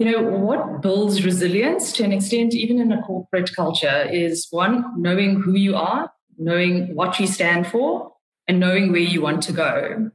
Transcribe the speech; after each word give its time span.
You 0.00 0.10
know, 0.10 0.22
what 0.22 0.80
builds 0.80 1.26
resilience 1.26 1.92
to 1.92 2.04
an 2.04 2.10
extent, 2.10 2.54
even 2.54 2.80
in 2.80 2.90
a 2.90 3.02
corporate 3.02 3.54
culture, 3.54 4.08
is 4.10 4.46
one, 4.48 4.82
knowing 4.96 5.42
who 5.42 5.54
you 5.54 5.76
are, 5.76 6.10
knowing 6.38 6.94
what 6.94 7.20
you 7.20 7.26
stand 7.26 7.66
for, 7.66 8.14
and 8.48 8.58
knowing 8.58 8.92
where 8.92 9.02
you 9.02 9.20
want 9.20 9.42
to 9.42 9.52
go. 9.52 10.10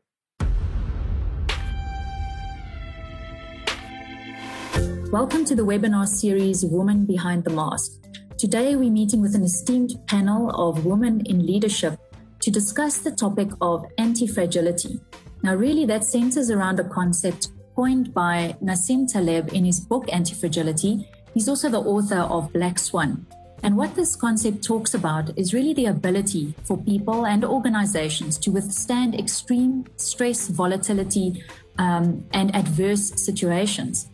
Welcome 5.12 5.46
to 5.46 5.54
the 5.54 5.64
webinar 5.64 6.08
series 6.08 6.66
Woman 6.66 7.06
Behind 7.06 7.44
the 7.44 7.52
Mask. 7.52 7.92
Today, 8.40 8.76
we're 8.76 8.90
meeting 8.90 9.22
with 9.22 9.36
an 9.36 9.44
esteemed 9.44 9.94
panel 10.08 10.50
of 10.50 10.84
women 10.84 11.22
in 11.28 11.46
leadership 11.46 12.00
to 12.40 12.50
discuss 12.50 13.02
the 13.02 13.12
topic 13.12 13.50
of 13.62 13.86
anti 14.00 14.26
fragility. 14.26 15.00
Now, 15.44 15.54
really, 15.54 15.86
that 15.86 16.04
centers 16.04 16.50
around 16.50 16.80
a 16.80 16.90
concept 16.90 17.50
coined 17.76 18.14
by 18.14 18.56
Nassim 18.64 19.12
Taleb 19.12 19.54
in 19.54 19.66
his 19.66 19.80
book 19.80 20.06
Anti-Fragility. 20.12 21.08
He's 21.34 21.50
also 21.50 21.70
the 21.70 21.80
author 21.80 22.20
of 22.20 22.54
Black 22.54 22.80
Swan. 22.80 23.26
And 23.64 23.76
what 23.76 23.96
this 23.96 24.16
concept 24.16 24.64
talks 24.64 24.94
about 24.94 25.38
is 25.38 25.54
really 25.54 25.74
the 25.74 25.88
ability 25.88 26.54
for 26.64 26.78
people 26.78 27.26
and 27.26 27.44
organizations 27.44 28.38
to 28.40 28.52
withstand 28.52 29.16
extreme 29.16 29.86
stress, 29.98 30.48
volatility, 30.48 31.44
um, 31.78 32.24
and 32.32 32.56
adverse 32.56 33.12
situations. 33.22 34.10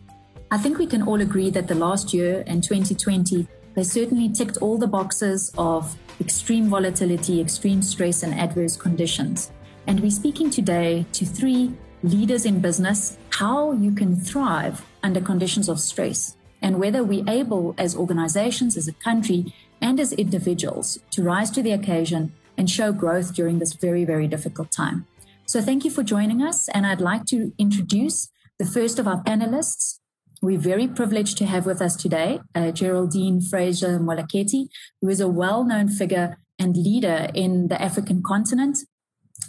I 0.50 0.58
think 0.58 0.78
we 0.78 0.86
can 0.86 1.02
all 1.02 1.20
agree 1.20 1.50
that 1.50 1.68
the 1.68 1.74
last 1.74 2.12
year 2.12 2.44
and 2.46 2.62
2020, 2.62 3.46
they 3.74 3.82
certainly 3.82 4.28
ticked 4.28 4.58
all 4.58 4.78
the 4.78 4.86
boxes 4.86 5.52
of 5.56 5.96
extreme 6.20 6.68
volatility, 6.68 7.40
extreme 7.40 7.82
stress, 7.82 8.22
and 8.22 8.34
adverse 8.34 8.76
conditions. 8.76 9.52
And 9.86 10.00
we're 10.00 10.10
speaking 10.10 10.50
today 10.50 11.06
to 11.12 11.24
three 11.24 11.72
leaders 12.02 12.44
in 12.46 12.60
business 12.60 13.18
how 13.42 13.72
you 13.72 13.90
can 13.90 14.14
thrive 14.14 14.86
under 15.02 15.20
conditions 15.20 15.68
of 15.68 15.80
stress 15.80 16.36
and 16.60 16.78
whether 16.78 17.02
we're 17.02 17.28
able 17.28 17.74
as 17.76 17.96
organizations, 17.96 18.76
as 18.76 18.86
a 18.86 18.92
country, 18.92 19.52
and 19.80 19.98
as 19.98 20.12
individuals 20.12 21.00
to 21.10 21.24
rise 21.24 21.50
to 21.50 21.60
the 21.60 21.72
occasion 21.72 22.32
and 22.56 22.70
show 22.70 22.92
growth 22.92 23.34
during 23.34 23.58
this 23.58 23.72
very, 23.72 24.04
very 24.04 24.28
difficult 24.28 24.70
time. 24.70 25.08
So 25.44 25.60
thank 25.60 25.84
you 25.84 25.90
for 25.90 26.04
joining 26.04 26.40
us. 26.40 26.68
And 26.68 26.86
I'd 26.86 27.00
like 27.00 27.24
to 27.34 27.52
introduce 27.58 28.30
the 28.60 28.64
first 28.76 29.00
of 29.00 29.08
our 29.08 29.20
panelists. 29.24 29.98
We're 30.40 30.66
very 30.72 30.86
privileged 30.86 31.36
to 31.38 31.46
have 31.46 31.66
with 31.66 31.82
us 31.82 31.96
today 31.96 32.38
uh, 32.54 32.70
Geraldine 32.70 33.40
Fraser 33.40 33.98
Moleketi, 33.98 34.68
who 35.00 35.08
is 35.08 35.20
a 35.20 35.26
well 35.26 35.64
known 35.64 35.88
figure 35.88 36.38
and 36.60 36.76
leader 36.76 37.28
in 37.34 37.66
the 37.66 37.82
African 37.82 38.22
continent 38.22 38.78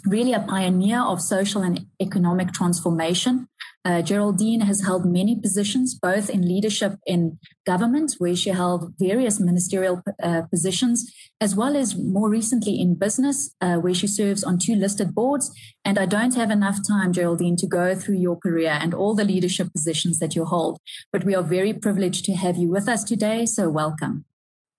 really 0.04 0.32
a 0.32 0.40
pioneer 0.40 1.00
of 1.00 1.20
social 1.20 1.62
and 1.62 1.86
economic 2.00 2.52
transformation. 2.52 3.48
Uh, 3.86 4.00
Geraldine 4.00 4.60
has 4.60 4.82
held 4.82 5.04
many 5.04 5.38
positions, 5.38 5.94
both 5.94 6.30
in 6.30 6.48
leadership 6.48 6.94
in 7.06 7.38
government, 7.66 8.14
where 8.16 8.34
she 8.34 8.48
held 8.50 8.94
various 8.98 9.38
ministerial 9.38 10.02
uh, 10.22 10.42
positions, 10.50 11.12
as 11.38 11.54
well 11.54 11.76
as 11.76 11.94
more 11.94 12.30
recently 12.30 12.80
in 12.80 12.94
business, 12.94 13.54
uh, 13.60 13.76
where 13.76 13.92
she 13.92 14.06
serves 14.06 14.42
on 14.42 14.58
two 14.58 14.74
listed 14.74 15.14
boards. 15.14 15.54
And 15.84 15.98
I 15.98 16.06
don't 16.06 16.34
have 16.34 16.50
enough 16.50 16.78
time, 16.86 17.12
Geraldine, 17.12 17.56
to 17.56 17.66
go 17.66 17.94
through 17.94 18.16
your 18.16 18.36
career 18.36 18.78
and 18.80 18.94
all 18.94 19.14
the 19.14 19.24
leadership 19.24 19.70
positions 19.72 20.18
that 20.18 20.34
you 20.34 20.46
hold. 20.46 20.78
But 21.12 21.24
we 21.24 21.34
are 21.34 21.42
very 21.42 21.74
privileged 21.74 22.24
to 22.24 22.32
have 22.32 22.56
you 22.56 22.70
with 22.70 22.88
us 22.88 23.04
today, 23.04 23.44
so 23.44 23.68
welcome. 23.68 24.24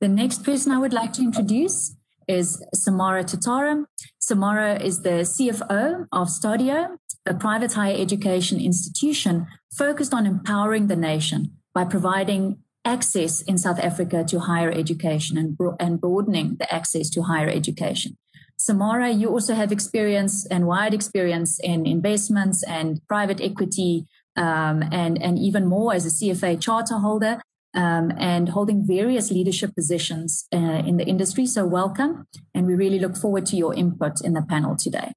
The 0.02 0.08
next 0.08 0.44
person 0.44 0.72
I 0.72 0.80
would 0.80 0.94
like 0.94 1.14
to 1.14 1.22
introduce 1.22 1.96
is 2.28 2.64
Samara 2.74 3.24
Totaram. 3.24 3.86
Samara 4.20 4.82
is 4.82 5.04
the 5.04 5.24
CFO 5.24 6.08
of 6.12 6.28
Stadio, 6.28 6.98
a 7.26 7.34
private 7.34 7.74
higher 7.74 7.96
education 7.98 8.60
institution 8.60 9.48
focused 9.72 10.14
on 10.14 10.26
empowering 10.26 10.88
the 10.88 10.96
nation 10.96 11.58
by 11.74 11.84
providing 11.84 12.58
access 12.86 13.42
in 13.42 13.58
South 13.58 13.80
Africa 13.80 14.24
to 14.28 14.40
higher 14.40 14.72
education 14.72 15.38
and, 15.38 15.58
bro- 15.58 15.76
and 15.80 16.00
broadening 16.00 16.56
the 16.60 16.74
access 16.74 17.10
to 17.10 17.24
higher 17.24 17.50
education. 17.50 18.18
Samara, 18.58 19.10
you 19.10 19.30
also 19.30 19.54
have 19.54 19.72
experience 19.72 20.46
and 20.46 20.66
wide 20.66 20.94
experience 20.94 21.60
in 21.60 21.86
investments 21.86 22.64
and 22.64 23.02
private 23.08 23.42
equity, 23.42 24.08
um, 24.38 24.84
and, 24.92 25.22
and 25.22 25.38
even 25.38 25.66
more 25.66 25.94
as 25.94 26.06
a 26.06 26.10
CFA 26.10 26.62
charter 26.62 27.00
holder 27.00 27.42
um, 27.74 28.12
and 28.18 28.50
holding 28.50 28.88
various 28.88 29.32
leadership 29.32 29.76
positions 29.76 30.48
uh, 30.54 30.58
in 30.58 30.98
the 30.98 31.06
industry. 31.06 31.46
So, 31.46 31.66
welcome. 31.66 32.28
And 32.54 32.66
we 32.66 32.76
really 32.76 33.00
look 33.00 33.18
forward 33.18 33.46
to 33.48 33.58
your 33.58 33.74
input 33.74 34.22
in 34.24 34.34
the 34.34 34.42
panel 34.42 34.78
today. 34.78 35.12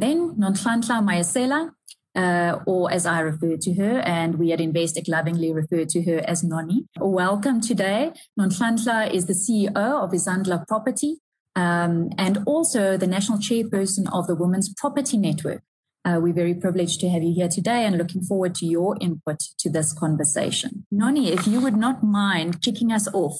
Then, 0.00 0.36
Nonhlanhla 0.36 1.02
Mayisela, 1.02 1.72
uh, 2.14 2.60
or 2.66 2.88
as 2.92 3.04
I 3.04 3.18
refer 3.18 3.56
to 3.56 3.74
her, 3.74 3.98
and 3.98 4.38
we 4.38 4.52
at 4.52 4.60
Investec 4.60 5.08
lovingly 5.08 5.52
refer 5.52 5.84
to 5.86 6.02
her 6.04 6.22
as 6.24 6.44
Noni. 6.44 6.86
Welcome 7.00 7.60
today. 7.60 8.12
Nonhlanhla 8.38 9.12
is 9.12 9.26
the 9.26 9.32
CEO 9.32 9.74
of 9.74 10.12
Izandla 10.12 10.68
Property 10.68 11.16
um, 11.56 12.10
and 12.16 12.44
also 12.46 12.96
the 12.96 13.08
national 13.08 13.38
chairperson 13.38 14.06
of 14.12 14.28
the 14.28 14.36
Women's 14.36 14.72
Property 14.72 15.16
Network. 15.16 15.62
Uh, 16.04 16.20
we're 16.22 16.32
very 16.32 16.54
privileged 16.54 17.00
to 17.00 17.08
have 17.08 17.24
you 17.24 17.34
here 17.34 17.48
today 17.48 17.84
and 17.84 17.98
looking 17.98 18.22
forward 18.22 18.54
to 18.54 18.66
your 18.66 18.96
input 19.00 19.40
to 19.58 19.68
this 19.68 19.92
conversation. 19.92 20.86
Noni, 20.92 21.32
if 21.32 21.48
you 21.48 21.60
would 21.60 21.76
not 21.76 22.04
mind 22.04 22.62
kicking 22.62 22.92
us 22.92 23.08
off, 23.12 23.36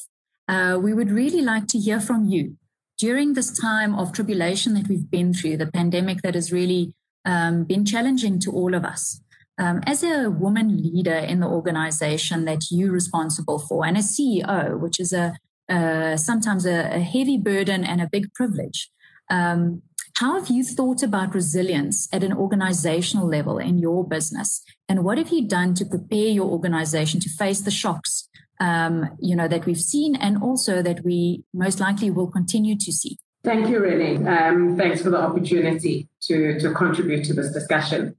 uh, 0.49 0.77
we 0.83 0.93
would 0.93 1.13
really 1.13 1.41
like 1.41 1.69
to 1.69 1.79
hear 1.79 2.01
from 2.01 2.25
you. 2.25 2.57
During 2.99 3.35
this 3.35 3.57
time 3.57 3.95
of 3.95 4.13
tribulation 4.13 4.75
that 4.75 4.89
we've 4.89 5.09
been 5.09 5.33
through, 5.33 5.59
the 5.59 5.71
pandemic 5.71 6.23
that 6.23 6.35
has 6.35 6.53
really 6.53 6.95
um, 7.25 7.63
been 7.63 7.85
challenging 7.85 8.41
to 8.41 8.51
all 8.51 8.75
of 8.75 8.85
us, 8.85 9.21
um, 9.57 9.81
as 9.87 10.03
a 10.03 10.31
woman 10.31 10.83
leader 10.83 11.15
in 11.15 11.39
the 11.39 11.47
organization 11.47 12.45
that 12.47 12.63
you're 12.71 12.91
responsible 12.91 13.61
for, 13.61 13.87
and 13.87 13.97
a 13.97 14.01
CEO, 14.01 14.79
which 14.81 14.99
is 14.99 15.13
a 15.13 15.35
uh, 15.69 16.17
sometimes 16.17 16.65
a, 16.65 16.97
a, 16.97 17.01
heavy 17.01 17.37
burden 17.37 17.85
and 17.85 18.01
a 18.01 18.09
big 18.11 18.33
privilege, 18.33 18.91
um, 19.29 19.83
how 20.17 20.39
have 20.41 20.49
you 20.49 20.65
thought 20.65 21.03
about 21.03 21.35
resilience 21.35 22.09
at 22.13 22.25
an 22.25 22.33
organizational 22.33 23.29
level 23.29 23.59
in 23.59 23.79
your 23.79 24.03
business? 24.03 24.63
And 24.89 25.05
what 25.05 25.19
have 25.19 25.29
you 25.29 25.47
done 25.47 25.75
to 25.75 25.85
prepare 25.85 26.29
your 26.29 26.47
organization 26.47 27.21
to 27.21 27.29
face 27.29 27.61
the 27.61 27.71
shocks, 27.71 28.28
um, 28.61 29.17
you 29.21 29.37
know, 29.37 29.49
that 29.49 29.67
we've 29.67 29.81
seen 29.81 30.17
and 30.17 30.43
also 30.43 30.83
that 30.83 31.05
we 31.05 31.45
most 31.53 31.81
likely 31.81 32.11
will 32.11 32.27
continue 32.27 32.77
to 32.77 32.93
see? 32.93 33.19
Thank 33.45 33.69
you, 33.69 33.79
Renee. 33.79 34.17
Um, 34.27 34.77
thanks 34.77 35.01
for 35.01 35.11
the 35.11 35.19
opportunity 35.19 36.09
to, 36.23 36.59
to 36.61 36.73
contribute 36.75 37.25
to 37.27 37.35
this 37.35 37.53
discussion. 37.53 38.17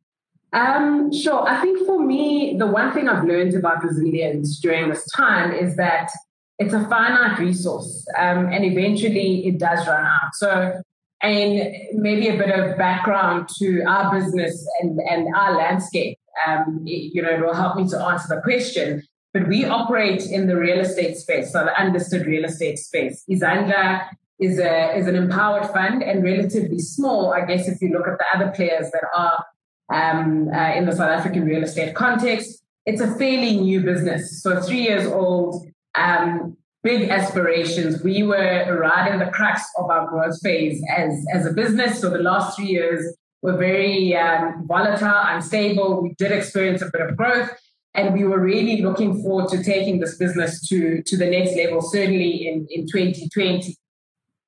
Um, 0.53 1.11
sure. 1.11 1.47
I 1.47 1.61
think 1.61 1.85
for 1.85 2.03
me, 2.03 2.55
the 2.57 2.65
one 2.65 2.91
thing 2.93 3.07
I've 3.07 3.25
learned 3.25 3.53
about 3.53 3.83
resilience 3.83 4.59
during 4.59 4.89
this 4.89 5.05
time 5.15 5.51
is 5.51 5.75
that 5.75 6.09
it's 6.57 6.73
a 6.73 6.83
finite 6.87 7.37
resource 7.39 8.07
um, 8.17 8.47
and 8.47 8.65
eventually 8.65 9.45
it 9.45 9.59
does 9.59 9.85
run 9.87 10.05
out. 10.05 10.33
So 10.33 10.81
and 11.21 11.73
maybe 11.93 12.29
a 12.29 12.37
bit 12.37 12.49
of 12.49 12.77
background 12.77 13.49
to 13.59 13.83
our 13.83 14.17
business 14.17 14.65
and, 14.79 14.99
and 14.99 15.35
our 15.35 15.55
landscape. 15.57 16.17
Um, 16.47 16.81
you 16.85 17.21
know, 17.21 17.29
it 17.29 17.41
will 17.41 17.53
help 17.53 17.75
me 17.75 17.87
to 17.89 17.99
answer 17.99 18.33
the 18.33 18.41
question. 18.41 19.03
But 19.33 19.47
we 19.47 19.65
operate 19.65 20.25
in 20.25 20.47
the 20.47 20.57
real 20.57 20.79
estate 20.79 21.15
space, 21.17 21.51
so 21.51 21.63
the 21.63 21.81
unlisted 21.81 22.25
real 22.25 22.45
estate 22.45 22.79
space. 22.79 23.23
Izandla 23.29 24.07
is 24.39 24.57
a 24.59 24.97
is 24.97 25.07
an 25.07 25.15
empowered 25.15 25.67
fund 25.69 26.01
and 26.01 26.23
relatively 26.23 26.79
small, 26.79 27.33
I 27.33 27.45
guess, 27.45 27.67
if 27.67 27.81
you 27.81 27.89
look 27.89 28.07
at 28.07 28.17
the 28.17 28.25
other 28.33 28.51
players 28.51 28.89
that 28.91 29.03
are 29.15 29.45
um, 29.93 30.49
uh, 30.53 30.73
in 30.73 30.85
the 30.85 30.93
South 30.93 31.09
African 31.09 31.45
real 31.45 31.63
estate 31.63 31.93
context. 31.95 32.63
It's 32.85 33.01
a 33.01 33.13
fairly 33.15 33.57
new 33.57 33.81
business, 33.81 34.41
so 34.41 34.61
three 34.61 34.81
years 34.81 35.05
old. 35.05 35.65
Um, 35.95 36.57
big 36.83 37.09
aspirations. 37.09 38.01
We 38.03 38.23
were 38.23 38.77
right 38.79 39.11
in 39.11 39.19
the 39.19 39.27
crux 39.27 39.61
of 39.77 39.89
our 39.89 40.07
growth 40.07 40.39
phase 40.41 40.81
as, 40.95 41.25
as 41.33 41.45
a 41.45 41.53
business. 41.53 41.99
So 41.99 42.09
the 42.09 42.19
last 42.19 42.55
three 42.55 42.67
years 42.67 43.15
were 43.41 43.57
very 43.57 44.15
um, 44.15 44.65
volatile, 44.67 45.21
unstable. 45.25 46.01
We 46.01 46.13
did 46.17 46.31
experience 46.31 46.81
a 46.81 46.89
bit 46.91 47.01
of 47.01 47.17
growth. 47.17 47.49
And 47.99 48.13
we 48.13 48.23
were 48.23 48.39
really 48.39 48.81
looking 48.81 49.21
forward 49.21 49.49
to 49.49 49.61
taking 49.61 49.99
this 49.99 50.15
business 50.15 50.65
to, 50.69 51.03
to 51.03 51.17
the 51.17 51.25
next 51.25 51.53
level, 51.57 51.81
certainly 51.81 52.47
in, 52.47 52.65
in 52.69 52.87
2020. 52.87 53.75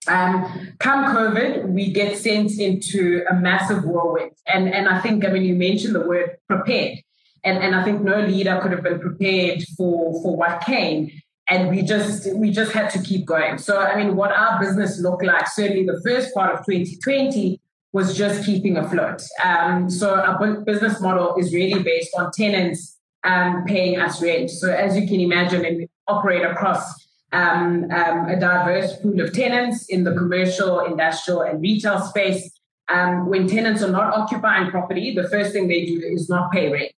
Um, 0.08 0.74
come 0.80 1.14
COVID, 1.14 1.68
we 1.68 1.92
get 1.92 2.18
sent 2.18 2.58
into 2.60 3.26
a 3.30 3.36
massive 3.36 3.84
whirlwind. 3.84 4.32
And, 4.48 4.74
and 4.74 4.88
I 4.88 5.02
think, 5.02 5.26
I 5.26 5.32
mean, 5.32 5.44
you 5.44 5.56
mentioned 5.56 5.96
the 5.96 6.08
word 6.08 6.38
prepared. 6.48 7.00
And, 7.44 7.58
and 7.58 7.76
I 7.76 7.84
think 7.84 8.02
no 8.02 8.22
leader 8.22 8.58
could 8.62 8.72
have 8.72 8.84
been 8.84 9.02
prepared 9.02 9.64
for, 9.78 10.22
for 10.22 10.38
what 10.38 10.62
came 10.62 11.12
and 11.50 11.70
we 11.70 11.82
just 11.82 12.34
we 12.36 12.50
just 12.50 12.72
had 12.72 12.90
to 12.92 13.02
keep 13.02 13.26
going. 13.26 13.58
So 13.58 13.78
I 13.78 14.02
mean, 14.02 14.16
what 14.16 14.32
our 14.32 14.58
business 14.58 15.02
looked 15.02 15.26
like 15.26 15.48
certainly 15.50 15.86
the 15.86 16.00
first 16.06 16.34
part 16.34 16.54
of 16.54 16.66
2020 16.66 17.60
was 17.92 18.18
just 18.18 18.46
keeping 18.46 18.78
afloat. 18.78 19.22
Um, 19.44 19.90
so 19.90 20.16
our 20.16 20.62
business 20.62 21.02
model 21.02 21.36
is 21.36 21.54
really 21.54 21.84
based 21.84 22.12
on 22.18 22.32
tenants 22.32 23.01
um, 23.24 23.64
paying 23.66 24.00
us 24.00 24.22
rent. 24.22 24.50
So 24.50 24.72
as 24.72 24.98
you 24.98 25.08
can 25.08 25.20
imagine, 25.20 25.66
and 25.66 25.78
we 25.78 25.90
operate 26.08 26.44
across 26.44 27.08
um, 27.34 27.90
um 27.92 28.26
a 28.28 28.38
diverse 28.38 28.98
pool 28.98 29.22
of 29.22 29.32
tenants 29.32 29.86
in 29.88 30.04
the 30.04 30.14
commercial, 30.14 30.80
industrial, 30.82 31.42
and 31.42 31.62
retail 31.62 32.00
space. 32.02 32.52
Um, 32.90 33.30
when 33.30 33.48
tenants 33.48 33.82
are 33.84 33.92
not 33.92 34.14
occupying 34.14 34.70
property, 34.70 35.16
the 35.16 35.30
first 35.30 35.54
thing 35.54 35.70
they 35.70 35.86
do 35.86 36.02
is 36.04 36.30
not 36.30 36.52
pay 36.52 36.70
rent. 36.70 36.92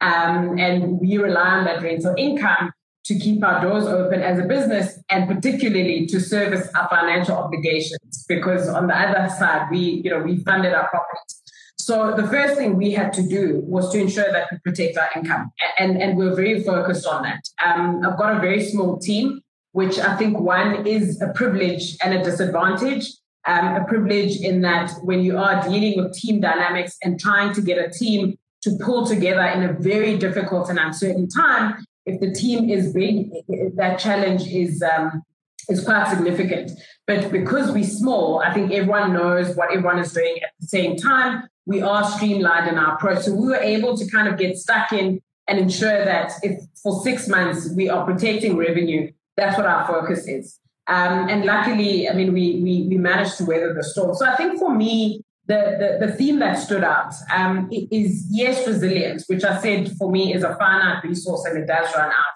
Um, 0.00 0.58
and 0.58 1.00
we 1.00 1.18
rely 1.18 1.58
on 1.58 1.64
that 1.64 1.82
rental 1.82 2.14
income 2.16 2.72
to 3.04 3.18
keep 3.18 3.44
our 3.44 3.60
doors 3.60 3.84
open 3.84 4.20
as 4.20 4.38
a 4.38 4.42
business 4.42 4.98
and 5.10 5.28
particularly 5.28 6.06
to 6.06 6.20
service 6.20 6.68
our 6.74 6.88
financial 6.88 7.36
obligations 7.36 8.24
because 8.28 8.68
on 8.68 8.86
the 8.86 8.98
other 8.98 9.28
side 9.34 9.68
we 9.70 10.00
you 10.04 10.10
know 10.10 10.20
we 10.20 10.38
funded 10.38 10.72
our 10.72 10.88
properties 10.88 11.42
so 11.84 12.14
the 12.16 12.26
first 12.28 12.56
thing 12.56 12.76
we 12.76 12.92
had 12.92 13.12
to 13.12 13.22
do 13.22 13.60
was 13.64 13.90
to 13.92 13.98
ensure 14.00 14.30
that 14.32 14.48
we 14.50 14.58
protect 14.58 14.96
our 14.96 15.10
income 15.16 15.50
and 15.78 16.00
and 16.02 16.16
we're 16.16 16.34
very 16.34 16.62
focused 16.62 17.06
on 17.06 17.22
that 17.22 17.42
um, 17.64 18.00
i've 18.04 18.18
got 18.18 18.36
a 18.36 18.40
very 18.40 18.62
small 18.64 18.98
team 18.98 19.40
which 19.72 19.98
i 19.98 20.16
think 20.16 20.38
one 20.38 20.86
is 20.86 21.20
a 21.20 21.28
privilege 21.40 21.96
and 22.02 22.14
a 22.14 22.22
disadvantage 22.22 23.06
um, 23.46 23.76
a 23.76 23.84
privilege 23.84 24.40
in 24.40 24.62
that 24.62 24.90
when 25.02 25.22
you 25.22 25.36
are 25.36 25.62
dealing 25.68 26.02
with 26.02 26.14
team 26.14 26.40
dynamics 26.40 26.96
and 27.02 27.20
trying 27.20 27.52
to 27.52 27.60
get 27.60 27.76
a 27.78 27.90
team 27.90 28.38
to 28.62 28.70
pull 28.80 29.06
together 29.06 29.44
in 29.54 29.62
a 29.62 29.72
very 29.74 30.16
difficult 30.16 30.70
and 30.70 30.78
uncertain 30.78 31.28
time 31.28 31.84
if 32.06 32.20
the 32.20 32.32
team 32.32 32.68
is 32.68 32.92
big, 32.92 33.30
that 33.76 33.98
challenge 33.98 34.46
is 34.46 34.82
um, 34.82 35.22
is 35.68 35.84
quite 35.84 36.08
significant. 36.08 36.70
But 37.06 37.30
because 37.32 37.72
we're 37.72 37.84
small, 37.84 38.40
I 38.40 38.52
think 38.52 38.72
everyone 38.72 39.12
knows 39.12 39.56
what 39.56 39.70
everyone 39.70 39.98
is 39.98 40.12
doing 40.12 40.36
at 40.42 40.50
the 40.60 40.66
same 40.66 40.96
time. 40.96 41.48
We 41.66 41.82
are 41.82 42.04
streamlined 42.04 42.68
in 42.68 42.78
our 42.78 42.94
approach, 42.94 43.24
so 43.24 43.34
we 43.34 43.48
were 43.48 43.56
able 43.56 43.96
to 43.96 44.10
kind 44.10 44.28
of 44.28 44.38
get 44.38 44.56
stuck 44.56 44.92
in 44.92 45.20
and 45.48 45.58
ensure 45.58 46.04
that 46.04 46.32
if 46.42 46.58
for 46.82 47.02
six 47.02 47.28
months 47.28 47.70
we 47.74 47.88
are 47.88 48.04
protecting 48.04 48.56
revenue, 48.56 49.10
that's 49.36 49.56
what 49.56 49.66
our 49.66 49.86
focus 49.86 50.26
is. 50.26 50.58
Um, 50.86 51.28
and 51.28 51.44
luckily, 51.44 52.08
I 52.08 52.14
mean, 52.14 52.32
we, 52.32 52.60
we 52.62 52.86
we 52.88 52.98
managed 52.98 53.38
to 53.38 53.44
weather 53.44 53.72
the 53.72 53.82
storm. 53.82 54.14
So 54.14 54.26
I 54.26 54.36
think 54.36 54.58
for 54.58 54.74
me, 54.74 55.22
the, 55.46 55.98
the, 56.00 56.06
the 56.06 56.12
theme 56.12 56.38
that 56.38 56.58
stood 56.58 56.84
out 56.84 57.12
um, 57.34 57.68
is 57.70 58.26
yes, 58.30 58.66
resilience, 58.66 59.24
which 59.26 59.44
I 59.44 59.60
said 59.60 59.92
for 59.98 60.10
me 60.10 60.34
is 60.34 60.42
a 60.42 60.56
finite 60.56 61.04
resource 61.04 61.44
and 61.44 61.58
it 61.58 61.66
does 61.66 61.94
run 61.94 62.10
out. 62.10 62.34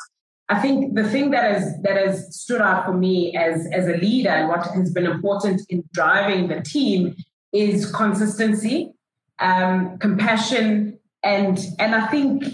I 0.50 0.60
think 0.60 0.94
the 0.94 1.06
thing 1.08 1.30
that 1.32 1.44
has 1.52 1.74
that 1.82 1.96
has 1.96 2.34
stood 2.34 2.62
out 2.62 2.86
for 2.86 2.94
me 2.94 3.36
as 3.36 3.66
as 3.72 3.86
a 3.86 3.98
leader 3.98 4.30
and 4.30 4.48
what 4.48 4.66
has 4.68 4.90
been 4.92 5.04
important 5.04 5.60
in 5.68 5.84
driving 5.92 6.48
the 6.48 6.62
team 6.62 7.14
is 7.52 7.90
consistency, 7.92 8.92
um, 9.40 9.98
compassion, 9.98 10.98
and 11.22 11.58
and 11.78 11.94
I 11.94 12.06
think 12.08 12.44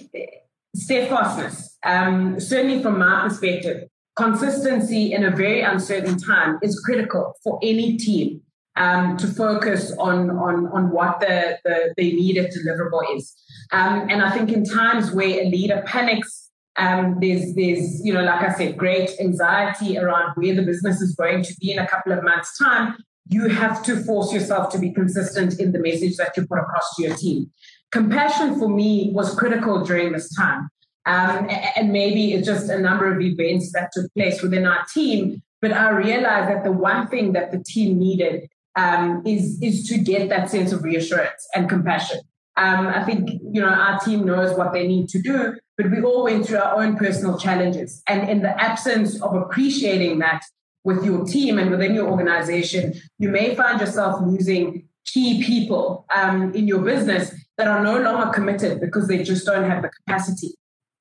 steadfastness. 0.74 1.76
Um, 1.84 2.40
certainly, 2.40 2.82
from 2.82 2.98
my 2.98 3.28
perspective, 3.28 3.88
consistency 4.16 5.12
in 5.12 5.24
a 5.24 5.30
very 5.30 5.60
uncertain 5.60 6.18
time 6.18 6.58
is 6.62 6.80
critical 6.80 7.34
for 7.42 7.58
any 7.62 7.96
team 7.96 8.40
um, 8.76 9.16
to 9.18 9.26
focus 9.26 9.92
on, 9.98 10.30
on, 10.30 10.66
on 10.68 10.90
what 10.90 11.20
the, 11.20 11.58
the, 11.64 11.94
the 11.96 12.12
immediate 12.12 12.52
deliverable 12.52 13.02
is. 13.16 13.34
Um, 13.72 14.08
and 14.10 14.22
I 14.22 14.30
think 14.30 14.50
in 14.50 14.64
times 14.64 15.12
where 15.12 15.42
a 15.42 15.44
leader 15.48 15.82
panics, 15.86 16.50
um, 16.76 17.18
there's, 17.20 17.54
there's, 17.54 18.04
you 18.04 18.12
know, 18.12 18.22
like 18.22 18.42
I 18.42 18.52
said, 18.54 18.76
great 18.76 19.10
anxiety 19.20 19.96
around 19.98 20.32
where 20.34 20.54
the 20.54 20.62
business 20.62 21.00
is 21.00 21.14
going 21.14 21.42
to 21.44 21.54
be 21.60 21.72
in 21.72 21.78
a 21.78 21.86
couple 21.86 22.12
of 22.12 22.24
months' 22.24 22.58
time. 22.58 22.96
You 23.28 23.48
have 23.48 23.82
to 23.84 24.02
force 24.04 24.32
yourself 24.32 24.70
to 24.72 24.78
be 24.78 24.92
consistent 24.92 25.58
in 25.58 25.72
the 25.72 25.78
message 25.78 26.16
that 26.16 26.36
you 26.36 26.46
put 26.46 26.58
across 26.58 26.94
to 26.96 27.02
your 27.04 27.16
team. 27.16 27.50
Compassion 27.90 28.58
for 28.58 28.68
me 28.68 29.10
was 29.14 29.34
critical 29.34 29.84
during 29.84 30.12
this 30.12 30.34
time. 30.34 30.68
Um, 31.06 31.48
and 31.76 31.92
maybe 31.92 32.32
it's 32.32 32.46
just 32.46 32.70
a 32.70 32.78
number 32.78 33.12
of 33.12 33.20
events 33.20 33.72
that 33.72 33.90
took 33.92 34.12
place 34.14 34.42
within 34.42 34.66
our 34.66 34.84
team. 34.92 35.42
But 35.60 35.72
I 35.72 35.90
realized 35.90 36.50
that 36.50 36.64
the 36.64 36.72
one 36.72 37.08
thing 37.08 37.32
that 37.32 37.52
the 37.52 37.62
team 37.62 37.98
needed 37.98 38.48
um, 38.76 39.22
is 39.24 39.60
is 39.62 39.86
to 39.88 39.98
get 39.98 40.28
that 40.28 40.50
sense 40.50 40.72
of 40.72 40.82
reassurance 40.82 41.46
and 41.54 41.68
compassion. 41.68 42.18
Um, 42.56 42.86
I 42.86 43.04
think 43.04 43.30
you 43.30 43.60
know 43.60 43.68
our 43.68 43.98
team 44.00 44.24
knows 44.24 44.56
what 44.56 44.72
they 44.72 44.86
need 44.86 45.08
to 45.10 45.20
do, 45.20 45.56
but 45.76 45.90
we 45.90 46.02
all 46.02 46.24
went 46.24 46.46
through 46.46 46.58
our 46.58 46.82
own 46.82 46.96
personal 46.96 47.38
challenges, 47.38 48.02
and 48.08 48.28
in 48.28 48.42
the 48.42 48.60
absence 48.60 49.20
of 49.20 49.34
appreciating 49.34 50.18
that 50.20 50.42
with 50.84 51.04
your 51.04 51.24
team 51.24 51.58
and 51.58 51.70
within 51.70 51.94
your 51.94 52.08
organization, 52.08 52.94
you 53.18 53.30
may 53.30 53.54
find 53.54 53.80
yourself 53.80 54.20
losing 54.22 54.86
key 55.06 55.42
people 55.42 56.06
um, 56.14 56.54
in 56.54 56.68
your 56.68 56.80
business 56.80 57.34
that 57.56 57.66
are 57.66 57.82
no 57.82 58.00
longer 58.00 58.32
committed 58.32 58.80
because 58.80 59.08
they 59.08 59.22
just 59.22 59.46
don't 59.46 59.68
have 59.68 59.82
the 59.82 59.88
capacity. 59.88 60.54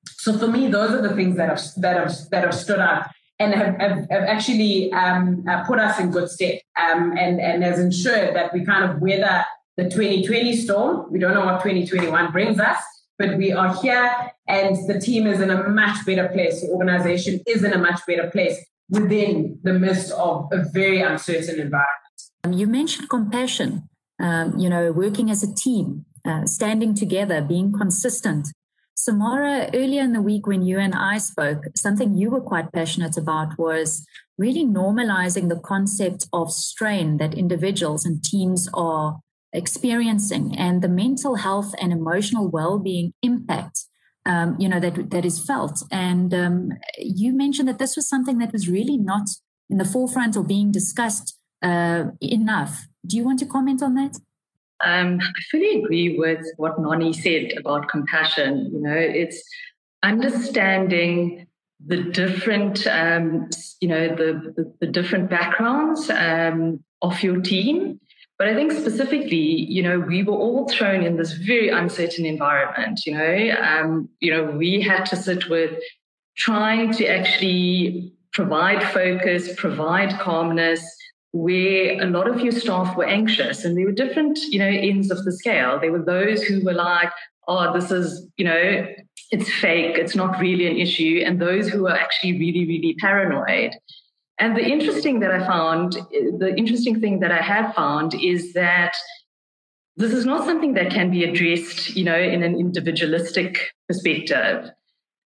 So 0.06 0.38
for 0.38 0.46
me, 0.48 0.68
those 0.68 0.92
are 0.92 1.02
the 1.02 1.14
things 1.14 1.36
that 1.36 1.48
have 1.48 1.60
that 1.78 1.96
have 1.96 2.30
that 2.30 2.44
have 2.44 2.54
stood 2.54 2.78
out 2.78 3.06
and 3.38 3.52
have, 3.52 3.76
have, 3.80 4.06
have 4.10 4.22
actually 4.22 4.92
um, 4.92 5.44
uh, 5.48 5.64
put 5.64 5.78
us 5.78 5.98
in 5.98 6.10
good 6.10 6.30
stead 6.30 6.60
um, 6.80 7.16
and, 7.18 7.40
and 7.40 7.62
has 7.62 7.78
ensured 7.78 8.34
that 8.36 8.52
we 8.54 8.64
kind 8.64 8.90
of 8.90 9.00
weather 9.00 9.44
the 9.76 9.84
2020 9.84 10.56
storm. 10.56 11.10
We 11.10 11.18
don't 11.18 11.34
know 11.34 11.44
what 11.44 11.62
2021 11.62 12.30
brings 12.30 12.60
us, 12.60 12.78
but 13.18 13.36
we 13.36 13.52
are 13.52 13.74
here 13.82 14.30
and 14.46 14.76
the 14.88 15.00
team 15.00 15.26
is 15.26 15.40
in 15.40 15.50
a 15.50 15.68
much 15.68 16.06
better 16.06 16.28
place. 16.28 16.60
The 16.60 16.68
organization 16.68 17.40
is 17.46 17.64
in 17.64 17.72
a 17.72 17.78
much 17.78 18.00
better 18.06 18.30
place 18.30 18.64
within 18.88 19.58
the 19.62 19.72
midst 19.72 20.12
of 20.12 20.48
a 20.52 20.64
very 20.72 21.00
uncertain 21.00 21.60
environment. 21.60 21.88
Um, 22.44 22.52
you 22.52 22.66
mentioned 22.66 23.08
compassion, 23.08 23.88
um, 24.20 24.58
you 24.58 24.68
know, 24.68 24.92
working 24.92 25.30
as 25.30 25.42
a 25.42 25.54
team, 25.54 26.04
uh, 26.24 26.46
standing 26.46 26.94
together, 26.94 27.40
being 27.40 27.72
consistent. 27.72 28.48
Samara, 28.96 29.70
earlier 29.74 30.02
in 30.02 30.12
the 30.12 30.22
week 30.22 30.46
when 30.46 30.62
you 30.62 30.78
and 30.78 30.94
I 30.94 31.18
spoke, 31.18 31.64
something 31.74 32.16
you 32.16 32.30
were 32.30 32.40
quite 32.40 32.72
passionate 32.72 33.16
about 33.16 33.58
was 33.58 34.06
really 34.38 34.64
normalizing 34.64 35.48
the 35.48 35.58
concept 35.58 36.26
of 36.32 36.52
strain 36.52 37.16
that 37.18 37.34
individuals 37.34 38.04
and 38.04 38.22
teams 38.22 38.68
are 38.72 39.20
experiencing 39.52 40.56
and 40.56 40.82
the 40.82 40.88
mental 40.88 41.36
health 41.36 41.74
and 41.80 41.92
emotional 41.92 42.48
well-being 42.48 43.14
impact 43.22 43.84
um, 44.26 44.56
you 44.58 44.68
know 44.68 44.80
that 44.80 45.10
that 45.10 45.24
is 45.24 45.44
felt 45.44 45.82
and 45.90 46.32
um, 46.32 46.72
you 46.98 47.32
mentioned 47.32 47.68
that 47.68 47.78
this 47.78 47.96
was 47.96 48.08
something 48.08 48.38
that 48.38 48.52
was 48.52 48.68
really 48.68 48.96
not 48.96 49.28
in 49.70 49.78
the 49.78 49.84
forefront 49.84 50.36
or 50.36 50.44
being 50.44 50.70
discussed 50.72 51.38
uh, 51.62 52.04
enough 52.20 52.86
do 53.06 53.16
you 53.16 53.24
want 53.24 53.38
to 53.38 53.46
comment 53.46 53.82
on 53.82 53.94
that 53.94 54.18
um, 54.84 55.20
I 55.20 55.40
fully 55.50 55.82
agree 55.82 56.18
with 56.18 56.44
what 56.56 56.78
Noni 56.78 57.12
said 57.12 57.52
about 57.56 57.88
compassion. 57.88 58.70
You 58.72 58.80
know, 58.80 58.94
it's 58.94 59.42
understanding 60.02 61.46
the 61.84 62.02
different, 62.02 62.86
um, 62.86 63.48
you 63.80 63.88
know, 63.88 64.08
the, 64.08 64.52
the, 64.56 64.74
the 64.80 64.86
different 64.86 65.30
backgrounds 65.30 66.10
um, 66.10 66.82
of 67.02 67.22
your 67.22 67.40
team. 67.40 68.00
But 68.38 68.48
I 68.48 68.54
think 68.54 68.72
specifically, 68.72 69.36
you 69.36 69.82
know, 69.82 70.00
we 70.00 70.22
were 70.24 70.34
all 70.34 70.68
thrown 70.68 71.04
in 71.04 71.16
this 71.16 71.32
very 71.32 71.68
uncertain 71.68 72.26
environment. 72.26 73.00
You 73.06 73.14
know, 73.14 73.56
um, 73.62 74.08
you 74.20 74.32
know, 74.32 74.44
we 74.44 74.80
had 74.80 75.04
to 75.06 75.16
sit 75.16 75.48
with 75.48 75.78
trying 76.36 76.92
to 76.94 77.06
actually 77.06 78.12
provide 78.32 78.82
focus, 78.92 79.54
provide 79.56 80.18
calmness, 80.18 80.84
where 81.34 82.00
a 82.00 82.06
lot 82.06 82.28
of 82.28 82.40
your 82.40 82.52
staff 82.52 82.96
were 82.96 83.04
anxious 83.04 83.64
and 83.64 83.76
there 83.76 83.86
were 83.86 83.92
different, 83.92 84.38
you 84.50 84.58
know, 84.58 84.66
ends 84.66 85.10
of 85.10 85.24
the 85.24 85.32
scale. 85.32 85.80
There 85.80 85.90
were 85.92 86.04
those 86.04 86.42
who 86.42 86.64
were 86.64 86.74
like, 86.74 87.10
oh, 87.48 87.72
this 87.72 87.90
is, 87.90 88.28
you 88.36 88.44
know, 88.44 88.86
it's 89.30 89.52
fake, 89.52 89.98
it's 89.98 90.14
not 90.14 90.40
really 90.40 90.66
an 90.68 90.76
issue, 90.76 91.22
and 91.26 91.40
those 91.40 91.68
who 91.68 91.82
were 91.82 91.96
actually 91.96 92.38
really, 92.38 92.66
really 92.66 92.94
paranoid. 93.00 93.72
And 94.38 94.56
the 94.56 94.64
interesting 94.64 95.20
that 95.20 95.30
I 95.30 95.46
found, 95.46 95.92
the 95.92 96.54
interesting 96.56 97.00
thing 97.00 97.20
that 97.20 97.30
I 97.30 97.40
have 97.40 97.74
found 97.74 98.14
is 98.14 98.52
that 98.54 98.94
this 99.96 100.12
is 100.12 100.26
not 100.26 100.44
something 100.44 100.74
that 100.74 100.90
can 100.90 101.10
be 101.10 101.22
addressed, 101.22 101.94
you 101.96 102.04
know, 102.04 102.18
in 102.18 102.42
an 102.42 102.58
individualistic 102.58 103.70
perspective. 103.88 104.70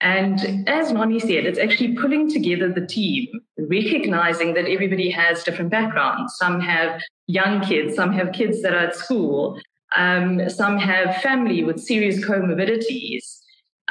And 0.00 0.68
as 0.68 0.92
Noni 0.92 1.18
said, 1.18 1.46
it's 1.46 1.58
actually 1.58 1.96
pulling 1.96 2.30
together 2.30 2.70
the 2.70 2.86
team, 2.86 3.26
recognizing 3.58 4.54
that 4.54 4.66
everybody 4.66 5.10
has 5.10 5.42
different 5.42 5.70
backgrounds. 5.70 6.36
Some 6.36 6.60
have 6.60 7.00
young 7.26 7.62
kids, 7.62 7.96
some 7.96 8.12
have 8.12 8.32
kids 8.32 8.62
that 8.62 8.74
are 8.74 8.86
at 8.86 8.94
school, 8.94 9.58
um, 9.96 10.48
some 10.50 10.78
have 10.78 11.16
family 11.16 11.64
with 11.64 11.80
serious 11.80 12.24
comorbidities. 12.24 13.37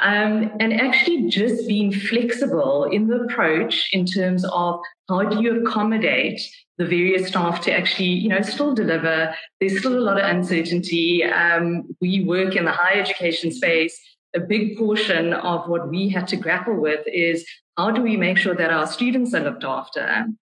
Um, 0.00 0.52
and 0.60 0.72
actually 0.72 1.28
just 1.28 1.66
being 1.66 1.92
flexible 1.92 2.84
in 2.84 3.08
the 3.08 3.16
approach 3.16 3.88
in 3.92 4.06
terms 4.06 4.44
of 4.44 4.80
how 5.08 5.24
do 5.24 5.42
you 5.42 5.66
accommodate 5.66 6.40
the 6.76 6.86
various 6.86 7.28
staff 7.28 7.60
to 7.62 7.72
actually, 7.72 8.06
you 8.06 8.28
know, 8.28 8.40
still 8.42 8.74
deliver. 8.74 9.34
There's 9.60 9.80
still 9.80 9.98
a 9.98 10.00
lot 10.00 10.18
of 10.18 10.24
uncertainty. 10.24 11.24
Um, 11.24 11.88
we 12.00 12.22
work 12.24 12.54
in 12.54 12.64
the 12.64 12.70
higher 12.70 13.00
education 13.00 13.50
space 13.50 14.00
a 14.34 14.40
big 14.40 14.76
portion 14.76 15.32
of 15.32 15.68
what 15.68 15.88
we 15.88 16.08
had 16.08 16.28
to 16.28 16.36
grapple 16.36 16.74
with 16.74 17.00
is 17.06 17.46
how 17.76 17.90
do 17.90 18.02
we 18.02 18.16
make 18.16 18.38
sure 18.38 18.54
that 18.54 18.70
our 18.70 18.86
students 18.86 19.34
are 19.34 19.40
looked 19.40 19.64
after? 19.64 20.00
And 20.00 20.36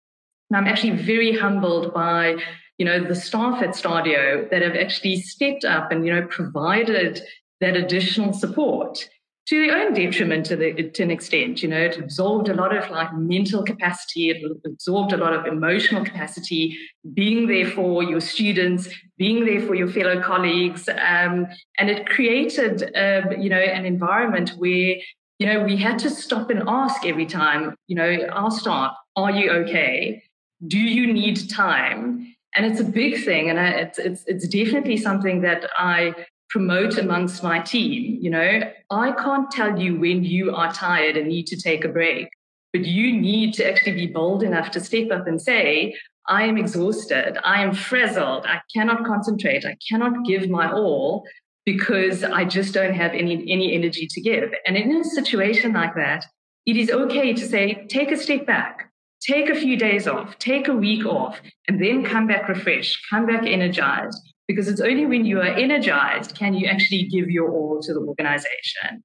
I'm 0.53 0.67
actually 0.67 0.97
very 0.97 1.37
humbled 1.37 1.95
by, 1.95 2.37
you 2.79 2.87
know, 2.87 3.03
the 3.03 3.15
staff 3.15 3.63
at 3.63 3.71
Stadio 3.71 4.51
that 4.51 4.63
have 4.63 4.75
actually 4.75 5.21
stepped 5.21 5.65
up 5.65 5.93
and, 5.93 6.07
you 6.07 6.13
know, 6.13 6.27
provided 6.27 7.23
that 7.61 7.77
additional 7.77 8.33
support. 8.33 9.09
To 9.49 9.65
their 9.65 9.77
own 9.77 9.95
detriment 9.95 10.45
to, 10.47 10.57
the, 10.57 10.91
to 10.91 11.03
an 11.03 11.11
extent. 11.11 11.63
You 11.63 11.69
know, 11.69 11.81
it 11.81 11.99
absorbed 11.99 12.49
a 12.49 12.55
lot 12.55 12.77
of 12.77 12.91
like 12.91 13.15
mental 13.15 13.63
capacity, 13.63 14.31
it 14.31 14.43
absorbed 14.65 15.13
a 15.13 15.17
lot 15.17 15.33
of 15.33 15.47
emotional 15.47 16.05
capacity, 16.05 16.77
being 17.15 17.47
there 17.47 17.71
for 17.71 18.03
your 18.03 18.21
students, 18.21 18.89
being 19.19 19.45
there 19.45 19.61
for 19.61 19.75
your 19.75 19.89
fellow 19.89 20.21
colleagues. 20.21 20.89
Um, 20.89 21.47
and 21.79 21.89
it 21.89 22.09
created, 22.09 22.95
uh, 22.97 23.31
you 23.39 23.49
know, 23.49 23.59
an 23.59 23.85
environment 23.85 24.51
where, 24.59 24.97
you 25.39 25.47
know, 25.47 25.63
we 25.63 25.77
had 25.77 25.99
to 26.01 26.11
stop 26.11 26.51
and 26.51 26.65
ask 26.67 27.07
every 27.07 27.27
time, 27.27 27.77
you 27.87 27.95
know, 27.95 28.27
our 28.33 28.51
staff, 28.51 28.95
are 29.15 29.31
you 29.31 29.51
okay? 29.51 30.23
Do 30.67 30.79
you 30.79 31.13
need 31.13 31.49
time? 31.49 32.35
And 32.57 32.67
it's 32.67 32.81
a 32.81 32.85
big 32.85 33.23
thing. 33.23 33.51
And 33.51 33.61
I, 33.61 33.69
it's, 33.69 33.99
it's, 33.99 34.25
it's 34.27 34.49
definitely 34.49 34.97
something 34.97 35.43
that 35.43 35.69
I 35.77 36.15
promote 36.49 36.99
amongst 36.99 37.43
my 37.43 37.61
team. 37.61 38.19
You 38.21 38.31
know, 38.31 38.61
I 38.91 39.13
can't 39.13 39.51
tell 39.51 39.79
you 39.79 39.99
when 39.99 40.25
you 40.25 40.55
are 40.55 40.73
tired 40.73 41.17
and 41.17 41.29
need 41.29 41.47
to 41.49 41.61
take 41.61 41.85
a 41.85 41.89
break, 41.89 42.29
but 42.73 42.85
you 42.85 43.13
need 43.13 43.55
to 43.55 43.69
actually 43.69 43.95
be 43.95 44.07
bold 44.07 44.43
enough 44.43 44.71
to 44.73 44.81
step 44.81 45.11
up 45.11 45.27
and 45.27 45.41
say, 45.41 45.97
I 46.29 46.45
am 46.45 46.59
exhausted. 46.59 47.39
I 47.45 47.63
am 47.63 47.73
frazzled. 47.75 48.47
I 48.47 48.61
cannot 48.75 49.05
concentrate. 49.05 49.65
I 49.65 49.77
cannot 49.89 50.25
give 50.25 50.49
my 50.49 50.71
all 50.71 51.25
because 51.65 52.25
I 52.25 52.45
just 52.45 52.75
don't 52.75 52.95
have 52.95 53.13
any, 53.13 53.35
any 53.51 53.75
energy 53.75 54.07
to 54.11 54.21
give. 54.21 54.53
And 54.67 54.77
in 54.77 54.97
a 54.97 55.05
situation 55.05 55.73
like 55.73 55.95
that, 55.95 56.25
it 56.65 56.77
is 56.77 56.91
okay 56.91 57.33
to 57.33 57.47
say, 57.47 57.87
take 57.89 58.11
a 58.11 58.17
step 58.17 58.47
back, 58.47 58.91
take 59.21 59.49
a 59.49 59.55
few 59.55 59.77
days 59.77 60.07
off, 60.09 60.39
take 60.39 60.69
a 60.69 60.75
week 60.75 61.07
off, 61.07 61.41
and 61.69 61.83
then 61.83 62.05
come 62.05 62.27
back 62.27 62.49
refreshed, 62.49 62.99
come 63.11 63.27
back 63.27 63.45
energized, 63.47 64.21
because 64.49 64.69
it's 64.69 64.81
only 64.81 65.07
when 65.07 65.25
you 65.25 65.41
are 65.41 65.47
energized 65.47 66.37
can 66.37 66.55
you 66.55 66.67
actually 66.67 67.03
give 67.05 67.31
your 67.31 67.51
all 67.51 67.81
to 67.83 67.93
the 67.93 68.01
organization. 68.01 69.03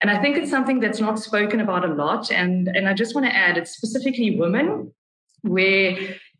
And 0.00 0.10
I 0.10 0.20
think 0.20 0.36
it's 0.36 0.50
something 0.50 0.80
that's 0.80 1.00
not 1.00 1.18
spoken 1.18 1.60
about 1.60 1.84
a 1.84 1.92
lot. 1.92 2.30
And, 2.30 2.68
and 2.68 2.88
I 2.88 2.94
just 2.94 3.14
want 3.14 3.26
to 3.26 3.34
add, 3.34 3.56
it's 3.56 3.72
specifically 3.72 4.38
women 4.38 4.92
where, 5.42 5.96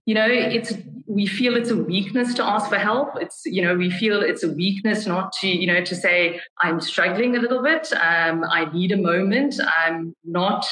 you 0.06 0.14
know, 0.14 0.26
it's, 0.28 0.74
we 1.06 1.26
feel 1.26 1.56
it's 1.56 1.70
a 1.70 1.76
weakness 1.76 2.34
to 2.34 2.44
ask 2.44 2.68
for 2.68 2.78
help. 2.78 3.10
It's, 3.20 3.42
you 3.46 3.62
know, 3.62 3.74
we 3.74 3.90
feel 3.90 4.22
it's 4.22 4.42
a 4.42 4.52
weakness 4.52 5.06
not 5.06 5.32
to, 5.40 5.48
you 5.48 5.66
know, 5.66 5.82
to 5.82 5.94
say, 5.94 6.40
I'm 6.60 6.80
struggling 6.80 7.36
a 7.36 7.40
little 7.40 7.62
bit. 7.62 7.90
Um, 7.92 8.44
I 8.44 8.70
need 8.72 8.92
a 8.92 8.98
moment. 8.98 9.58
I'm 9.84 10.14
not, 10.24 10.66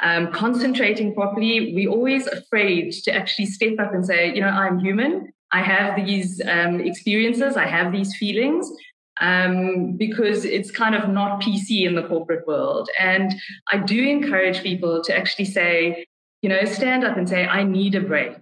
um, 0.00 0.32
concentrating 0.32 1.14
properly, 1.14 1.74
we're 1.74 1.90
always 1.90 2.26
afraid 2.28 2.92
to 3.04 3.12
actually 3.12 3.46
step 3.46 3.74
up 3.80 3.92
and 3.92 4.06
say, 4.06 4.32
you 4.32 4.40
know, 4.40 4.48
I'm 4.48 4.78
human. 4.78 5.32
I 5.52 5.62
have 5.62 5.96
these 6.04 6.40
um, 6.46 6.80
experiences, 6.80 7.56
I 7.56 7.66
have 7.66 7.92
these 7.92 8.14
feelings, 8.16 8.70
um, 9.20 9.96
because 9.96 10.44
it's 10.44 10.70
kind 10.70 10.94
of 10.94 11.08
not 11.08 11.40
PC 11.40 11.86
in 11.86 11.94
the 11.94 12.06
corporate 12.06 12.46
world. 12.46 12.88
And 12.98 13.34
I 13.72 13.78
do 13.78 14.02
encourage 14.02 14.62
people 14.62 15.02
to 15.04 15.16
actually 15.16 15.46
say, 15.46 16.06
you 16.42 16.48
know, 16.48 16.64
stand 16.64 17.04
up 17.04 17.16
and 17.16 17.28
say, 17.28 17.46
I 17.46 17.64
need 17.64 17.94
a 17.94 18.00
break. 18.00 18.38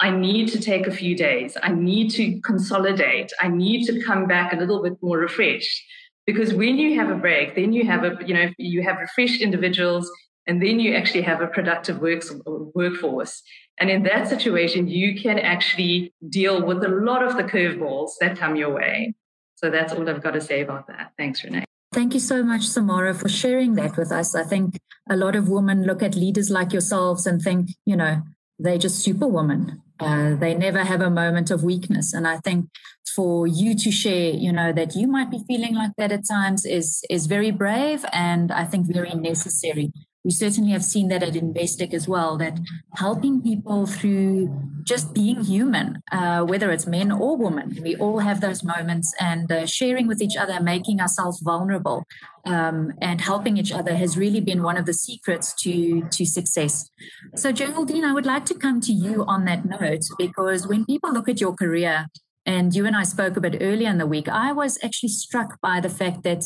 I 0.00 0.10
need 0.10 0.48
to 0.48 0.60
take 0.60 0.86
a 0.86 0.92
few 0.92 1.16
days. 1.16 1.56
I 1.62 1.72
need 1.72 2.10
to 2.12 2.40
consolidate. 2.40 3.32
I 3.40 3.48
need 3.48 3.86
to 3.86 4.02
come 4.02 4.26
back 4.26 4.52
a 4.52 4.56
little 4.56 4.82
bit 4.82 4.94
more 5.02 5.18
refreshed. 5.18 5.82
Because 6.26 6.54
when 6.54 6.78
you 6.78 6.98
have 6.98 7.10
a 7.10 7.14
break, 7.14 7.54
then 7.54 7.72
you 7.72 7.84
have 7.86 8.02
a, 8.02 8.16
you 8.26 8.34
know, 8.34 8.48
you 8.58 8.82
have 8.82 8.98
refreshed 8.98 9.42
individuals 9.42 10.10
and 10.46 10.62
then 10.62 10.80
you 10.80 10.94
actually 10.94 11.22
have 11.22 11.40
a 11.40 11.46
productive 11.46 12.00
works, 12.00 12.32
workforce. 12.46 13.42
And 13.78 13.90
in 13.90 14.04
that 14.04 14.28
situation, 14.28 14.88
you 14.88 15.20
can 15.20 15.38
actually 15.38 16.12
deal 16.28 16.64
with 16.64 16.82
a 16.84 16.88
lot 16.88 17.24
of 17.24 17.36
the 17.36 17.42
curveballs 17.42 18.10
that 18.20 18.38
come 18.38 18.56
your 18.56 18.72
way. 18.72 19.14
So 19.56 19.70
that's 19.70 19.92
all 19.92 20.08
I've 20.08 20.22
got 20.22 20.32
to 20.32 20.40
say 20.40 20.60
about 20.60 20.86
that. 20.88 21.12
Thanks, 21.18 21.42
Renee. 21.42 21.64
Thank 21.92 22.14
you 22.14 22.20
so 22.20 22.42
much, 22.42 22.62
Samara, 22.62 23.14
for 23.14 23.28
sharing 23.28 23.74
that 23.74 23.96
with 23.96 24.10
us. 24.10 24.34
I 24.34 24.42
think 24.42 24.78
a 25.08 25.16
lot 25.16 25.36
of 25.36 25.48
women 25.48 25.84
look 25.84 26.02
at 26.02 26.16
leaders 26.16 26.50
like 26.50 26.72
yourselves 26.72 27.26
and 27.26 27.40
think, 27.40 27.70
you 27.86 27.96
know, 27.96 28.22
they're 28.58 28.78
just 28.78 29.02
superwoman. 29.02 29.80
Uh, 30.00 30.34
they 30.34 30.54
never 30.54 30.82
have 30.84 31.00
a 31.00 31.10
moment 31.10 31.50
of 31.50 31.62
weakness. 31.62 32.12
And 32.12 32.26
I 32.26 32.38
think 32.38 32.68
for 33.14 33.46
you 33.46 33.76
to 33.76 33.90
share, 33.92 34.30
you 34.30 34.52
know, 34.52 34.72
that 34.72 34.96
you 34.96 35.06
might 35.06 35.30
be 35.30 35.44
feeling 35.46 35.74
like 35.74 35.92
that 35.96 36.10
at 36.10 36.26
times 36.28 36.64
is 36.64 37.04
is 37.08 37.26
very 37.26 37.52
brave 37.52 38.04
and 38.12 38.50
I 38.50 38.64
think 38.64 38.92
very 38.92 39.14
necessary 39.14 39.92
we 40.24 40.30
certainly 40.30 40.72
have 40.72 40.84
seen 40.84 41.08
that 41.08 41.22
at 41.22 41.34
Investec 41.34 41.92
as 41.92 42.08
well, 42.08 42.38
that 42.38 42.58
helping 42.96 43.42
people 43.42 43.86
through 43.86 44.48
just 44.82 45.12
being 45.12 45.44
human, 45.44 46.02
uh, 46.12 46.42
whether 46.44 46.70
it's 46.70 46.86
men 46.86 47.12
or 47.12 47.36
women, 47.36 47.78
we 47.82 47.94
all 47.96 48.20
have 48.20 48.40
those 48.40 48.64
moments 48.64 49.14
and 49.20 49.52
uh, 49.52 49.66
sharing 49.66 50.06
with 50.06 50.22
each 50.22 50.36
other, 50.36 50.60
making 50.60 50.98
ourselves 50.98 51.40
vulnerable 51.40 52.04
um, 52.46 52.92
and 53.02 53.20
helping 53.20 53.58
each 53.58 53.72
other 53.72 53.94
has 53.96 54.16
really 54.16 54.40
been 54.40 54.62
one 54.62 54.78
of 54.78 54.86
the 54.86 54.94
secrets 54.94 55.54
to, 55.62 56.08
to 56.08 56.24
success. 56.24 56.88
So, 57.34 57.52
Geraldine, 57.52 58.04
I 58.04 58.14
would 58.14 58.26
like 58.26 58.46
to 58.46 58.54
come 58.54 58.80
to 58.80 58.92
you 58.92 59.24
on 59.26 59.44
that 59.44 59.66
note 59.66 60.04
because 60.18 60.66
when 60.66 60.86
people 60.86 61.12
look 61.12 61.28
at 61.28 61.40
your 61.40 61.54
career, 61.54 62.06
and 62.46 62.74
you 62.74 62.84
and 62.84 62.94
I 62.94 63.04
spoke 63.04 63.38
a 63.38 63.40
bit 63.40 63.56
earlier 63.62 63.88
in 63.88 63.96
the 63.96 64.06
week, 64.06 64.28
I 64.28 64.52
was 64.52 64.78
actually 64.84 65.08
struck 65.08 65.58
by 65.62 65.80
the 65.80 65.88
fact 65.88 66.24
that 66.24 66.44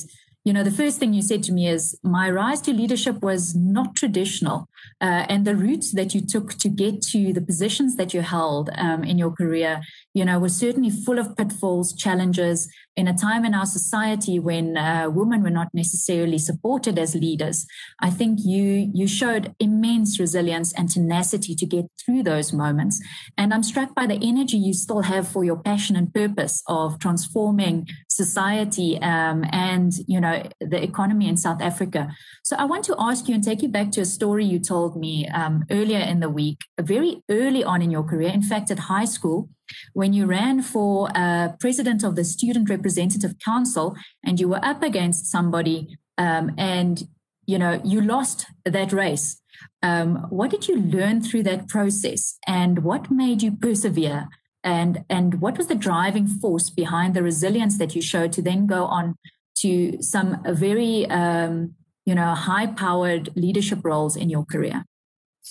you 0.49 0.55
know, 0.55 0.65
the 0.65 0.71
first 0.71 0.99
thing 0.99 1.13
you 1.13 1.21
said 1.21 1.43
to 1.43 1.53
me 1.53 1.69
is 1.69 2.01
my 2.03 2.31
rise 2.31 2.63
to 2.63 2.73
leadership 2.73 3.21
was 3.21 3.55
not 3.55 3.95
traditional. 3.95 4.67
Uh, 4.99 5.27
and 5.29 5.45
the 5.45 5.55
routes 5.55 5.93
that 5.93 6.15
you 6.15 6.23
took 6.23 6.55
to 6.55 6.71
get 6.71 7.03
to 7.03 7.35
the 7.35 7.43
positions 7.43 7.97
that 7.97 8.15
you 8.15 8.23
held 8.23 8.71
um, 8.79 9.05
in 9.05 9.19
your 9.19 9.31
career, 9.31 9.83
you 10.19 10.25
know, 10.25 10.41
was 10.41 10.57
certainly 10.57 10.91
full 10.91 11.19
of 11.21 11.37
pitfalls, 11.37 11.95
challenges 11.95 12.69
in 12.97 13.07
a 13.07 13.17
time 13.17 13.45
in 13.45 13.55
our 13.55 13.67
society 13.67 14.41
when 14.41 14.77
uh, 14.77 15.09
women 15.09 15.45
were 15.45 15.57
not 15.61 15.69
necessarily 15.73 16.39
supported 16.39 16.99
as 16.99 17.15
leaders. 17.15 17.65
I 18.01 18.11
think 18.11 18.41
you, 18.43 18.91
you 18.93 19.07
showed 19.07 19.55
immense 19.61 20.19
resilience 20.19 20.73
and 20.73 20.91
tenacity 20.91 21.55
to 21.55 21.65
get 21.65 21.85
through 22.05 22.25
those 22.25 22.53
moments. 22.53 23.01
And 23.37 23.55
I'm 23.55 23.63
struck 23.63 23.95
by 23.95 24.07
the 24.07 24.19
energy 24.21 24.57
you 24.57 24.75
still 24.75 25.03
have 25.03 25.29
for 25.29 25.45
your 25.45 25.61
passion 25.71 25.95
and 25.95 26.13
purpose 26.13 26.65
of 26.67 26.99
transforming 26.99 27.87
society 28.09 29.01
um, 29.01 29.45
and, 29.53 29.93
you 30.09 30.21
know, 30.21 30.43
the 30.61 30.83
economy 30.83 31.29
in 31.29 31.37
South 31.37 31.63
Africa. 31.63 32.13
So 32.43 32.57
I 32.57 32.65
want 32.65 32.85
to 32.87 32.97
ask 32.99 33.29
you 33.29 33.37
and 33.37 33.45
take 33.45 33.63
you 33.63 33.69
back 33.69 33.93
to 33.93 34.01
a 34.01 34.05
story 34.05 34.45
you 34.45 34.59
told 34.59 34.97
me 34.97 35.29
um, 35.29 35.65
earlier 35.71 36.01
in 36.01 36.19
the 36.19 36.29
week, 36.29 36.59
very 36.81 37.23
early 37.31 37.63
on 37.63 37.83
in 37.83 37.93
your 37.93 38.03
career. 38.03 38.31
In 38.31 38.43
fact, 38.43 38.73
at 38.73 38.81
high 38.81 39.05
school, 39.05 39.49
when 39.93 40.13
you 40.13 40.27
ran 40.27 40.63
for 40.63 41.09
uh, 41.15 41.53
president 41.61 42.03
of 42.03 42.17
the 42.17 42.25
Student 42.25 42.69
Representative 42.69 43.35
Council 43.45 43.97
and 44.25 44.41
you 44.41 44.49
were 44.49 44.65
up 44.65 44.83
against 44.83 45.27
somebody 45.27 45.99
um, 46.19 46.53
and 46.59 47.09
you 47.47 47.59
know 47.59 47.81
you 47.85 48.01
lost 48.01 48.47
that 48.65 48.93
race. 48.93 49.41
Um, 49.83 50.27
what 50.29 50.51
did 50.51 50.69
you 50.69 50.81
learn 50.81 51.23
through 51.23 51.45
that 51.45 51.69
process, 51.69 52.39
and 52.47 52.81
what 52.81 53.11
made 53.11 53.43
you 53.43 53.53
persevere? 53.53 54.29
And 54.63 55.05
and 55.09 55.41
what 55.41 55.57
was 55.57 55.69
the 55.69 55.75
driving 55.75 56.27
force 56.27 56.69
behind 56.69 57.15
the 57.15 57.23
resilience 57.23 57.79
that 57.79 57.95
you 57.95 58.03
showed 58.03 58.33
to 58.33 58.43
then 58.43 58.67
go 58.67 58.85
on 58.85 59.17
to 59.59 60.01
some 60.03 60.43
very 60.45 61.07
um, 61.07 61.75
you 62.05 62.15
know 62.15 62.35
high 62.35 62.67
powered 62.67 63.31
leadership 63.37 63.81
roles 63.85 64.17
in 64.17 64.29
your 64.29 64.45
career? 64.45 64.85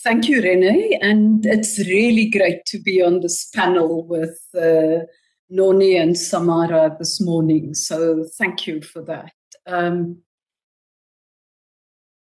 Thank 0.03 0.27
you, 0.27 0.41
Renee. 0.41 0.99
And 1.01 1.45
it's 1.45 1.79
really 1.79 2.29
great 2.29 2.65
to 2.67 2.79
be 2.79 3.01
on 3.01 3.21
this 3.21 3.49
panel 3.49 4.05
with 4.05 4.39
uh, 4.55 5.05
Noni 5.49 5.97
and 5.97 6.17
Samara 6.17 6.95
this 6.99 7.19
morning. 7.19 7.73
So 7.73 8.25
thank 8.37 8.67
you 8.67 8.81
for 8.81 9.01
that. 9.03 9.31
Um, 9.65 10.19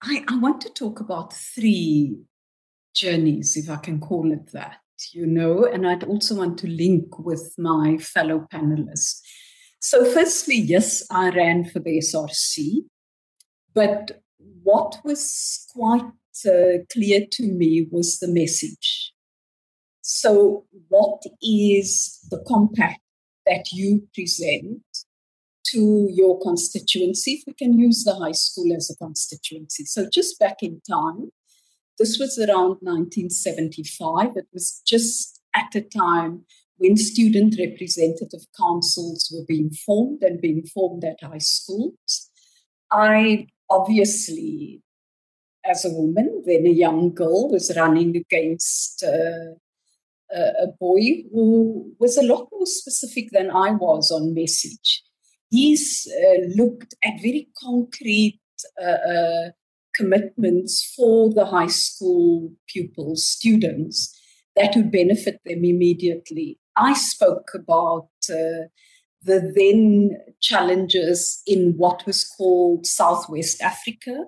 I, 0.03 0.25
I 0.29 0.39
want 0.39 0.61
to 0.63 0.71
talk 0.71 1.01
about 1.01 1.33
three 1.33 2.19
journeys, 2.95 3.57
if 3.57 3.69
I 3.69 3.77
can 3.77 3.99
call 3.99 4.31
it 4.33 4.53
that, 4.53 4.77
you 5.13 5.27
know, 5.27 5.65
and 5.65 5.87
I'd 5.87 6.05
also 6.05 6.37
want 6.37 6.59
to 6.59 6.69
link 6.69 7.19
with 7.19 7.55
my 7.59 7.99
fellow 7.99 8.47
panelists. 8.53 9.21
So, 9.81 10.05
firstly, 10.05 10.57
yes, 10.57 11.05
I 11.11 11.31
ran 11.31 11.65
for 11.65 11.79
the 11.79 11.99
SRC, 11.99 12.85
but 13.75 14.23
what 14.63 14.99
was 15.05 15.67
quite 15.75 16.11
uh, 16.47 16.85
clear 16.93 17.27
to 17.33 17.47
me 17.47 17.87
was 17.91 18.19
the 18.19 18.29
message. 18.29 19.13
So, 20.03 20.65
what 20.89 21.23
is 21.43 22.19
the 22.31 22.43
compact 22.47 23.01
that 23.47 23.73
you 23.73 24.07
present 24.15 24.83
to 25.69 26.09
your 26.11 26.39
constituency? 26.41 27.33
If 27.33 27.45
we 27.47 27.55
can 27.55 27.79
use 27.79 28.05
the 28.05 28.15
high 28.15 28.33
school 28.33 28.75
as 28.77 28.91
a 28.91 28.97
constituency. 28.97 29.85
So, 29.85 30.09
just 30.13 30.39
back 30.39 30.57
in 30.63 30.83
time, 30.89 31.31
this 31.99 32.19
was 32.19 32.39
around 32.39 32.79
1975. 32.83 34.37
It 34.37 34.47
was 34.53 34.83
just 34.87 35.41
at 35.55 35.75
a 35.75 35.81
time 35.81 36.45
when 36.77 36.97
student 36.97 37.57
representative 37.59 38.47
councils 38.59 39.33
were 39.33 39.45
being 39.47 39.71
formed 39.71 40.23
and 40.23 40.41
being 40.41 40.67
formed 40.67 41.05
at 41.05 41.23
high 41.23 41.39
schools. 41.39 42.31
I 42.91 43.47
obviously 43.71 44.83
as 45.65 45.85
a 45.85 45.91
woman, 45.91 46.43
then 46.47 46.67
a 46.67 46.71
young 46.71 47.15
girl 47.15 47.51
was 47.51 47.73
running 47.77 48.17
against 48.17 49.03
uh, 49.03 49.55
a 50.35 50.67
boy 50.81 51.25
who 51.33 51.93
was 51.99 52.17
a 52.17 52.23
lot 52.23 52.49
more 52.53 52.67
specific 52.67 53.31
than 53.33 53.51
I 53.51 53.71
was 53.71 54.11
on 54.11 54.35
message. 54.35 55.03
He's 55.51 56.11
uh, 56.11 56.47
looked 56.57 56.95
at 57.05 57.23
very 57.23 57.49
concrete 57.63 58.41
uh, 58.83 58.87
uh, 58.87 59.51
commitments 59.95 60.93
for 60.97 61.33
the 61.33 61.47
high 61.47 61.69
school 61.69 62.53
pupils, 62.69 63.27
students 63.27 64.19
that 64.57 64.75
would 64.77 64.91
benefit 64.91 65.41
them 65.45 65.65
immediately. 65.65 66.59
I 66.77 66.95
spoke 66.95 67.51
about 67.55 68.09
uh, 68.29 68.69
the 69.23 69.53
then 69.55 70.19
challenges 70.41 71.43
in 71.47 71.75
what 71.77 72.05
was 72.07 72.25
called 72.25 72.87
Southwest 72.87 73.61
Africa, 73.61 74.25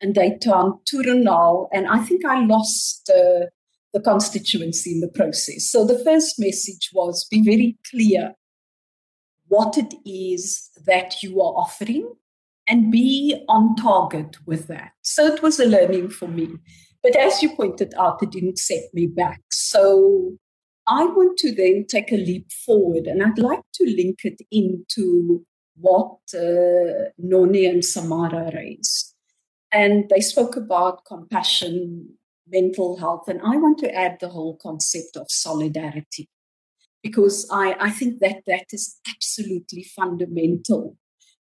and 0.00 0.14
they 0.14 0.36
turned 0.38 0.74
to 0.86 1.68
and 1.72 1.86
I 1.86 1.98
think 1.98 2.24
I 2.24 2.44
lost 2.44 3.10
uh, 3.10 3.46
the 3.92 4.00
constituency 4.00 4.92
in 4.92 5.00
the 5.00 5.08
process. 5.08 5.70
So 5.70 5.84
the 5.84 6.02
first 6.04 6.36
message 6.38 6.90
was 6.92 7.26
be 7.30 7.42
very 7.42 7.76
clear 7.90 8.34
what 9.48 9.76
it 9.76 9.94
is 10.06 10.70
that 10.86 11.22
you 11.22 11.40
are 11.40 11.52
offering 11.54 12.14
and 12.68 12.92
be 12.92 13.44
on 13.48 13.74
target 13.74 14.36
with 14.46 14.68
that. 14.68 14.92
So 15.02 15.26
it 15.26 15.42
was 15.42 15.58
a 15.58 15.66
learning 15.66 16.10
for 16.10 16.28
me. 16.28 16.48
But 17.02 17.16
as 17.16 17.42
you 17.42 17.56
pointed 17.56 17.92
out, 17.98 18.22
it 18.22 18.30
didn't 18.30 18.58
set 18.58 18.84
me 18.94 19.06
back. 19.06 19.40
So 19.50 20.36
I 20.86 21.04
want 21.04 21.38
to 21.38 21.54
then 21.54 21.86
take 21.88 22.12
a 22.12 22.16
leap 22.16 22.50
forward, 22.64 23.06
and 23.06 23.22
I'd 23.22 23.38
like 23.38 23.62
to 23.74 23.84
link 23.84 24.20
it 24.24 24.40
into 24.50 25.44
what 25.76 26.18
uh, 26.34 27.10
Noni 27.18 27.64
and 27.66 27.84
Samara 27.84 28.50
raised. 28.54 29.09
And 29.72 30.08
they 30.08 30.20
spoke 30.20 30.56
about 30.56 31.04
compassion, 31.04 32.14
mental 32.48 32.96
health, 32.96 33.28
and 33.28 33.40
I 33.40 33.56
want 33.56 33.78
to 33.78 33.94
add 33.94 34.18
the 34.20 34.28
whole 34.28 34.58
concept 34.60 35.16
of 35.16 35.26
solidarity 35.30 36.28
because 37.02 37.48
I, 37.50 37.76
I 37.80 37.90
think 37.90 38.20
that 38.20 38.42
that 38.46 38.66
is 38.72 38.98
absolutely 39.08 39.84
fundamental 39.84 40.96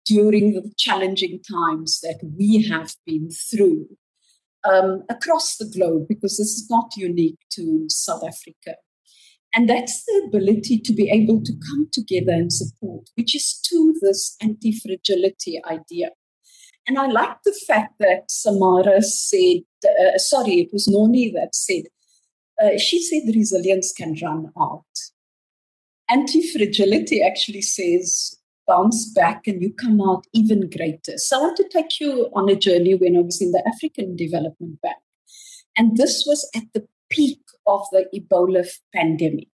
during 0.06 0.54
the 0.54 0.72
challenging 0.78 1.42
times 1.50 2.00
that 2.02 2.20
we 2.38 2.68
have 2.70 2.94
been 3.06 3.30
through 3.30 3.88
um, 4.70 5.04
across 5.10 5.58
the 5.58 5.66
globe, 5.66 6.08
because 6.08 6.38
this 6.38 6.48
is 6.48 6.68
not 6.70 6.96
unique 6.96 7.40
to 7.52 7.86
South 7.90 8.24
Africa. 8.24 8.78
And 9.56 9.70
that's 9.70 10.04
the 10.06 10.24
ability 10.28 10.80
to 10.80 10.94
be 10.94 11.10
able 11.10 11.44
to 11.44 11.54
come 11.70 11.88
together 11.92 12.32
and 12.32 12.52
support, 12.52 13.10
which 13.16 13.36
is 13.36 13.60
to 13.70 13.94
this 14.02 14.36
anti 14.42 14.78
fragility 14.80 15.62
idea. 15.66 16.10
And 16.88 16.98
I 16.98 17.08
like 17.08 17.38
the 17.46 17.58
fact 17.66 17.96
that 18.00 18.30
Samara 18.30 19.02
said, 19.02 19.62
uh, 19.86 20.18
sorry, 20.18 20.60
it 20.60 20.70
was 20.74 20.88
Noni 20.88 21.32
that 21.32 21.56
said, 21.56 21.84
uh, 22.62 22.78
she 22.78 23.02
said 23.02 23.34
resilience 23.34 23.94
can 23.94 24.16
run 24.22 24.52
out. 24.60 24.84
Anti 26.10 26.46
fragility 26.52 27.24
actually 27.24 27.62
says 27.62 28.36
bounce 28.68 29.12
back 29.14 29.48
and 29.48 29.62
you 29.62 29.74
come 29.74 30.02
out 30.02 30.26
even 30.34 30.70
greater. 30.70 31.18
So 31.18 31.38
I 31.38 31.42
want 31.42 31.58
to 31.58 31.70
take 31.70 32.00
you 32.00 32.30
on 32.34 32.50
a 32.50 32.56
journey 32.56 32.96
when 32.96 33.18
I 33.18 33.22
was 33.22 33.42
in 33.42 33.52
the 33.52 33.64
African 33.68 34.16
Development 34.16 34.82
Bank. 34.82 34.98
And 35.78 35.98
this 35.98 36.24
was 36.28 36.50
at 36.56 36.64
the 36.74 36.88
peak 37.10 37.40
of 37.66 37.82
the 37.92 38.06
Ebola 38.14 38.68
pandemic. 38.94 39.48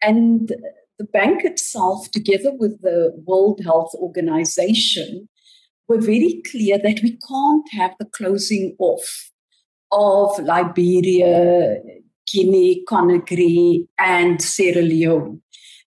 And 0.00 0.52
the 0.98 1.04
bank 1.04 1.44
itself, 1.44 2.10
together 2.10 2.52
with 2.52 2.82
the 2.82 3.12
World 3.26 3.60
Health 3.64 3.92
Organization, 3.94 5.28
were 5.88 6.00
very 6.00 6.42
clear 6.50 6.78
that 6.78 7.00
we 7.02 7.18
can't 7.26 7.68
have 7.72 7.94
the 7.98 8.04
closing 8.04 8.76
off 8.78 9.30
of 9.90 10.38
Liberia, 10.44 11.78
Guinea, 12.30 12.84
Conakry, 12.86 13.86
and 13.98 14.40
Sierra 14.42 14.82
Leone. 14.82 15.40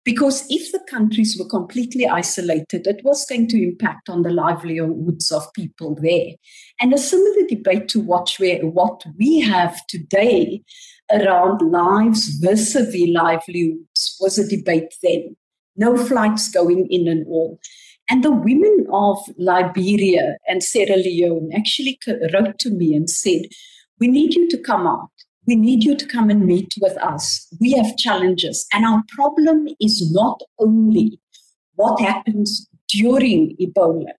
Because 0.03 0.43
if 0.49 0.71
the 0.71 0.81
countries 0.89 1.37
were 1.37 1.47
completely 1.47 2.07
isolated, 2.07 2.87
it 2.87 3.01
was 3.03 3.23
going 3.25 3.47
to 3.49 3.63
impact 3.63 4.09
on 4.09 4.23
the 4.23 4.31
livelihoods 4.31 5.31
of 5.31 5.53
people 5.53 5.95
there. 6.01 6.31
And 6.79 6.91
a 6.91 6.97
similar 6.97 7.47
debate 7.47 7.87
to 7.89 7.99
what 7.99 8.35
we, 8.39 8.55
what 8.57 9.03
we 9.19 9.41
have 9.41 9.79
today 9.87 10.63
around 11.11 11.61
lives 11.61 12.29
vis-a-vis 12.39 13.09
livelihoods 13.09 14.17
was 14.19 14.39
a 14.39 14.47
debate 14.47 14.95
then. 15.03 15.35
No 15.75 15.95
flights 15.95 16.49
going 16.49 16.87
in 16.89 17.07
and 17.07 17.27
all. 17.27 17.59
And 18.11 18.25
the 18.25 18.31
women 18.31 18.87
of 18.91 19.19
Liberia 19.37 20.35
and 20.45 20.61
Sierra 20.61 20.97
Leone 20.97 21.49
actually 21.55 21.97
wrote 22.33 22.59
to 22.59 22.69
me 22.69 22.93
and 22.93 23.09
said, 23.09 23.43
We 24.01 24.09
need 24.09 24.33
you 24.33 24.49
to 24.49 24.57
come 24.57 24.85
out. 24.85 25.11
We 25.47 25.55
need 25.55 25.85
you 25.85 25.95
to 25.95 26.05
come 26.05 26.29
and 26.29 26.45
meet 26.45 26.73
with 26.81 26.97
us. 26.97 27.47
We 27.61 27.71
have 27.71 27.95
challenges. 27.95 28.67
And 28.73 28.85
our 28.85 29.01
problem 29.15 29.69
is 29.79 30.11
not 30.11 30.41
only 30.59 31.21
what 31.75 32.01
happens 32.01 32.67
during 32.89 33.55
Ebola, 33.61 34.11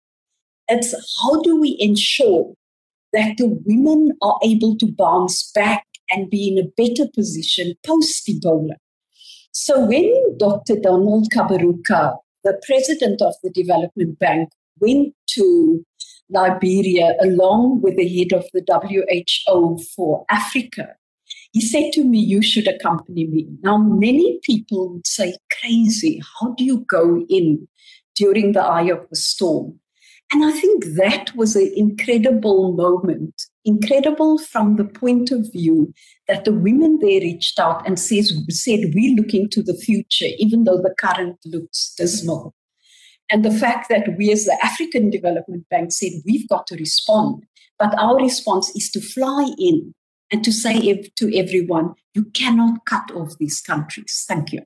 it's 0.69 0.95
how 1.21 1.43
do 1.43 1.61
we 1.61 1.77
ensure 1.79 2.55
that 3.13 3.37
the 3.37 3.61
women 3.67 4.13
are 4.23 4.39
able 4.43 4.75
to 4.79 4.91
bounce 4.91 5.53
back 5.53 5.85
and 6.11 6.31
be 6.31 6.49
in 6.49 6.57
a 6.59 6.71
better 6.79 7.11
position 7.15 7.75
post 7.85 8.27
Ebola. 8.27 8.77
So 9.53 9.85
when 9.85 10.39
Dr. 10.39 10.77
Donald 10.77 11.29
Kaberuka, 11.31 12.17
the 12.45 12.61
president 12.67 13.23
of 13.23 13.35
the 13.43 13.51
Development 13.51 14.19
Bank, 14.19 14.51
went 14.81 15.15
to 15.31 15.85
Liberia 16.31 17.15
along 17.21 17.83
with 17.83 17.97
the 17.97 18.09
head 18.09 18.33
of 18.33 18.45
the 18.53 18.63
WHO 18.67 19.79
for 19.95 20.25
Africa, 20.31 20.95
he 21.53 21.61
said 21.61 21.93
to 21.93 22.05
me, 22.05 22.19
You 22.19 22.43
should 22.43 22.67
accompany 22.67 23.27
me. 23.27 23.49
Now, 23.63 23.77
many 23.77 24.41
people 24.43 24.95
would 24.95 25.07
say, 25.07 25.37
Crazy, 25.61 26.23
how 26.41 26.55
do 26.55 26.65
you 26.65 26.81
go 26.81 27.25
in 27.29 27.69
during 28.15 28.53
the 28.53 28.63
eye 28.63 28.89
of 28.91 29.07
the 29.11 29.17
storm? 29.17 29.79
And 30.33 30.45
I 30.45 30.53
think 30.53 30.85
that 30.97 31.35
was 31.37 31.57
an 31.57 31.71
incredible 31.77 32.73
moment, 32.73 33.35
incredible 33.67 34.39
from 34.39 34.77
the 34.77 34.85
point 34.85 35.31
of 35.31 35.53
view 35.53 35.93
that 36.27 36.47
the 36.47 36.55
women 36.55 36.99
there 37.03 37.21
reached 37.21 37.59
out 37.59 37.87
and 37.87 37.99
says, 37.99 38.33
said, 38.49 38.93
We're 38.95 39.15
looking 39.15 39.51
to 39.51 39.63
the 39.63 39.75
future, 39.75 40.29
even 40.39 40.65
though 40.65 40.79
the 40.79 40.95
current 40.99 41.39
looks 41.45 41.95
dismal. 41.99 42.55
And 43.31 43.45
the 43.45 43.51
fact 43.51 43.91
that 43.91 44.17
we, 44.17 44.33
as 44.33 44.47
the 44.47 44.59
African 44.63 45.11
Development 45.11 45.69
Bank, 45.69 45.93
said, 45.93 46.13
We've 46.25 46.49
got 46.49 46.67
to 46.69 46.77
respond. 46.77 47.45
But 47.79 47.99
our 47.99 48.17
response 48.17 48.75
is 48.75 48.91
to 48.93 49.03
fly 49.03 49.51
in 49.59 49.95
and 50.31 50.43
to 50.45 50.53
say 50.53 51.11
to 51.17 51.37
everyone, 51.37 51.93
You 52.15 52.25
cannot 52.25 52.87
cut 52.87 53.11
off 53.11 53.37
these 53.39 53.61
countries. 53.61 54.25
Thank 54.27 54.53
you. 54.53 54.63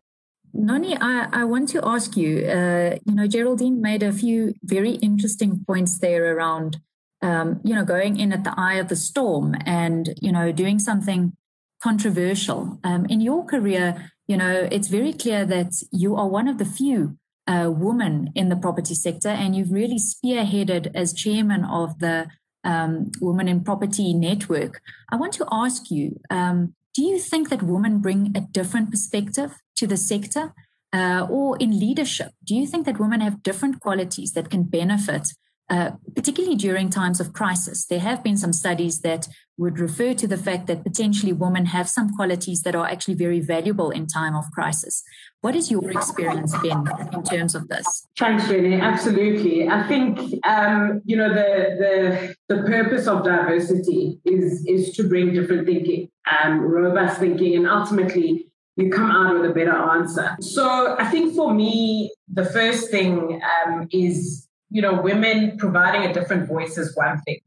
Noni, 0.58 0.96
I, 0.98 1.28
I 1.32 1.44
want 1.44 1.68
to 1.70 1.80
ask 1.84 2.16
you, 2.16 2.46
uh, 2.46 2.96
you 3.04 3.14
know, 3.14 3.26
Geraldine 3.26 3.80
made 3.80 4.02
a 4.02 4.12
few 4.12 4.54
very 4.62 4.92
interesting 4.92 5.64
points 5.66 5.98
there 5.98 6.34
around, 6.34 6.78
um, 7.22 7.60
you 7.62 7.74
know, 7.74 7.84
going 7.84 8.18
in 8.18 8.32
at 8.32 8.44
the 8.44 8.54
eye 8.56 8.74
of 8.74 8.88
the 8.88 8.96
storm 8.96 9.54
and, 9.66 10.14
you 10.20 10.32
know, 10.32 10.52
doing 10.52 10.78
something 10.78 11.36
controversial. 11.82 12.80
Um, 12.82 13.06
in 13.06 13.20
your 13.20 13.44
career, 13.44 14.10
you 14.26 14.36
know, 14.36 14.68
it's 14.72 14.88
very 14.88 15.12
clear 15.12 15.44
that 15.44 15.72
you 15.92 16.16
are 16.16 16.28
one 16.28 16.48
of 16.48 16.58
the 16.58 16.64
few 16.64 17.18
uh, 17.46 17.70
women 17.70 18.30
in 18.34 18.48
the 18.48 18.56
property 18.56 18.94
sector 18.94 19.28
and 19.28 19.54
you've 19.54 19.70
really 19.70 19.98
spearheaded 19.98 20.90
as 20.94 21.12
chairman 21.12 21.64
of 21.64 21.98
the 21.98 22.28
um, 22.64 23.12
Women 23.20 23.46
in 23.46 23.62
Property 23.62 24.12
Network. 24.12 24.80
I 25.10 25.16
want 25.16 25.32
to 25.34 25.46
ask 25.52 25.90
you, 25.90 26.18
um, 26.30 26.74
do 26.94 27.02
you 27.02 27.18
think 27.18 27.50
that 27.50 27.62
women 27.62 28.00
bring 28.00 28.32
a 28.34 28.40
different 28.40 28.90
perspective 28.90 29.52
to 29.76 29.86
the 29.86 29.96
sector 29.96 30.52
uh, 30.92 31.26
or 31.28 31.56
in 31.58 31.78
leadership? 31.78 32.32
Do 32.44 32.54
you 32.54 32.66
think 32.66 32.86
that 32.86 33.00
women 33.00 33.20
have 33.20 33.42
different 33.42 33.80
qualities 33.80 34.32
that 34.32 34.50
can 34.50 34.64
benefit, 34.64 35.28
uh, 35.68 35.92
particularly 36.14 36.56
during 36.56 36.90
times 36.90 37.20
of 37.20 37.32
crisis? 37.32 37.86
There 37.86 38.00
have 38.00 38.22
been 38.22 38.36
some 38.36 38.52
studies 38.52 39.00
that 39.00 39.28
would 39.58 39.78
refer 39.78 40.12
to 40.12 40.26
the 40.26 40.36
fact 40.36 40.66
that 40.66 40.84
potentially 40.84 41.32
women 41.32 41.66
have 41.66 41.88
some 41.88 42.14
qualities 42.14 42.62
that 42.62 42.74
are 42.74 42.86
actually 42.86 43.14
very 43.14 43.40
valuable 43.40 43.90
in 43.90 44.06
time 44.06 44.34
of 44.34 44.44
crisis. 44.52 45.02
What 45.40 45.54
has 45.54 45.70
your 45.70 45.90
experience 45.90 46.56
been 46.58 46.86
in 47.12 47.22
terms 47.22 47.54
of 47.54 47.68
this? 47.68 48.06
Thanks, 48.18 48.48
Jenny. 48.48 48.80
Absolutely. 48.80 49.68
I 49.68 49.86
think 49.88 50.18
um, 50.46 51.00
you 51.04 51.16
know 51.16 51.32
the 51.32 52.34
the 52.48 52.54
the 52.54 52.62
purpose 52.64 53.06
of 53.06 53.24
diversity 53.24 54.20
is 54.24 54.64
is 54.66 54.94
to 54.96 55.08
bring 55.08 55.32
different 55.32 55.66
thinking, 55.66 56.10
um, 56.30 56.60
robust 56.60 57.18
thinking, 57.18 57.56
and 57.56 57.66
ultimately 57.66 58.45
you 58.76 58.90
come 58.90 59.10
out 59.10 59.34
with 59.34 59.50
a 59.50 59.54
better 59.54 59.74
answer. 59.74 60.36
So 60.40 60.96
I 60.98 61.06
think 61.06 61.34
for 61.34 61.52
me, 61.52 62.12
the 62.32 62.44
first 62.44 62.90
thing 62.90 63.40
um, 63.66 63.88
is 63.90 64.46
you 64.70 64.82
know 64.82 65.00
women 65.00 65.56
providing 65.58 66.08
a 66.08 66.12
different 66.12 66.46
voice 66.48 66.76
is 66.78 66.94
one 66.96 67.20
thing. 67.22 67.40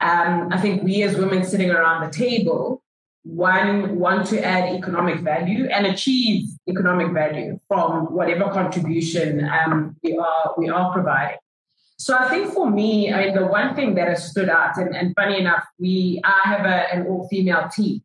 Um, 0.00 0.48
I 0.50 0.58
think 0.58 0.82
we 0.82 1.02
as 1.02 1.16
women 1.16 1.44
sitting 1.44 1.70
around 1.70 2.06
the 2.06 2.16
table 2.16 2.82
one 3.22 3.98
want 3.98 4.26
to 4.28 4.42
add 4.42 4.74
economic 4.74 5.20
value 5.20 5.66
and 5.66 5.86
achieve 5.86 6.48
economic 6.66 7.12
value 7.12 7.60
from 7.68 8.06
whatever 8.14 8.50
contribution 8.50 9.44
um, 9.44 9.96
we 10.02 10.16
are 10.16 10.54
we 10.56 10.68
are 10.68 10.92
providing. 10.92 11.36
So 11.98 12.16
I 12.16 12.30
think 12.30 12.54
for 12.54 12.70
me, 12.70 13.12
I 13.12 13.26
mean, 13.26 13.34
the 13.34 13.46
one 13.46 13.74
thing 13.74 13.94
that 13.96 14.08
has 14.08 14.30
stood 14.30 14.48
out, 14.48 14.78
and, 14.78 14.96
and 14.96 15.14
funny 15.14 15.38
enough, 15.38 15.64
we 15.78 16.20
I 16.24 16.48
have 16.48 16.64
a, 16.64 16.94
an 16.94 17.06
all 17.06 17.28
female 17.28 17.68
team, 17.68 18.02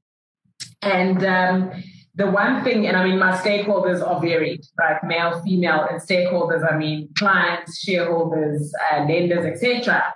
and 0.81 1.23
um, 1.25 1.71
the 2.15 2.31
one 2.31 2.63
thing, 2.63 2.87
and 2.87 2.95
I 2.95 3.05
mean, 3.05 3.19
my 3.19 3.33
stakeholders 3.35 4.05
are 4.05 4.21
varied, 4.21 4.65
right? 4.79 5.03
Male, 5.03 5.41
female, 5.43 5.85
and 5.89 6.01
stakeholders. 6.01 6.69
I 6.69 6.77
mean, 6.77 7.09
clients, 7.17 7.79
shareholders, 7.79 8.73
uh, 8.91 9.03
lenders, 9.03 9.45
etc. 9.45 10.13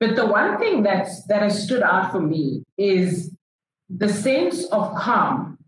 But 0.00 0.16
the 0.16 0.26
one 0.26 0.58
thing 0.58 0.82
that's, 0.82 1.24
that 1.26 1.42
has 1.42 1.62
stood 1.62 1.82
out 1.82 2.12
for 2.12 2.20
me 2.20 2.64
is 2.78 3.34
the 3.90 4.08
sense 4.08 4.64
of 4.66 4.94
calm 4.96 5.58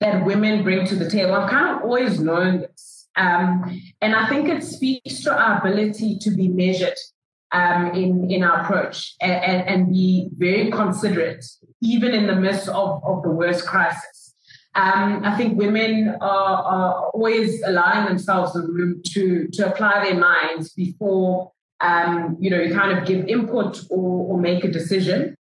that 0.00 0.24
women 0.24 0.64
bring 0.64 0.86
to 0.86 0.96
the 0.96 1.08
table. 1.08 1.34
I've 1.34 1.50
kind 1.50 1.76
of 1.76 1.82
always 1.82 2.20
known 2.20 2.62
this. 2.62 3.08
Um, 3.16 3.80
and 4.00 4.16
I 4.16 4.28
think 4.28 4.48
it 4.48 4.64
speaks 4.64 5.22
to 5.22 5.32
our 5.32 5.58
ability 5.58 6.18
to 6.18 6.30
be 6.30 6.48
measured 6.48 6.98
um, 7.52 7.92
in, 7.94 8.28
in 8.30 8.42
our 8.42 8.62
approach 8.62 9.14
and, 9.20 9.32
and, 9.32 9.68
and, 9.68 9.92
be 9.92 10.28
very 10.36 10.72
considerate, 10.72 11.44
even 11.80 12.10
in 12.10 12.26
the 12.26 12.34
midst 12.34 12.68
of, 12.68 13.00
of 13.04 13.22
the 13.22 13.30
worst 13.30 13.64
crisis. 13.64 14.23
Um, 14.76 15.22
I 15.24 15.36
think 15.36 15.56
women 15.56 16.16
are, 16.20 16.62
are, 16.62 17.10
always 17.10 17.62
allowing 17.62 18.06
themselves 18.06 18.54
the 18.54 18.62
room 18.62 19.02
to, 19.12 19.46
to 19.52 19.70
apply 19.70 20.02
their 20.02 20.18
minds 20.18 20.72
before 20.72 21.52
um, 21.80 22.36
you 22.40 22.50
know, 22.50 22.60
you 22.60 22.74
kind 22.74 22.96
of 22.96 23.06
give 23.06 23.26
input 23.26 23.80
or, 23.90 24.34
or 24.34 24.40
make 24.40 24.64
a 24.64 24.68
decision, 24.70 25.36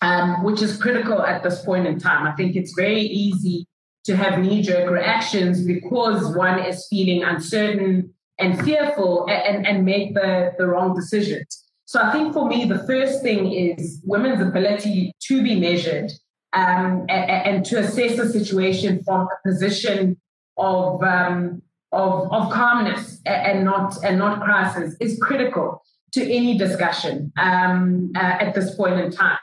um, 0.00 0.44
which 0.44 0.62
is 0.62 0.76
critical 0.76 1.22
at 1.22 1.42
this 1.42 1.64
point 1.64 1.86
in 1.86 1.98
time. 1.98 2.26
I 2.26 2.32
think 2.32 2.56
it's 2.56 2.74
very 2.76 3.00
easy 3.00 3.66
to 4.04 4.16
have 4.16 4.38
knee 4.38 4.62
jerk 4.62 4.90
reactions 4.90 5.64
because 5.64 6.34
one 6.36 6.60
is 6.60 6.86
feeling 6.88 7.24
uncertain 7.24 8.14
and 8.38 8.62
fearful 8.64 9.26
and, 9.28 9.66
and 9.66 9.84
make 9.84 10.14
the, 10.14 10.52
the 10.56 10.66
wrong 10.66 10.94
decisions. 10.94 11.64
So 11.86 12.00
I 12.00 12.12
think 12.12 12.32
for 12.32 12.46
me, 12.46 12.66
the 12.66 12.86
first 12.86 13.22
thing 13.22 13.52
is 13.52 14.00
women's 14.04 14.40
ability 14.40 15.12
to 15.22 15.42
be 15.42 15.58
measured 15.58 16.12
um, 16.52 17.04
and, 17.08 17.30
and, 17.30 17.64
to 17.66 17.78
assess 17.78 18.16
the 18.16 18.28
situation 18.28 19.02
from 19.04 19.22
a 19.22 19.48
position 19.48 20.16
of, 20.56 21.02
um, 21.02 21.62
of, 21.92 22.32
of 22.32 22.50
calmness 22.50 23.20
and 23.26 23.64
not, 23.64 23.96
and 24.02 24.18
not 24.18 24.42
crisis 24.42 24.96
is 25.00 25.18
critical 25.20 25.82
to 26.12 26.22
any 26.22 26.56
discussion 26.56 27.32
um, 27.36 28.12
uh, 28.16 28.20
at 28.40 28.54
this 28.54 28.74
point 28.74 28.98
in 28.98 29.10
time. 29.10 29.38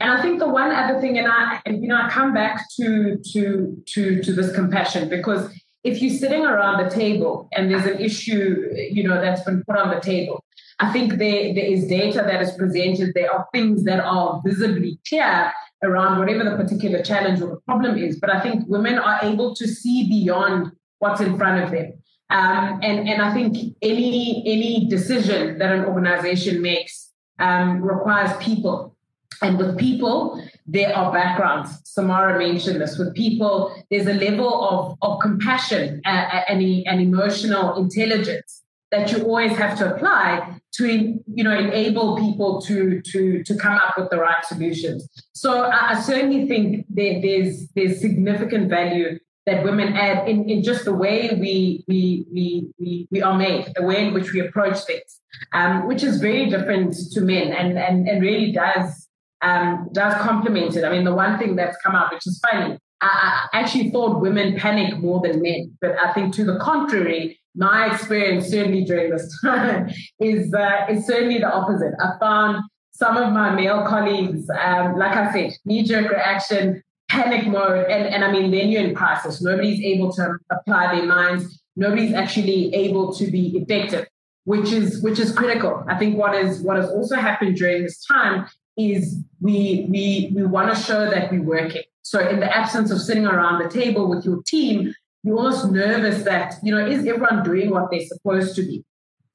And 0.00 0.12
I 0.12 0.22
think 0.22 0.38
the 0.38 0.48
one 0.48 0.70
other 0.70 1.00
thing, 1.00 1.18
and 1.18 1.26
I, 1.26 1.60
and, 1.66 1.82
you 1.82 1.88
know, 1.88 1.96
I 1.96 2.08
come 2.08 2.32
back 2.32 2.64
to 2.76 3.18
to 3.32 3.82
to 3.94 4.22
to 4.22 4.32
this 4.32 4.54
compassion 4.54 5.08
because 5.08 5.52
if 5.82 6.00
you're 6.00 6.16
sitting 6.16 6.44
around 6.44 6.84
the 6.84 6.90
table 6.90 7.48
and 7.52 7.70
there's 7.70 7.86
an 7.86 7.98
issue, 7.98 8.68
you 8.90 9.06
know, 9.06 9.20
that's 9.20 9.42
been 9.42 9.64
put 9.64 9.76
on 9.76 9.90
the 9.90 10.00
table, 10.00 10.44
I 10.78 10.92
think 10.92 11.14
there 11.14 11.52
there 11.52 11.64
is 11.64 11.88
data 11.88 12.22
that 12.24 12.40
is 12.40 12.52
presented. 12.52 13.12
There 13.14 13.32
are 13.32 13.46
things 13.52 13.84
that 13.84 14.00
are 14.00 14.40
visibly 14.44 15.00
clear 15.08 15.52
around 15.82 16.18
whatever 16.18 16.44
the 16.44 16.56
particular 16.56 17.02
challenge 17.02 17.40
or 17.40 17.50
the 17.50 17.60
problem 17.66 17.96
is. 17.96 18.18
But 18.18 18.30
I 18.34 18.40
think 18.40 18.64
women 18.66 18.98
are 18.98 19.18
able 19.22 19.54
to 19.54 19.66
see 19.66 20.08
beyond 20.08 20.72
what's 20.98 21.20
in 21.20 21.36
front 21.36 21.64
of 21.64 21.70
them. 21.70 21.92
Um, 22.30 22.80
and, 22.82 23.08
and 23.08 23.22
I 23.22 23.32
think 23.32 23.76
any, 23.80 24.42
any 24.46 24.86
decision 24.88 25.58
that 25.58 25.72
an 25.72 25.84
organization 25.86 26.60
makes 26.60 27.12
um, 27.38 27.80
requires 27.80 28.36
people. 28.38 28.96
And 29.40 29.56
with 29.56 29.78
people, 29.78 30.42
there 30.66 30.94
are 30.94 31.12
backgrounds. 31.12 31.80
Samara 31.84 32.38
mentioned 32.38 32.80
this. 32.80 32.98
With 32.98 33.14
people, 33.14 33.72
there's 33.90 34.06
a 34.06 34.14
level 34.14 34.68
of, 34.68 34.98
of 35.00 35.20
compassion 35.20 36.02
and, 36.04 36.44
and, 36.48 36.86
and 36.86 37.00
emotional 37.00 37.76
intelligence 37.76 38.62
that 38.90 39.12
you 39.12 39.22
always 39.24 39.52
have 39.52 39.76
to 39.78 39.94
apply 39.94 40.60
to 40.74 41.20
you 41.26 41.44
know 41.44 41.56
enable 41.56 42.16
people 42.16 42.60
to 42.62 43.00
to 43.02 43.42
to 43.42 43.56
come 43.56 43.74
up 43.74 43.94
with 43.96 44.10
the 44.10 44.18
right 44.18 44.44
solutions 44.44 45.08
so 45.32 45.62
i, 45.62 45.90
I 45.90 46.00
certainly 46.00 46.46
think 46.46 46.86
there, 46.88 47.20
there's 47.20 47.68
there's 47.74 48.00
significant 48.00 48.68
value 48.68 49.18
that 49.48 49.64
women 49.64 49.94
add 49.94 50.28
in, 50.28 50.48
in 50.48 50.62
just 50.62 50.84
the 50.84 50.92
way 50.92 51.30
we, 51.40 51.82
we, 51.88 52.26
we, 52.30 52.68
we, 52.78 53.08
we 53.10 53.22
are 53.22 53.36
made, 53.36 53.72
the 53.74 53.82
way 53.82 54.06
in 54.06 54.12
which 54.12 54.32
we 54.32 54.40
approach 54.40 54.78
things, 54.84 55.20
um, 55.54 55.88
which 55.88 56.02
is 56.02 56.20
very 56.20 56.50
different 56.50 56.94
to 57.12 57.22
men 57.22 57.52
and, 57.52 57.78
and, 57.78 58.06
and 58.06 58.20
really 58.22 58.52
does, 58.52 59.08
um, 59.40 59.88
does 59.92 60.12
complement 60.20 60.76
it. 60.76 60.84
I 60.84 60.90
mean, 60.90 61.04
the 61.04 61.14
one 61.14 61.38
thing 61.38 61.56
that's 61.56 61.78
come 61.82 61.94
out, 61.94 62.12
which 62.12 62.26
is 62.26 62.38
funny, 62.50 62.78
I, 63.00 63.46
I 63.52 63.60
actually 63.60 63.90
thought 63.90 64.20
women 64.20 64.56
panic 64.56 64.98
more 64.98 65.20
than 65.22 65.40
men, 65.40 65.72
but 65.80 65.96
I 65.98 66.12
think 66.12 66.34
to 66.34 66.44
the 66.44 66.58
contrary, 66.58 67.40
my 67.58 67.92
experience 67.92 68.48
certainly 68.48 68.84
during 68.84 69.10
this 69.10 69.38
time 69.42 69.90
is, 70.20 70.54
uh, 70.54 70.86
is 70.88 71.06
certainly 71.06 71.38
the 71.38 71.52
opposite. 71.52 71.92
I 72.00 72.12
found 72.20 72.62
some 72.92 73.16
of 73.16 73.32
my 73.32 73.54
male 73.54 73.84
colleagues, 73.86 74.48
um, 74.50 74.96
like 74.96 75.16
I 75.16 75.32
said, 75.32 75.52
knee 75.64 75.82
jerk 75.82 76.10
reaction, 76.10 76.82
panic 77.08 77.46
mode. 77.46 77.86
And, 77.90 78.06
and 78.06 78.24
I 78.24 78.30
mean, 78.32 78.50
then 78.50 78.68
you're 78.68 78.82
in 78.82 78.94
crisis. 78.94 79.42
Nobody's 79.42 79.80
able 79.80 80.12
to 80.12 80.36
apply 80.50 80.96
their 80.96 81.06
minds. 81.06 81.62
Nobody's 81.76 82.12
actually 82.14 82.74
able 82.74 83.12
to 83.14 83.30
be 83.30 83.56
effective, 83.56 84.06
which 84.44 84.72
is 84.72 85.00
which 85.02 85.20
is 85.20 85.32
critical. 85.32 85.84
I 85.88 85.96
think 85.96 86.16
what 86.16 86.34
is 86.34 86.60
what 86.60 86.76
has 86.76 86.90
also 86.90 87.14
happened 87.14 87.56
during 87.56 87.84
this 87.84 88.04
time 88.04 88.48
is 88.76 89.22
we 89.40 89.86
we 89.88 90.32
we 90.34 90.44
want 90.44 90.74
to 90.74 90.82
show 90.82 91.08
that 91.08 91.30
we're 91.30 91.42
working. 91.42 91.82
So 92.02 92.26
in 92.26 92.40
the 92.40 92.56
absence 92.56 92.90
of 92.90 93.00
sitting 93.00 93.26
around 93.26 93.62
the 93.62 93.68
table 93.68 94.08
with 94.08 94.24
your 94.24 94.42
team, 94.44 94.92
you're 95.22 95.36
almost 95.36 95.70
nervous 95.70 96.24
that, 96.24 96.54
you 96.62 96.74
know, 96.74 96.86
is 96.86 97.06
everyone 97.06 97.42
doing 97.42 97.70
what 97.70 97.90
they're 97.90 98.06
supposed 98.06 98.54
to 98.56 98.62
be? 98.62 98.84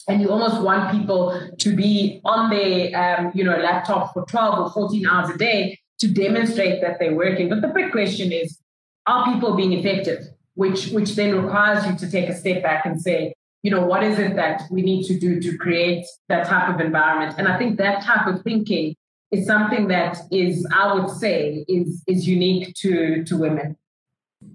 and 0.09 0.21
you 0.21 0.29
almost 0.29 0.61
want 0.61 0.91
people 0.91 1.39
to 1.57 1.73
be 1.73 2.19
on 2.25 2.49
their 2.49 2.91
um, 2.93 3.31
you 3.33 3.41
know 3.41 3.55
laptop 3.55 4.13
for 4.13 4.25
12 4.25 4.59
or 4.59 4.69
14 4.69 5.07
hours 5.07 5.29
a 5.29 5.37
day 5.37 5.79
to 5.99 6.07
demonstrate 6.11 6.81
that 6.81 6.99
they're 6.99 7.15
working. 7.15 7.49
But 7.49 7.61
the 7.61 7.69
big 7.69 7.91
question 7.91 8.31
is, 8.31 8.59
are 9.07 9.33
people 9.33 9.55
being 9.55 9.73
effective? 9.73 10.25
Which, 10.55 10.89
which 10.89 11.15
then 11.15 11.41
requires 11.41 11.85
you 11.87 11.95
to 11.95 12.11
take 12.11 12.29
a 12.29 12.35
step 12.35 12.61
back 12.61 12.85
and 12.85 13.01
say, 13.01 13.33
you 13.63 13.71
know, 13.71 13.85
what 13.85 14.03
is 14.03 14.19
it 14.19 14.35
that 14.35 14.63
we 14.69 14.81
need 14.81 15.05
to 15.05 15.17
do 15.17 15.39
to 15.39 15.57
create 15.57 16.05
that 16.27 16.45
type 16.45 16.73
of 16.73 16.81
environment? 16.81 17.35
And 17.37 17.47
I 17.47 17.57
think 17.57 17.77
that 17.77 18.03
type 18.03 18.27
of 18.27 18.43
thinking 18.43 18.95
is 19.31 19.47
something 19.47 19.87
that 19.87 20.17
is, 20.29 20.67
I 20.75 20.93
would 20.93 21.09
say, 21.09 21.65
is, 21.67 22.03
is 22.05 22.27
unique 22.27 22.75
to, 22.81 23.23
to 23.23 23.37
women. 23.37 23.77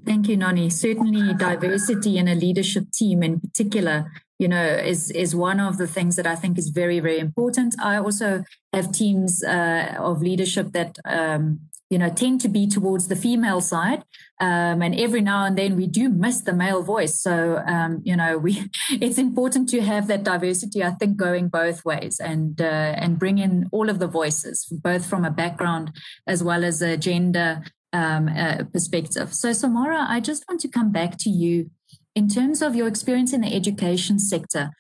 Thank 0.04 0.28
you, 0.28 0.36
Noni. 0.36 0.70
Certainly, 0.70 1.34
diversity 1.34 2.18
in 2.18 2.28
a 2.28 2.34
leadership 2.34 2.90
team 2.92 3.22
in 3.22 3.40
particular 3.40 4.10
you 4.38 4.46
know, 4.46 4.64
is 4.64 5.10
is 5.10 5.34
one 5.34 5.58
of 5.58 5.78
the 5.78 5.86
things 5.86 6.16
that 6.16 6.26
I 6.26 6.36
think 6.36 6.58
is 6.58 6.68
very 6.68 7.00
very 7.00 7.18
important. 7.18 7.74
I 7.82 7.96
also 7.96 8.44
have 8.72 8.92
teams 8.92 9.42
uh, 9.42 9.96
of 9.98 10.22
leadership 10.22 10.72
that 10.72 10.96
um, 11.04 11.60
you 11.90 11.98
know 11.98 12.08
tend 12.08 12.40
to 12.42 12.48
be 12.48 12.68
towards 12.68 13.08
the 13.08 13.16
female 13.16 13.60
side, 13.60 14.04
um, 14.40 14.80
and 14.80 14.94
every 14.94 15.22
now 15.22 15.44
and 15.44 15.58
then 15.58 15.74
we 15.74 15.88
do 15.88 16.08
miss 16.08 16.40
the 16.40 16.52
male 16.52 16.84
voice. 16.84 17.20
So 17.20 17.64
um, 17.66 18.00
you 18.04 18.14
know, 18.14 18.38
we 18.38 18.70
it's 18.90 19.18
important 19.18 19.68
to 19.70 19.80
have 19.80 20.06
that 20.06 20.22
diversity. 20.22 20.84
I 20.84 20.92
think 20.92 21.16
going 21.16 21.48
both 21.48 21.84
ways 21.84 22.20
and 22.20 22.60
uh, 22.60 22.94
and 22.96 23.18
bring 23.18 23.38
in 23.38 23.68
all 23.72 23.90
of 23.90 23.98
the 23.98 24.06
voices, 24.06 24.66
both 24.70 25.04
from 25.04 25.24
a 25.24 25.32
background 25.32 25.90
as 26.28 26.44
well 26.44 26.62
as 26.62 26.80
a 26.80 26.96
gender 26.96 27.64
um, 27.92 28.28
uh, 28.28 28.64
perspective. 28.72 29.34
So 29.34 29.52
Samara, 29.52 30.06
I 30.08 30.20
just 30.20 30.44
want 30.48 30.60
to 30.62 30.68
come 30.68 30.92
back 30.92 31.16
to 31.20 31.30
you. 31.30 31.70
In 32.14 32.28
terms 32.28 32.62
of 32.62 32.74
your 32.74 32.88
experience 32.88 33.32
in 33.32 33.42
the 33.42 33.54
education 33.54 34.18
sector, 34.18 34.70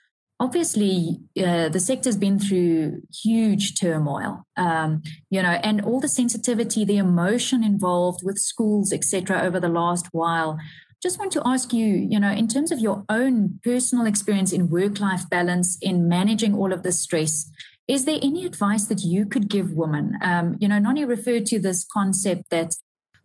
obviously 0.40 1.20
uh, 1.38 1.68
the 1.68 1.80
sector's 1.80 2.16
been 2.16 2.38
through 2.38 3.02
huge 3.24 3.78
turmoil 3.78 4.44
um, 4.56 5.02
you 5.30 5.42
know 5.42 5.58
and 5.62 5.84
all 5.84 6.00
the 6.00 6.08
sensitivity 6.08 6.84
the 6.84 6.96
emotion 6.96 7.64
involved 7.64 8.20
with 8.22 8.38
schools 8.38 8.92
etc 8.92 9.40
over 9.42 9.60
the 9.60 9.68
last 9.68 10.06
while. 10.12 10.58
Just 11.00 11.20
want 11.20 11.30
to 11.32 11.42
ask 11.44 11.72
you 11.72 11.86
you 11.86 12.20
know 12.20 12.30
in 12.30 12.48
terms 12.48 12.72
of 12.72 12.78
your 12.78 13.04
own 13.08 13.60
personal 13.64 14.06
experience 14.06 14.52
in 14.52 14.70
work 14.70 15.00
life 15.00 15.28
balance 15.28 15.78
in 15.80 16.08
managing 16.08 16.54
all 16.54 16.72
of 16.72 16.82
this 16.82 17.00
stress 17.00 17.50
is 17.86 18.04
there 18.04 18.18
any 18.20 18.44
advice 18.44 18.84
that 18.84 19.02
you 19.02 19.24
could 19.24 19.48
give 19.48 19.72
women? 19.72 20.18
Um, 20.22 20.56
you 20.60 20.68
know 20.68 20.78
Noni 20.78 21.04
referred 21.04 21.46
to 21.46 21.58
this 21.58 21.84
concept 21.92 22.50
that 22.50 22.74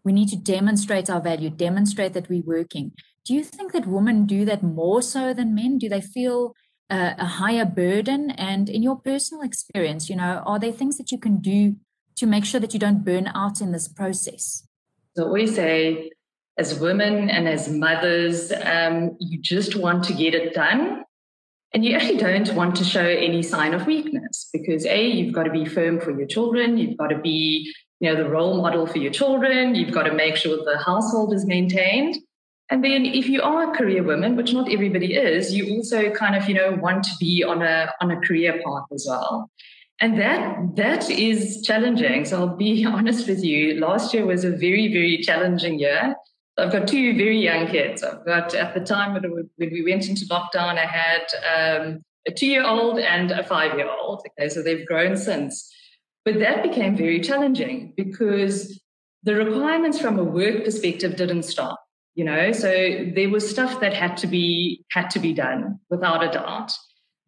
we 0.04 0.14
need 0.14 0.30
to 0.30 0.36
demonstrate 0.36 1.10
our 1.10 1.22
value 1.22 1.50
demonstrate 1.50 2.14
that 2.14 2.30
we're 2.30 2.44
working 2.44 2.92
do 3.26 3.34
you 3.34 3.44
think 3.44 3.72
that 3.72 3.88
women 3.88 4.26
do 4.26 4.44
that 4.46 4.64
more 4.64 5.02
so 5.02 5.34
than 5.34 5.56
men? 5.56 5.78
Do 5.78 5.88
they 5.88 6.02
feel 6.02 6.56
uh, 6.90 7.14
a 7.18 7.26
higher 7.26 7.66
burden? 7.66 8.32
And 8.32 8.70
in 8.70 8.84
your 8.84 8.98
personal 8.98 9.44
experience, 9.44 10.10
you 10.10 10.16
know, 10.18 10.44
are 10.46 10.60
there 10.60 10.74
things 10.74 10.98
that 10.98 11.12
you 11.12 11.18
can 11.18 11.38
do 11.38 11.78
to 12.18 12.26
make 12.26 12.44
sure 12.44 12.60
that 12.60 12.74
you 12.74 12.80
don't 12.80 13.06
burn 13.06 13.28
out 13.34 13.62
in 13.62 13.72
this 13.72 13.88
process? 13.88 14.68
So 15.16 15.32
we 15.32 15.48
say, 15.48 16.12
as 16.58 16.80
women 16.80 17.30
and 17.30 17.48
as 17.48 17.70
mothers, 17.70 18.52
um, 18.64 19.16
you 19.20 19.40
just 19.40 19.76
want 19.76 20.04
to 20.06 20.14
get 20.14 20.36
it 20.36 20.54
done. 20.54 21.04
And 21.74 21.84
you 21.84 21.96
actually 21.96 22.18
don't 22.18 22.54
want 22.54 22.76
to 22.76 22.84
show 22.84 23.06
any 23.06 23.42
sign 23.42 23.74
of 23.74 23.88
weakness 23.88 24.50
because 24.54 24.86
A, 24.86 25.08
you've 25.08 25.34
got 25.34 25.44
to 25.44 25.50
be 25.50 25.66
firm 25.66 26.00
for 26.00 26.12
your 26.16 26.28
children. 26.28 26.78
You've 26.78 26.98
got 26.98 27.08
to 27.08 27.18
be, 27.18 27.74
you 28.04 28.14
know, 28.14 28.22
the 28.22 28.30
role 28.30 28.58
model 28.58 28.86
for 28.86 28.98
your 28.98 29.14
children. 29.14 29.76
You've 29.76 29.94
got 29.94 30.04
to 30.04 30.14
make 30.14 30.36
sure 30.36 30.58
the 30.58 30.78
household 30.78 31.34
is 31.34 31.46
maintained. 31.46 32.18
And 32.70 32.84
then 32.84 33.06
if 33.06 33.28
you 33.30 33.42
are 33.42 33.72
a 33.72 33.78
career 33.78 34.04
woman, 34.04 34.36
which 34.36 34.52
not 34.52 34.70
everybody 34.70 35.14
is, 35.16 35.54
you 35.54 35.78
also 35.78 36.12
kind 36.12 36.36
of, 36.36 36.50
you 36.50 36.56
know, 36.56 36.72
want 36.82 37.06
to 37.06 37.12
be 37.18 37.46
on 37.46 37.62
a 37.62 37.94
on 38.02 38.12
a 38.12 38.20
career 38.20 38.54
path 38.54 38.88
as 38.94 39.06
well. 39.08 39.50
And 40.02 40.20
that 40.20 40.76
that 40.76 41.10
is 41.10 41.62
challenging. 41.62 42.26
So 42.26 42.40
I'll 42.40 42.58
be 42.58 42.86
honest 42.98 43.26
with 43.26 43.42
you. 43.42 43.80
Last 43.80 44.14
year 44.14 44.26
was 44.26 44.44
a 44.44 44.52
very, 44.52 44.92
very 44.92 45.20
challenging 45.20 45.80
year. 45.80 46.16
I've 46.58 46.74
got 46.74 46.90
two 46.90 47.16
very 47.16 47.40
young 47.40 47.68
kids. 47.68 48.04
I've 48.04 48.26
got 48.26 48.54
at 48.54 48.74
the 48.74 48.82
time 48.82 49.14
when 49.14 49.50
we 49.58 49.84
went 49.90 50.10
into 50.10 50.26
lockdown, 50.26 50.78
I 50.78 50.86
had 50.86 51.26
um, 51.56 52.04
a 52.28 52.32
two-year-old 52.32 53.00
and 53.00 53.32
a 53.32 53.44
five-year-old. 53.44 54.26
Okay, 54.28 54.50
so 54.50 54.62
they've 54.62 54.86
grown 54.86 55.16
since. 55.16 55.74
But 56.26 56.40
that 56.40 56.64
became 56.64 56.96
very 56.96 57.20
challenging 57.20 57.94
because 57.98 58.80
the 59.24 59.36
requirements 59.36 60.00
from 60.00 60.20
a 60.20 60.24
work 60.24 60.64
perspective 60.64 61.16
didn't 61.16 61.44
stop. 61.44 61.80
You 62.16 62.26
know, 62.26 62.52
so 62.52 62.70
there 63.16 63.30
was 63.30 63.50
stuff 63.50 63.80
that 63.80 63.94
had 63.94 64.18
to 64.18 64.28
be 64.28 64.86
had 64.92 65.10
to 65.12 65.20
be 65.20 65.34
done 65.34 65.80
without 65.90 66.24
a 66.24 66.32
doubt. 66.32 66.72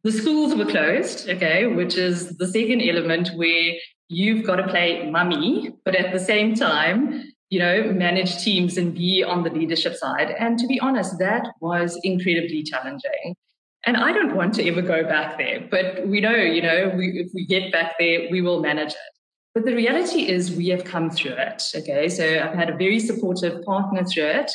The 0.03 0.11
schools 0.11 0.53
were 0.53 0.65
closed, 0.65 1.27
okay, 1.27 1.65
which 1.65 1.97
is 1.97 2.37
the 2.37 2.47
second 2.47 2.81
element 2.81 3.29
where 3.35 3.73
you've 4.07 4.45
got 4.45 4.57
to 4.57 4.67
play 4.67 5.09
mummy, 5.09 5.71
but 5.83 5.95
at 5.95 6.13
the 6.13 6.19
same 6.19 6.53
time, 6.53 7.23
you 7.49 7.57
know, 7.57 7.91
manage 7.91 8.43
teams 8.43 8.77
and 8.77 8.93
be 8.93 9.23
on 9.23 9.43
the 9.43 9.49
leadership 9.49 9.95
side. 9.95 10.29
And 10.37 10.59
to 10.59 10.67
be 10.67 10.79
honest, 10.79 11.17
that 11.17 11.47
was 11.61 11.99
incredibly 12.03 12.61
challenging. 12.61 13.35
And 13.85 13.97
I 13.97 14.11
don't 14.11 14.35
want 14.35 14.55
to 14.55 14.67
ever 14.67 14.81
go 14.81 15.03
back 15.03 15.37
there, 15.37 15.67
but 15.69 16.07
we 16.07 16.19
know, 16.19 16.35
you 16.35 16.61
know, 16.61 16.91
we, 16.95 17.19
if 17.19 17.31
we 17.33 17.45
get 17.45 17.71
back 17.71 17.93
there, 17.99 18.27
we 18.31 18.41
will 18.41 18.59
manage 18.59 18.91
it. 18.91 18.97
But 19.53 19.65
the 19.65 19.75
reality 19.75 20.27
is 20.27 20.51
we 20.51 20.67
have 20.69 20.83
come 20.83 21.09
through 21.09 21.33
it. 21.33 21.63
Okay. 21.75 22.09
So 22.09 22.23
I've 22.23 22.55
had 22.55 22.69
a 22.69 22.75
very 22.75 22.99
supportive 22.99 23.63
partner 23.63 24.03
through 24.03 24.25
it. 24.25 24.51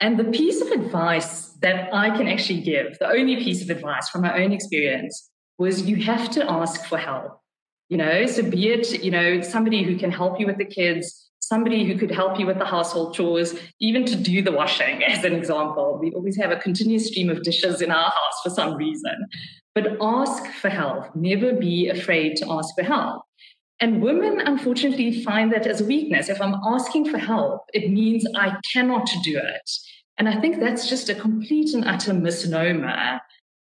And 0.00 0.16
the 0.16 0.24
piece 0.24 0.60
of 0.60 0.68
advice 0.68 1.48
that 1.60 1.92
I 1.92 2.16
can 2.16 2.28
actually 2.28 2.60
give, 2.60 2.96
the 3.00 3.08
only 3.08 3.36
piece 3.36 3.62
of 3.62 3.70
advice 3.70 4.08
from 4.10 4.20
my 4.22 4.40
own 4.40 4.52
experience 4.52 5.30
was 5.58 5.88
you 5.88 5.96
have 6.04 6.30
to 6.30 6.48
ask 6.48 6.84
for 6.84 6.98
help. 6.98 7.40
You 7.88 7.96
know, 7.96 8.26
so 8.26 8.48
be 8.48 8.68
it, 8.68 9.02
you 9.02 9.10
know, 9.10 9.40
somebody 9.40 9.82
who 9.82 9.98
can 9.98 10.12
help 10.12 10.38
you 10.38 10.46
with 10.46 10.58
the 10.58 10.66
kids, 10.66 11.27
somebody 11.48 11.84
who 11.84 11.98
could 11.98 12.10
help 12.10 12.38
you 12.38 12.46
with 12.46 12.58
the 12.58 12.64
household 12.64 13.14
chores, 13.14 13.54
even 13.80 14.04
to 14.04 14.14
do 14.14 14.42
the 14.42 14.52
washing, 14.52 15.02
as 15.14 15.24
an 15.24 15.34
example. 15.34 15.98
We 16.00 16.12
always 16.12 16.36
have 16.36 16.50
a 16.50 16.56
continuous 16.56 17.08
stream 17.08 17.30
of 17.30 17.42
dishes 17.42 17.80
in 17.80 17.90
our 17.90 18.10
house 18.10 18.40
for 18.42 18.50
some 18.50 18.74
reason. 18.76 19.26
But 19.74 19.96
ask 20.00 20.46
for 20.60 20.68
help. 20.68 21.14
Never 21.14 21.52
be 21.52 21.88
afraid 21.88 22.36
to 22.36 22.50
ask 22.50 22.74
for 22.74 22.84
help. 22.84 23.22
And 23.80 24.02
women, 24.02 24.40
unfortunately, 24.40 25.22
find 25.22 25.52
that 25.52 25.66
as 25.66 25.80
a 25.80 25.84
weakness. 25.84 26.28
If 26.28 26.40
I'm 26.40 26.56
asking 26.66 27.10
for 27.10 27.18
help, 27.18 27.62
it 27.72 27.90
means 27.90 28.26
I 28.34 28.56
cannot 28.72 29.08
do 29.22 29.38
it. 29.38 29.70
And 30.18 30.28
I 30.28 30.40
think 30.40 30.58
that's 30.58 30.88
just 30.88 31.08
a 31.08 31.14
complete 31.14 31.72
and 31.74 31.84
utter 31.84 32.12
misnomer. 32.12 33.20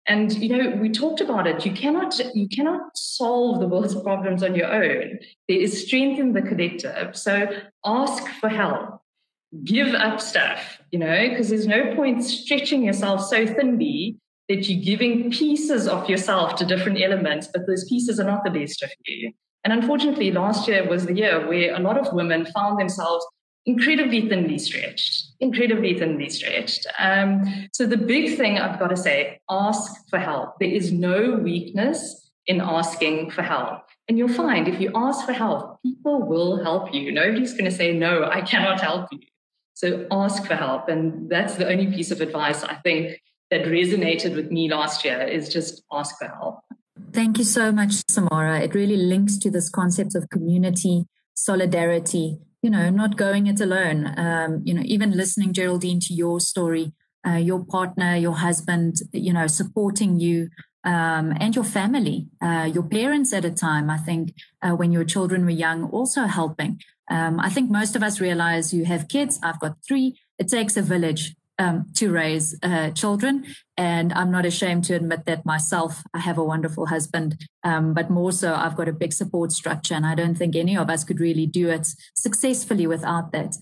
And 0.06 0.32
you 0.34 0.56
know, 0.56 0.76
we 0.76 0.90
talked 0.90 1.20
about 1.20 1.46
it. 1.46 1.64
You 1.64 1.72
cannot 1.72 2.18
you 2.34 2.48
cannot 2.48 2.96
solve 2.96 3.60
the 3.60 3.68
world's 3.68 4.00
problems 4.02 4.42
on 4.42 4.54
your 4.54 4.72
own. 4.72 5.18
There 5.48 5.58
is 5.58 5.86
strength 5.86 6.20
in 6.20 6.32
the 6.32 6.42
collective. 6.42 7.16
So 7.16 7.48
ask 7.84 8.26
for 8.40 8.48
help. 8.48 9.00
Give 9.62 9.94
up 9.94 10.20
stuff, 10.20 10.80
you 10.90 10.98
know, 10.98 11.28
because 11.28 11.48
there's 11.48 11.66
no 11.66 11.94
point 11.94 12.24
stretching 12.24 12.82
yourself 12.82 13.24
so 13.24 13.46
thinly 13.46 14.18
that 14.48 14.68
you're 14.68 14.82
giving 14.82 15.30
pieces 15.30 15.86
of 15.86 16.10
yourself 16.10 16.56
to 16.56 16.66
different 16.66 17.00
elements, 17.00 17.48
but 17.52 17.66
those 17.66 17.88
pieces 17.88 18.18
are 18.20 18.24
not 18.24 18.44
the 18.44 18.50
best 18.50 18.82
of 18.82 18.90
you. 19.06 19.32
And 19.62 19.72
unfortunately, 19.72 20.30
last 20.30 20.68
year 20.68 20.86
was 20.86 21.06
the 21.06 21.14
year 21.14 21.46
where 21.48 21.74
a 21.74 21.78
lot 21.78 21.96
of 21.96 22.12
women 22.12 22.46
found 22.46 22.78
themselves 22.78 23.24
incredibly 23.66 24.28
thinly 24.28 24.58
stretched, 24.58 25.32
incredibly 25.40 25.98
thinly 25.98 26.28
stretched. 26.28 26.86
Um, 26.98 27.68
so 27.72 27.86
the 27.86 27.96
big 27.96 28.36
thing 28.36 28.58
I've 28.58 28.78
got 28.78 28.88
to 28.88 28.96
say, 28.96 29.40
ask 29.48 29.92
for 30.10 30.18
help. 30.18 30.58
There 30.60 30.68
is 30.68 30.92
no 30.92 31.32
weakness 31.42 32.30
in 32.46 32.60
asking 32.60 33.30
for 33.30 33.42
help. 33.42 33.82
And 34.06 34.18
you'll 34.18 34.28
find 34.28 34.68
if 34.68 34.80
you 34.80 34.90
ask 34.94 35.24
for 35.24 35.32
help, 35.32 35.80
people 35.82 36.22
will 36.22 36.62
help 36.62 36.92
you. 36.92 37.10
Nobody's 37.10 37.52
going 37.52 37.64
to 37.64 37.70
say, 37.70 37.92
no, 37.92 38.24
I 38.24 38.42
cannot 38.42 38.80
help 38.80 39.08
you. 39.12 39.20
So 39.72 40.06
ask 40.10 40.44
for 40.46 40.54
help. 40.54 40.88
And 40.88 41.30
that's 41.30 41.54
the 41.56 41.66
only 41.66 41.86
piece 41.86 42.10
of 42.10 42.20
advice 42.20 42.62
I 42.62 42.74
think 42.76 43.18
that 43.50 43.62
resonated 43.64 44.36
with 44.36 44.50
me 44.50 44.70
last 44.70 45.04
year 45.04 45.22
is 45.22 45.48
just 45.48 45.82
ask 45.90 46.18
for 46.18 46.28
help. 46.28 46.60
Thank 47.12 47.38
you 47.38 47.44
so 47.44 47.72
much, 47.72 48.02
Samara. 48.08 48.60
It 48.60 48.74
really 48.74 48.96
links 48.96 49.38
to 49.38 49.50
this 49.50 49.70
concept 49.70 50.14
of 50.14 50.28
community, 50.30 51.06
solidarity, 51.34 52.38
you 52.64 52.70
know, 52.70 52.88
not 52.88 53.18
going 53.18 53.46
it 53.46 53.60
alone. 53.60 54.18
Um, 54.18 54.62
you 54.64 54.72
know, 54.72 54.80
even 54.86 55.10
listening, 55.10 55.52
Geraldine, 55.52 56.00
to 56.00 56.14
your 56.14 56.40
story, 56.40 56.94
uh, 57.26 57.32
your 57.32 57.62
partner, 57.62 58.16
your 58.16 58.36
husband, 58.36 58.96
you 59.12 59.34
know, 59.34 59.46
supporting 59.46 60.18
you 60.18 60.48
um, 60.82 61.34
and 61.38 61.54
your 61.54 61.64
family, 61.64 62.28
uh, 62.40 62.70
your 62.72 62.84
parents 62.84 63.34
at 63.34 63.44
a 63.44 63.50
time, 63.50 63.90
I 63.90 63.98
think, 63.98 64.34
uh, 64.62 64.70
when 64.70 64.92
your 64.92 65.04
children 65.04 65.44
were 65.44 65.50
young, 65.66 65.84
also 65.90 66.22
helping. 66.22 66.80
Um, 67.10 67.38
I 67.38 67.50
think 67.50 67.70
most 67.70 67.96
of 67.96 68.02
us 68.02 68.18
realize 68.18 68.72
you 68.72 68.86
have 68.86 69.08
kids. 69.08 69.38
I've 69.42 69.60
got 69.60 69.76
three. 69.86 70.18
It 70.38 70.48
takes 70.48 70.78
a 70.78 70.82
village 70.82 71.36
um, 71.58 71.86
to 71.94 72.10
raise 72.10 72.56
uh, 72.62 72.90
children. 72.90 73.44
And 73.76 74.12
I'm 74.12 74.30
not 74.30 74.46
ashamed 74.46 74.84
to 74.84 74.94
admit 74.94 75.24
that 75.26 75.44
myself. 75.44 76.02
I 76.12 76.20
have 76.20 76.38
a 76.38 76.44
wonderful 76.44 76.86
husband, 76.86 77.44
um, 77.62 77.94
but 77.94 78.10
more 78.10 78.32
so, 78.32 78.54
I've 78.54 78.76
got 78.76 78.88
a 78.88 78.92
big 78.92 79.12
support 79.12 79.52
structure. 79.52 79.94
And 79.94 80.06
I 80.06 80.14
don't 80.14 80.36
think 80.36 80.56
any 80.56 80.76
of 80.76 80.90
us 80.90 81.04
could 81.04 81.20
really 81.20 81.46
do 81.46 81.68
it 81.68 81.88
successfully 82.14 82.86
without 82.86 83.32
that. 83.32 83.56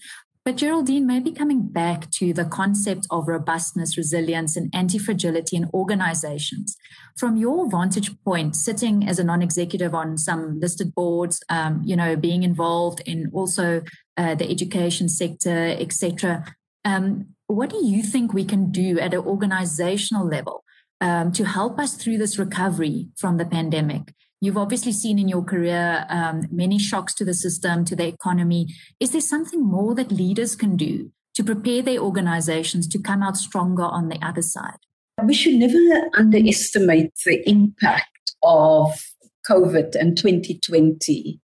But 0.44 0.56
Geraldine, 0.56 1.06
maybe 1.06 1.30
coming 1.30 1.68
back 1.68 2.10
to 2.12 2.32
the 2.32 2.44
concept 2.44 3.06
of 3.10 3.28
robustness, 3.28 3.96
resilience, 3.96 4.56
and 4.56 4.74
anti 4.74 4.98
fragility 4.98 5.56
in 5.56 5.70
organizations. 5.72 6.76
From 7.16 7.36
your 7.36 7.70
vantage 7.70 8.10
point, 8.24 8.56
sitting 8.56 9.06
as 9.08 9.20
a 9.20 9.24
non 9.24 9.40
executive 9.40 9.94
on 9.94 10.18
some 10.18 10.58
listed 10.58 10.96
boards, 10.96 11.40
um, 11.48 11.82
you 11.84 11.94
know, 11.94 12.16
being 12.16 12.42
involved 12.42 13.02
in 13.06 13.30
also 13.32 13.82
uh, 14.16 14.34
the 14.34 14.50
education 14.50 15.08
sector, 15.08 15.76
etc. 15.78 16.44
Um, 16.84 17.36
what 17.54 17.70
do 17.70 17.84
you 17.84 18.02
think 18.02 18.32
we 18.32 18.44
can 18.44 18.70
do 18.70 18.98
at 18.98 19.14
an 19.14 19.20
organizational 19.20 20.26
level 20.26 20.64
um, 21.00 21.32
to 21.32 21.44
help 21.44 21.78
us 21.78 21.94
through 21.94 22.18
this 22.18 22.38
recovery 22.38 23.08
from 23.16 23.36
the 23.36 23.44
pandemic? 23.44 24.14
You've 24.40 24.58
obviously 24.58 24.92
seen 24.92 25.18
in 25.18 25.28
your 25.28 25.44
career 25.44 26.04
um, 26.08 26.48
many 26.50 26.78
shocks 26.78 27.14
to 27.14 27.24
the 27.24 27.34
system, 27.34 27.84
to 27.84 27.94
the 27.94 28.06
economy. 28.06 28.74
Is 28.98 29.12
there 29.12 29.20
something 29.20 29.64
more 29.64 29.94
that 29.94 30.10
leaders 30.10 30.56
can 30.56 30.76
do 30.76 31.12
to 31.34 31.44
prepare 31.44 31.82
their 31.82 31.98
organizations 31.98 32.88
to 32.88 32.98
come 32.98 33.22
out 33.22 33.36
stronger 33.36 33.84
on 33.84 34.08
the 34.08 34.18
other 34.20 34.42
side? 34.42 34.78
We 35.22 35.34
should 35.34 35.54
never 35.54 36.10
underestimate 36.14 37.12
the 37.24 37.48
impact 37.48 38.34
of 38.42 39.00
COVID 39.48 39.94
and 39.94 40.16
2020 40.16 41.40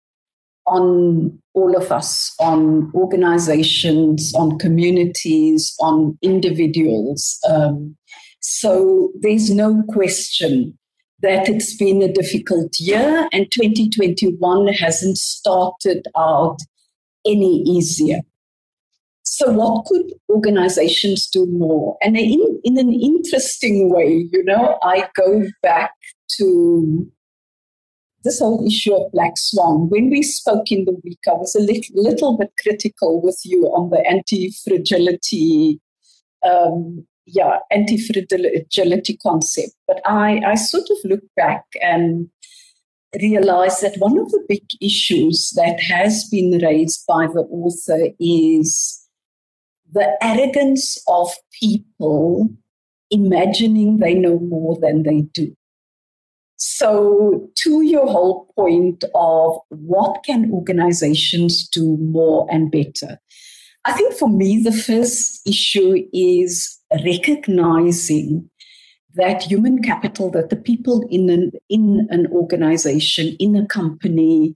on 0.65 1.39
all 1.53 1.75
of 1.75 1.91
us, 1.91 2.33
on 2.39 2.91
organizations, 2.95 4.33
on 4.35 4.57
communities, 4.57 5.75
on 5.79 6.17
individuals. 6.21 7.39
Um, 7.49 7.95
so 8.39 9.11
there's 9.19 9.49
no 9.49 9.83
question 9.89 10.77
that 11.21 11.47
it's 11.47 11.75
been 11.75 12.01
a 12.01 12.11
difficult 12.11 12.77
year, 12.79 13.27
and 13.31 13.49
2021 13.51 14.67
hasn't 14.67 15.17
started 15.17 16.05
out 16.17 16.59
any 17.25 17.63
easier. 17.65 18.19
So, 19.23 19.51
what 19.53 19.85
could 19.85 20.13
organizations 20.29 21.27
do 21.27 21.45
more? 21.47 21.97
And 22.03 22.17
in, 22.17 22.59
in 22.65 22.77
an 22.77 22.91
interesting 22.91 23.89
way, 23.89 24.27
you 24.31 24.43
know, 24.43 24.77
I 24.83 25.07
go 25.15 25.45
back 25.61 25.93
to 26.37 27.09
this 28.23 28.39
whole 28.39 28.65
issue 28.65 28.93
of 28.93 29.11
black 29.11 29.33
swan. 29.37 29.89
When 29.89 30.09
we 30.09 30.23
spoke 30.23 30.71
in 30.71 30.85
the 30.85 30.97
week, 31.03 31.19
I 31.27 31.33
was 31.33 31.55
a 31.55 31.59
little, 31.59 31.95
little 31.95 32.37
bit 32.37 32.51
critical 32.61 33.21
with 33.21 33.39
you 33.43 33.65
on 33.65 33.89
the 33.89 33.99
anti-fragility, 34.09 35.79
um, 36.43 37.05
yeah, 37.25 37.59
anti-fragility 37.71 39.17
concept. 39.17 39.73
But 39.87 40.01
I, 40.05 40.41
I 40.45 40.55
sort 40.55 40.89
of 40.89 40.97
look 41.03 41.23
back 41.35 41.65
and 41.81 42.29
realize 43.21 43.81
that 43.81 43.97
one 43.97 44.17
of 44.17 44.31
the 44.31 44.43
big 44.47 44.63
issues 44.81 45.51
that 45.55 45.79
has 45.81 46.27
been 46.29 46.59
raised 46.63 47.05
by 47.07 47.27
the 47.27 47.41
author 47.51 48.09
is 48.19 49.07
the 49.91 50.17
arrogance 50.21 50.97
of 51.07 51.29
people 51.59 52.49
imagining 53.11 53.97
they 53.99 54.15
know 54.15 54.39
more 54.39 54.77
than 54.81 55.03
they 55.03 55.21
do. 55.21 55.55
So, 56.83 57.49
to 57.59 57.81
your 57.81 58.05
whole 58.07 58.51
point 58.57 59.05
of 59.15 59.57
what 59.69 60.21
can 60.25 60.51
organizations 60.51 61.65
do 61.69 61.95
more 61.95 62.45
and 62.51 62.69
better, 62.69 63.21
I 63.85 63.93
think 63.93 64.13
for 64.15 64.27
me, 64.27 64.61
the 64.61 64.73
first 64.73 65.47
issue 65.47 66.03
is 66.11 66.77
recognizing 67.05 68.49
that 69.13 69.43
human 69.43 69.81
capital, 69.81 70.29
that 70.31 70.49
the 70.49 70.57
people 70.57 71.07
in 71.09 71.29
an, 71.29 71.53
in 71.69 72.05
an 72.09 72.27
organization, 72.33 73.37
in 73.39 73.55
a 73.55 73.65
company, 73.65 74.53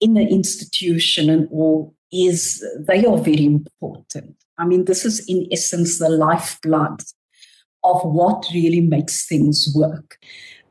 in 0.00 0.16
an 0.16 0.28
institution, 0.28 1.28
and 1.28 1.46
all 1.52 1.94
is 2.10 2.64
they 2.88 3.04
are 3.04 3.18
very 3.18 3.44
important. 3.44 4.34
I 4.56 4.64
mean, 4.64 4.86
this 4.86 5.04
is 5.04 5.28
in 5.28 5.46
essence 5.52 5.98
the 5.98 6.08
lifeblood 6.08 7.02
of 7.84 8.00
what 8.02 8.46
really 8.54 8.80
makes 8.80 9.26
things 9.26 9.70
work. 9.74 10.16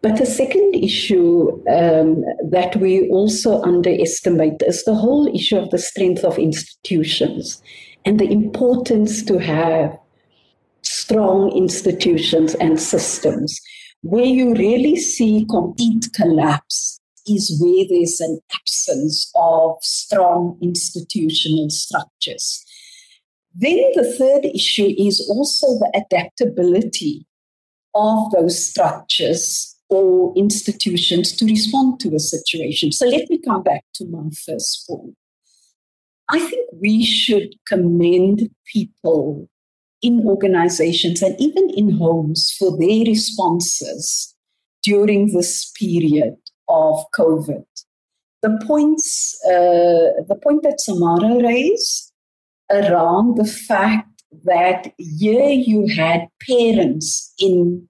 But 0.02 0.18
the 0.18 0.26
second 0.26 0.76
issue 0.76 1.64
um, 1.68 2.24
that 2.52 2.76
we 2.76 3.10
also 3.10 3.62
underestimate 3.64 4.62
is 4.62 4.84
the 4.84 4.94
whole 4.94 5.28
issue 5.34 5.58
of 5.58 5.72
the 5.72 5.80
strength 5.80 6.24
of 6.24 6.38
institutions 6.38 7.62
and 8.06 8.20
the 8.20 8.32
importance 8.32 9.24
to 9.24 9.40
have 9.40 9.98
strong 10.84 11.52
institutions 11.52 12.54
and 12.56 12.80
systems 12.80 13.60
where 14.02 14.26
you 14.26 14.54
really 14.54 14.96
see 14.96 15.48
complete 15.50 16.08
collapse 16.14 17.00
is 17.28 17.60
where 17.60 17.86
there's 17.90 18.20
an 18.22 18.40
absence 18.54 19.32
of 19.36 19.78
strong 19.82 20.60
institutional 20.62 21.72
structures. 21.72 22.64
Then 23.56 23.80
the 23.96 24.14
third 24.18 24.46
issue 24.46 24.94
is 24.98 25.28
also 25.28 25.80
the 25.80 26.04
adaptability 26.06 27.26
of 27.96 28.30
those 28.32 28.68
structures 28.68 29.75
or 29.90 30.34
institutions 30.36 31.32
to 31.34 31.46
respond 31.46 32.00
to 32.02 32.16
a 32.16 32.20
situation. 32.20 32.92
So 32.92 33.06
let 33.06 33.30
me 33.30 33.38
come 33.38 33.64
back 33.64 33.84
to 33.96 34.06
my 34.06 34.30
first 34.46 34.86
point. 34.88 35.16
I 36.30 36.40
think 36.40 36.70
we 36.82 37.06
should 37.06 37.54
commend 37.68 38.50
people 38.74 39.48
in 40.02 40.24
organizations 40.26 41.22
and 41.22 41.40
even 41.40 41.70
in 41.70 41.92
homes 41.92 42.56
for 42.58 42.78
their 42.78 43.06
responses 43.06 44.36
during 44.84 45.34
this 45.34 45.72
period 45.72 46.36
of 46.68 47.04
COVID. 47.18 47.66
The 48.42 48.60
points, 48.68 49.40
uh, 49.46 50.22
the 50.28 50.40
point 50.44 50.64
that 50.64 50.82
Samara 50.82 51.42
raised 51.44 52.12
around 52.72 53.38
the 53.38 53.46
fact 53.46 54.24
that 54.44 54.94
here 54.98 55.50
you 55.50 55.88
had 55.96 56.28
parents 56.48 57.34
in 57.40 57.88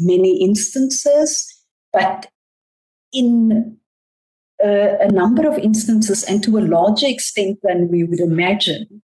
many 0.00 0.42
instances, 0.42 1.46
but 1.92 2.26
in 3.12 3.78
uh, 4.62 4.96
a 5.00 5.10
number 5.10 5.48
of 5.48 5.58
instances, 5.58 6.24
and 6.24 6.42
to 6.42 6.58
a 6.58 6.68
larger 6.76 7.06
extent 7.06 7.58
than 7.62 7.88
we 7.88 8.04
would 8.04 8.20
imagine, 8.20 9.02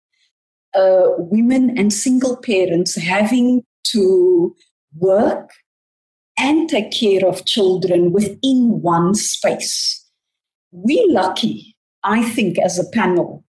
uh, 0.74 1.08
women 1.18 1.76
and 1.76 1.92
single 1.92 2.36
parents 2.36 2.94
having 2.94 3.62
to 3.82 4.54
work 4.96 5.50
and 6.38 6.68
take 6.68 6.90
care 6.92 7.26
of 7.26 7.44
children 7.44 8.12
within 8.12 8.80
one 8.80 9.14
space. 9.14 10.04
We're 10.72 11.12
lucky, 11.12 11.76
I 12.04 12.22
think, 12.22 12.58
as 12.58 12.78
a 12.78 12.88
panel, 12.90 13.44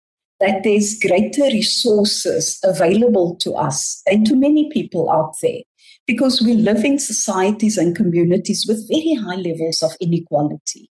that 0.40 0.62
there's 0.62 0.98
greater 0.98 1.44
resources 1.44 2.58
available 2.62 3.36
to 3.36 3.54
us 3.54 4.02
and 4.06 4.26
to 4.26 4.36
many 4.36 4.70
people 4.70 5.10
out 5.10 5.34
there 5.42 5.62
because 6.06 6.40
we 6.40 6.54
live 6.54 6.84
in 6.84 6.98
societies 6.98 7.76
and 7.76 7.96
communities 7.96 8.64
with 8.68 8.88
very 8.88 9.14
high 9.14 9.36
levels 9.36 9.82
of 9.82 9.96
inequality. 10.00 10.90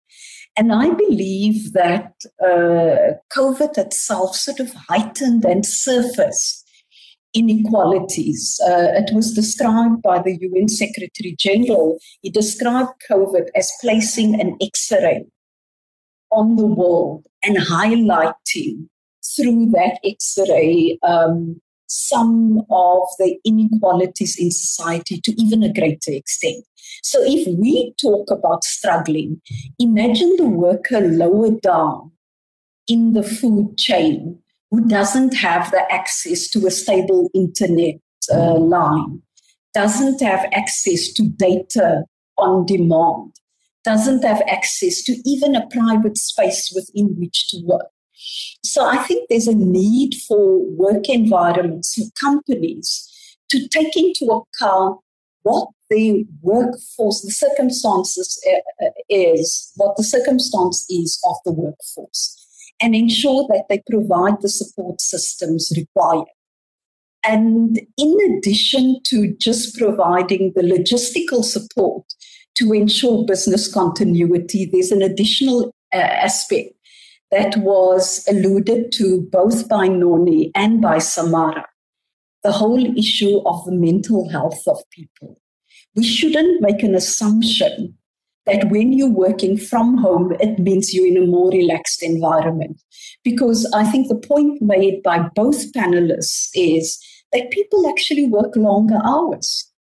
And 0.56 0.71
I 0.71 0.91
believe 0.91 1.73
that 1.73 2.13
uh, 2.41 3.17
COVID 3.36 3.78
itself 3.78 4.36
sort 4.36 4.60
of 4.60 4.73
heightened 4.88 5.45
and 5.45 5.65
surfaced 5.65 6.63
inequalities. 7.34 8.60
Uh, 8.63 8.89
it 8.93 9.13
was 9.13 9.34
described 9.34 10.02
by 10.04 10.21
the 10.21 10.38
UN 10.39 10.67
Secretary 10.67 11.36
General. 11.38 11.97
He 12.21 12.30
described 12.30 12.91
COVID 13.10 13.47
as 13.56 13.71
placing 13.82 14.39
an 14.39 14.56
X 14.62 14.91
ray 14.91 15.26
on 16.32 16.56
the 16.56 16.67
world 16.67 17.26
and 17.43 17.58
highlighting 17.58 18.88
through 19.36 19.71
that 19.71 19.99
X 20.04 20.38
ray 20.49 20.99
um, 21.04 21.60
some 21.94 22.64
of 22.72 23.04
the 23.20 23.38
inequalities 23.46 24.36
in 24.40 24.50
society 24.50 25.22
to 25.22 25.32
even 25.42 25.62
a 25.62 25.72
greater 25.72 26.12
extent. 26.12 26.66
So 27.04 27.20
if 27.22 27.48
we 27.60 27.94
talk 28.02 28.32
about 28.32 28.64
struggling, 28.64 29.42
imagine 29.78 30.36
the 30.38 30.48
worker 30.48 31.02
lower 31.02 31.52
down 31.52 32.12
in 32.88 33.14
the 33.14 33.24
food 33.24 33.78
chain 33.78 34.40
who 34.72 34.88
doesn't 34.88 35.36
have 35.36 35.70
the 35.70 35.86
access 35.92 36.48
to 36.50 36.66
a 36.66 36.72
stable 36.72 37.30
internet 37.36 37.96
uh, 38.34 38.56
line, 38.56 39.22
doesn't 39.76 40.20
have 40.22 40.48
access 40.52 41.14
to 41.14 41.30
data 41.30 42.06
on 42.40 42.66
demand, 42.66 43.34
doesn't 43.84 44.24
have 44.24 44.42
access 44.48 45.04
to 45.04 45.14
even 45.26 45.56
a 45.56 45.68
private 45.68 46.18
space 46.18 46.72
within 46.76 47.16
which 47.20 47.50
to 47.50 47.62
work. 47.66 47.93
So 48.64 48.86
I 48.86 48.98
think 48.98 49.28
there's 49.30 49.48
a 49.48 49.56
need 49.56 50.16
for 50.28 50.60
work 50.72 51.10
environments 51.10 51.96
for 51.96 52.06
companies 52.20 53.10
to 53.50 53.68
take 53.68 53.96
into 53.96 54.26
account 54.26 55.00
what 55.44 55.68
the 55.90 56.26
workforce, 56.42 57.22
the 57.22 57.32
circumstances 57.32 58.42
uh, 58.50 58.86
uh, 58.86 58.90
is, 59.10 59.72
what 59.76 59.96
the 59.98 60.04
circumstance 60.04 60.86
is 60.90 61.22
of 61.26 61.36
the 61.46 61.52
workforce, 61.52 62.40
and 62.82 62.96
ensure 62.96 63.46
that 63.50 63.66
they 63.70 63.84
provide 63.90 64.42
the 64.42 64.50
support 64.50 65.02
systems 65.02 65.72
required. 65.76 66.28
And 67.26 67.80
in 67.98 68.18
addition 68.38 69.00
to 69.06 69.36
just 69.40 69.78
providing 69.78 70.54
the 70.56 70.64
logistical 70.64 71.44
support 71.44 72.06
to 72.56 72.74
ensure 72.74 73.26
business 73.26 73.72
continuity, 73.72 74.66
there's 74.66 74.92
an 74.92 75.02
additional 75.02 75.74
uh, 75.94 75.98
aspect 75.98 76.73
that 77.34 77.58
was 77.58 78.24
alluded 78.30 78.91
to 78.91 79.28
both 79.32 79.67
by 79.67 79.88
Noni 79.88 80.52
and 80.54 80.82
by 80.82 81.00
Samara 81.00 81.65
the 82.43 82.52
whole 82.52 82.98
issue 82.98 83.39
of 83.46 83.65
the 83.65 83.72
mental 83.72 84.30
health 84.30 84.62
of 84.67 84.78
people. 84.91 85.39
We 85.96 86.04
shouldn't 86.04 86.62
make 86.62 86.84
an 86.84 86.93
assumption 86.93 87.98
that 88.46 88.69
when 88.69 88.91
you're 88.91 89.10
working 89.10 89.58
from 89.58 89.98
home, 89.98 90.34
it 90.39 90.60
means 90.60 90.93
you're 90.93 91.08
in 91.08 91.17
a 91.17 91.26
more 91.26 91.50
relaxed 91.50 92.04
environment. 92.04 92.82
Because 93.24 93.69
I 93.74 93.86
think 93.86 94.10
the 94.10 94.28
point 94.28 94.62
made 94.62 95.02
by 95.02 95.30
both 95.34 95.72
panelists 95.72 96.50
is 96.54 97.00
that 97.32 97.52
people 97.52 97.89
actually 97.89 98.28
work 98.28 98.56
longer 98.56 99.00
hours. 99.04 99.72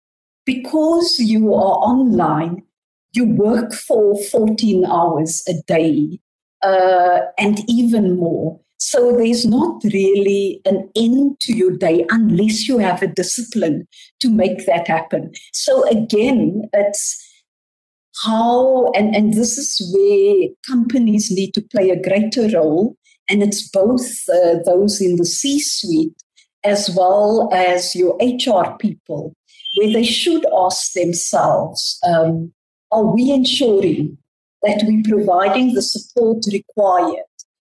Because 0.45 1.19
you 1.19 1.53
are 1.53 1.77
online, 1.91 2.63
you 3.11 3.25
work 3.25 3.73
for 3.73 4.17
14 4.23 4.85
hours 4.85 5.43
a 5.47 5.53
day 5.67 6.19
uh, 6.63 7.19
and 7.37 7.59
even 7.69 8.17
more. 8.17 8.59
So 8.77 9.15
there's 9.15 9.45
not 9.45 9.81
really 9.85 10.61
an 10.65 10.89
end 10.95 11.39
to 11.41 11.53
your 11.53 11.71
day 11.71 12.05
unless 12.09 12.67
you 12.67 12.79
have 12.79 13.01
a 13.01 13.07
discipline 13.07 13.87
to 14.19 14.29
make 14.29 14.65
that 14.65 14.87
happen. 14.87 15.31
So 15.53 15.87
again, 15.89 16.63
it's 16.73 17.19
how, 18.21 18.91
and, 18.91 19.15
and 19.15 19.33
this 19.33 19.57
is 19.57 19.91
where 19.93 20.49
companies 20.67 21.31
need 21.31 21.53
to 21.53 21.61
play 21.61 21.89
a 21.89 22.01
greater 22.01 22.49
role. 22.57 22.95
And 23.29 23.41
it's 23.41 23.69
both 23.69 24.05
uh, 24.29 24.59
those 24.65 25.01
in 25.01 25.15
the 25.15 25.25
C 25.25 25.59
suite 25.59 26.21
as 26.65 26.89
well 26.95 27.49
as 27.53 27.95
your 27.95 28.17
HR 28.21 28.77
people, 28.77 29.33
where 29.75 29.91
they 29.91 30.03
should 30.03 30.45
ask 30.57 30.93
themselves 30.93 31.99
um, 32.05 32.53
are 32.91 33.05
we 33.05 33.31
ensuring 33.31 34.17
that 34.63 34.83
we're 34.85 35.03
providing 35.03 35.73
the 35.73 35.81
support 35.81 36.43
required 36.51 37.25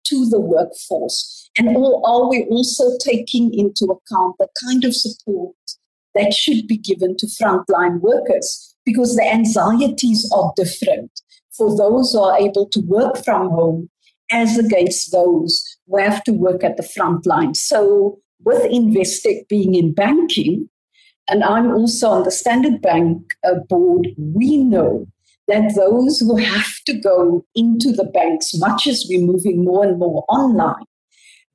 to 0.05 0.25
the 0.29 0.39
workforce? 0.39 1.49
And 1.57 1.69
are 1.69 2.29
we 2.29 2.45
also 2.49 2.97
taking 2.99 3.53
into 3.53 3.85
account 3.85 4.35
the 4.39 4.47
kind 4.63 4.83
of 4.83 4.95
support 4.95 5.55
that 6.15 6.33
should 6.33 6.67
be 6.67 6.77
given 6.77 7.17
to 7.17 7.27
frontline 7.27 7.99
workers? 7.99 8.75
Because 8.85 9.15
the 9.15 9.27
anxieties 9.27 10.31
are 10.33 10.53
different 10.55 11.11
for 11.51 11.75
those 11.75 12.13
who 12.13 12.21
are 12.21 12.37
able 12.37 12.67
to 12.69 12.79
work 12.81 13.23
from 13.23 13.49
home 13.49 13.89
as 14.31 14.57
against 14.57 15.11
those 15.11 15.63
who 15.87 15.97
have 15.97 16.23
to 16.23 16.31
work 16.31 16.63
at 16.63 16.77
the 16.77 16.83
front 16.83 17.25
line. 17.25 17.53
So, 17.53 18.19
with 18.43 18.61
Investec 18.71 19.47
being 19.47 19.73
in 19.73 19.93
banking, 19.93 20.69
and 21.27 21.43
I'm 21.43 21.71
also 21.71 22.09
on 22.09 22.23
the 22.23 22.31
Standard 22.31 22.81
Bank 22.81 23.33
uh, 23.43 23.55
board, 23.67 24.09
we 24.17 24.57
know 24.57 25.07
that 25.47 25.73
those 25.75 26.19
who 26.19 26.35
have 26.35 26.73
to 26.85 26.93
go 26.93 27.45
into 27.55 27.91
the 27.91 28.03
banks, 28.03 28.53
much 28.55 28.87
as 28.87 29.05
we're 29.09 29.25
moving 29.25 29.63
more 29.63 29.85
and 29.85 29.97
more 29.97 30.25
online, 30.29 30.83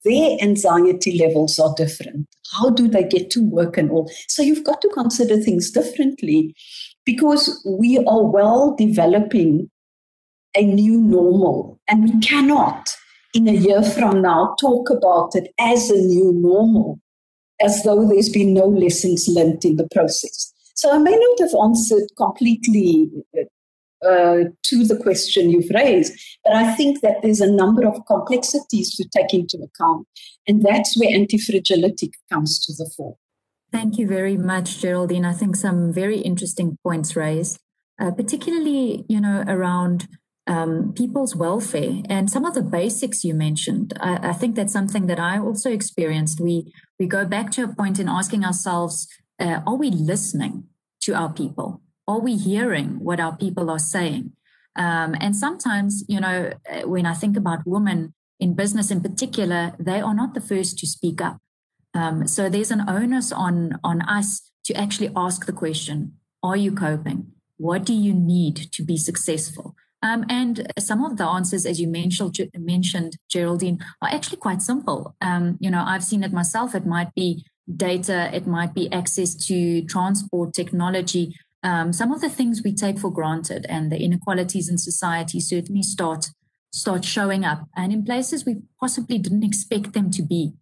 their 0.04 0.36
anxiety 0.40 1.18
levels 1.18 1.58
are 1.58 1.74
different. 1.76 2.26
How 2.52 2.70
do 2.70 2.88
they 2.88 3.04
get 3.04 3.30
to 3.30 3.48
work 3.48 3.76
and 3.78 3.90
all? 3.90 4.10
So 4.28 4.42
you've 4.42 4.64
got 4.64 4.80
to 4.82 4.88
consider 4.88 5.36
things 5.36 5.70
differently 5.70 6.54
because 7.04 7.64
we 7.66 7.98
are 7.98 8.24
well 8.24 8.74
developing 8.76 9.70
a 10.56 10.64
new 10.64 11.00
normal 11.00 11.80
and 11.88 12.04
we 12.04 12.20
cannot 12.20 12.94
in 13.34 13.48
a 13.48 13.52
year 13.52 13.82
from 13.82 14.20
now 14.20 14.54
talk 14.60 14.90
about 14.90 15.34
it 15.34 15.52
as 15.58 15.90
a 15.90 15.96
new 15.96 16.32
normal 16.32 17.00
as 17.62 17.82
though 17.84 18.06
there's 18.06 18.28
been 18.28 18.52
no 18.52 18.66
lessons 18.66 19.28
learnt 19.28 19.64
in 19.64 19.76
the 19.76 19.88
process. 19.94 20.52
So 20.74 20.92
I 20.92 20.98
may 20.98 21.16
not 21.16 21.38
have 21.40 21.54
answered 21.62 22.08
completely 22.16 23.08
uh, 23.38 23.44
uh, 24.06 24.44
to 24.62 24.84
the 24.84 24.98
question 25.02 25.50
you've 25.50 25.70
raised. 25.74 26.12
But 26.44 26.54
I 26.54 26.74
think 26.74 27.00
that 27.02 27.22
there's 27.22 27.40
a 27.40 27.50
number 27.50 27.86
of 27.86 28.04
complexities 28.06 28.94
to 28.96 29.08
take 29.16 29.32
into 29.32 29.58
account. 29.58 30.06
And 30.46 30.62
that's 30.62 30.98
where 30.98 31.14
anti 31.14 31.38
fragility 31.38 32.12
comes 32.30 32.64
to 32.66 32.72
the 32.72 32.90
fore. 32.96 33.16
Thank 33.70 33.98
you 33.98 34.06
very 34.06 34.36
much, 34.36 34.80
Geraldine. 34.80 35.24
I 35.24 35.32
think 35.32 35.56
some 35.56 35.92
very 35.92 36.18
interesting 36.18 36.76
points 36.84 37.16
raised, 37.16 37.58
uh, 37.98 38.10
particularly, 38.10 39.04
you 39.08 39.20
know, 39.20 39.44
around 39.46 40.08
um, 40.46 40.92
people's 40.94 41.36
welfare 41.36 42.02
and 42.08 42.28
some 42.28 42.44
of 42.44 42.54
the 42.54 42.62
basics 42.62 43.24
you 43.24 43.32
mentioned. 43.32 43.94
I, 44.00 44.30
I, 44.30 44.32
think 44.32 44.56
that's 44.56 44.72
something 44.72 45.06
that 45.06 45.20
I 45.20 45.38
also 45.38 45.70
experienced. 45.70 46.40
We 46.40 46.72
we 46.98 47.06
go 47.06 47.24
back 47.24 47.50
to 47.52 47.62
a 47.62 47.74
point 47.74 47.98
in 47.98 48.08
asking 48.08 48.44
ourselves, 48.44 49.06
uh, 49.38 49.60
are 49.66 49.76
we 49.76 49.90
listening 49.90 50.64
to 51.02 51.14
our 51.14 51.32
people? 51.32 51.80
Are 52.06 52.20
we 52.20 52.36
hearing 52.36 52.98
what 52.98 53.20
our 53.20 53.36
people 53.36 53.70
are 53.70 53.78
saying? 53.78 54.32
Um, 54.76 55.14
and 55.20 55.36
sometimes, 55.36 56.04
you 56.08 56.20
know, 56.20 56.52
uh, 56.70 56.88
when 56.88 57.06
I 57.06 57.14
think 57.14 57.36
about 57.36 57.66
women 57.66 58.14
in 58.40 58.54
business 58.54 58.90
in 58.90 59.00
particular, 59.00 59.74
they 59.78 60.00
are 60.00 60.14
not 60.14 60.34
the 60.34 60.40
first 60.40 60.78
to 60.78 60.86
speak 60.86 61.20
up. 61.20 61.38
Um, 61.94 62.26
so 62.26 62.48
there's 62.48 62.70
an 62.70 62.88
onus 62.88 63.32
on 63.32 63.78
on 63.84 64.00
us 64.02 64.50
to 64.64 64.74
actually 64.74 65.10
ask 65.14 65.46
the 65.46 65.52
question: 65.52 66.14
Are 66.42 66.56
you 66.56 66.72
coping? 66.72 67.32
What 67.58 67.84
do 67.84 67.92
you 67.92 68.14
need 68.14 68.56
to 68.72 68.82
be 68.82 68.96
successful? 68.96 69.76
Um, 70.02 70.24
and 70.28 70.72
some 70.80 71.04
of 71.04 71.16
the 71.16 71.24
answers, 71.24 71.64
as 71.64 71.80
you 71.80 71.86
mentioned, 71.86 72.36
mentioned, 72.58 73.18
Geraldine, 73.28 73.78
are 74.00 74.08
actually 74.08 74.38
quite 74.38 74.60
simple. 74.60 75.14
Um, 75.20 75.58
you 75.60 75.70
know, 75.70 75.84
I've 75.86 76.02
seen 76.02 76.24
it 76.24 76.32
myself. 76.32 76.74
It 76.74 76.86
might 76.86 77.14
be 77.14 77.44
data, 77.76 78.28
it 78.34 78.46
might 78.46 78.74
be 78.74 78.92
access 78.92 79.34
to 79.46 79.82
transport 79.84 80.54
technology. 80.54 81.36
Um, 81.62 81.92
some 81.92 82.12
of 82.12 82.20
the 82.20 82.28
things 82.30 82.62
we 82.64 82.74
take 82.74 82.98
for 82.98 83.10
granted, 83.10 83.66
and 83.68 83.90
the 83.90 84.02
inequalities 84.02 84.68
in 84.68 84.78
society 84.78 85.40
certainly 85.40 85.82
start 85.82 86.30
start 86.74 87.04
showing 87.04 87.44
up, 87.44 87.68
and 87.76 87.92
in 87.92 88.04
places 88.04 88.46
we 88.46 88.56
possibly 88.80 89.18
didn't 89.18 89.44
expect 89.44 89.92
them 89.92 90.10
to 90.10 90.22
be. 90.22 90.54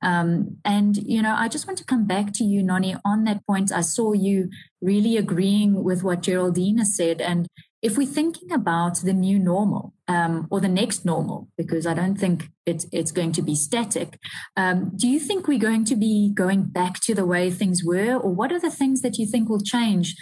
Um, 0.00 0.58
and, 0.64 0.96
you 0.96 1.22
know, 1.22 1.34
I 1.36 1.48
just 1.48 1.66
want 1.66 1.78
to 1.78 1.84
come 1.84 2.06
back 2.06 2.32
to 2.34 2.44
you, 2.44 2.62
Noni, 2.62 2.96
on 3.04 3.24
that 3.24 3.44
point. 3.46 3.72
I 3.72 3.80
saw 3.80 4.12
you 4.12 4.48
really 4.80 5.16
agreeing 5.16 5.82
with 5.82 6.02
what 6.04 6.22
Geraldine 6.22 6.78
has 6.78 6.96
said. 6.96 7.20
And 7.20 7.48
if 7.80 7.96
we're 7.96 8.06
thinking 8.06 8.50
about 8.52 8.98
the 8.98 9.12
new 9.12 9.38
normal 9.38 9.94
um, 10.08 10.48
or 10.50 10.60
the 10.60 10.68
next 10.68 11.04
normal, 11.04 11.48
because 11.56 11.86
I 11.86 11.94
don't 11.94 12.16
think 12.16 12.48
it's, 12.66 12.86
it's 12.92 13.12
going 13.12 13.32
to 13.32 13.42
be 13.42 13.54
static, 13.54 14.18
um, 14.56 14.92
do 14.96 15.08
you 15.08 15.20
think 15.20 15.46
we're 15.46 15.58
going 15.58 15.84
to 15.86 15.96
be 15.96 16.30
going 16.34 16.64
back 16.64 17.00
to 17.00 17.14
the 17.14 17.26
way 17.26 17.50
things 17.50 17.84
were? 17.84 18.16
Or 18.16 18.30
what 18.34 18.52
are 18.52 18.60
the 18.60 18.70
things 18.70 19.00
that 19.02 19.18
you 19.18 19.26
think 19.26 19.48
will 19.48 19.62
change 19.62 20.14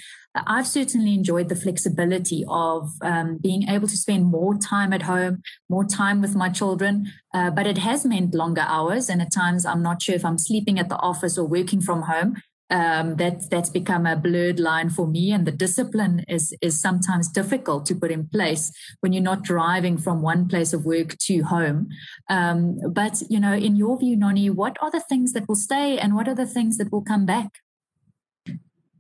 I've 0.47 0.67
certainly 0.67 1.15
enjoyed 1.15 1.49
the 1.49 1.57
flexibility 1.57 2.45
of 2.49 2.91
um, 3.01 3.39
being 3.39 3.69
able 3.69 3.89
to 3.89 3.97
spend 3.97 4.27
more 4.27 4.57
time 4.57 4.93
at 4.93 5.03
home, 5.03 5.43
more 5.69 5.85
time 5.85 6.21
with 6.21 6.35
my 6.35 6.49
children. 6.49 7.11
Uh, 7.33 7.51
but 7.51 7.67
it 7.67 7.79
has 7.79 8.05
meant 8.05 8.35
longer 8.35 8.65
hours, 8.67 9.09
and 9.09 9.23
at 9.23 9.33
times 9.33 9.65
I'm 9.65 9.83
not 9.83 10.03
sure 10.03 10.15
if 10.15 10.25
I'm 10.25 10.39
sleeping 10.39 10.79
at 10.79 10.89
the 10.89 10.99
office 10.99 11.39
or 11.39 11.47
working 11.47 11.81
from 11.81 12.03
home. 12.03 12.37
Um, 12.69 13.15
that 13.17 13.49
that's 13.49 13.71
become 13.71 14.07
a 14.07 14.17
blurred 14.17 14.59
line 14.59 14.91
for 14.91 15.07
me, 15.07 15.31
and 15.31 15.47
the 15.47 15.53
discipline 15.53 16.25
is 16.29 16.53
is 16.61 16.81
sometimes 16.81 17.29
difficult 17.29 17.87
to 17.87 17.95
put 17.95 18.11
in 18.11 18.27
place 18.27 18.73
when 19.01 19.13
you're 19.13 19.23
not 19.23 19.45
driving 19.45 19.99
from 19.99 20.21
one 20.21 20.49
place 20.49 20.73
of 20.73 20.85
work 20.85 21.17
to 21.27 21.43
home. 21.43 21.89
Um, 22.29 22.81
but 22.91 23.23
you 23.31 23.39
know, 23.39 23.53
in 23.53 23.77
your 23.77 23.97
view, 23.97 24.17
Noni, 24.17 24.51
what 24.51 24.77
are 24.83 24.91
the 24.91 25.05
things 25.09 25.33
that 25.35 25.47
will 25.47 25.55
stay, 25.55 25.97
and 25.97 26.17
what 26.17 26.27
are 26.27 26.35
the 26.35 26.47
things 26.47 26.77
that 26.79 26.91
will 26.91 27.03
come 27.03 27.25
back? 27.25 27.61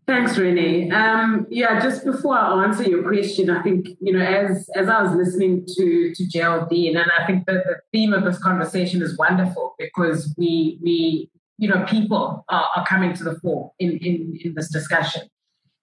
Thanks, 0.06 0.38
Renee. 0.38 0.88
Um, 0.90 1.48
yeah, 1.50 1.80
just 1.80 2.04
before 2.04 2.38
I 2.38 2.62
answer 2.62 2.84
your 2.84 3.02
question, 3.02 3.50
I 3.50 3.60
think, 3.64 3.88
you 4.00 4.12
know, 4.12 4.24
as 4.24 4.70
as 4.76 4.88
I 4.88 5.02
was 5.02 5.12
listening 5.16 5.66
to 5.66 6.14
to 6.14 6.28
Geraldine, 6.28 6.96
and 6.96 7.10
I 7.18 7.26
think 7.26 7.44
that 7.46 7.64
the 7.64 7.80
theme 7.92 8.12
of 8.12 8.22
this 8.22 8.38
conversation 8.38 9.02
is 9.02 9.18
wonderful 9.18 9.74
because 9.80 10.32
we 10.38 10.78
we 10.80 11.28
you 11.58 11.68
know 11.68 11.84
people 11.88 12.44
are, 12.48 12.68
are 12.76 12.86
coming 12.86 13.14
to 13.14 13.24
the 13.24 13.38
fore 13.40 13.72
in, 13.78 13.92
in 13.98 14.38
in 14.42 14.54
this 14.54 14.70
discussion. 14.70 15.22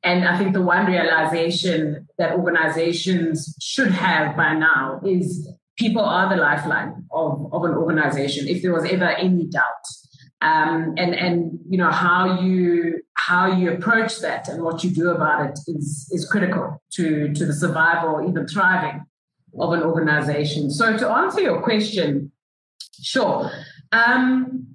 And 0.05 0.27
I 0.27 0.37
think 0.37 0.51
the 0.51 0.61
one 0.61 0.85
realization 0.85 2.09
that 2.17 2.33
organizations 2.33 3.55
should 3.61 3.91
have 3.91 4.35
by 4.35 4.53
now 4.53 4.99
is 5.05 5.47
people 5.77 6.01
are 6.01 6.27
the 6.29 6.35
lifeline 6.41 7.05
of, 7.09 7.53
of 7.53 7.63
an 7.63 7.71
organization, 7.71 8.49
if 8.49 8.61
there 8.61 8.73
was 8.73 8.83
ever 8.83 9.07
any 9.07 9.45
doubt 9.45 9.85
um, 10.43 10.93
and 10.97 11.15
and 11.15 11.59
you 11.69 11.77
know 11.77 11.89
how 11.89 12.41
you 12.41 13.01
how 13.13 13.47
you 13.47 13.71
approach 13.71 14.19
that 14.19 14.49
and 14.49 14.61
what 14.61 14.83
you 14.83 14.89
do 14.89 15.09
about 15.09 15.49
it 15.49 15.59
is 15.67 16.09
is 16.11 16.27
critical 16.29 16.81
to 16.91 17.33
to 17.33 17.45
the 17.45 17.53
survival 17.53 18.27
even 18.27 18.45
thriving 18.47 19.05
of 19.59 19.71
an 19.71 19.83
organization. 19.83 20.69
So 20.69 20.97
to 20.97 21.09
answer 21.09 21.39
your 21.39 21.61
question, 21.61 22.31
sure. 23.01 23.51
Um, 23.91 24.67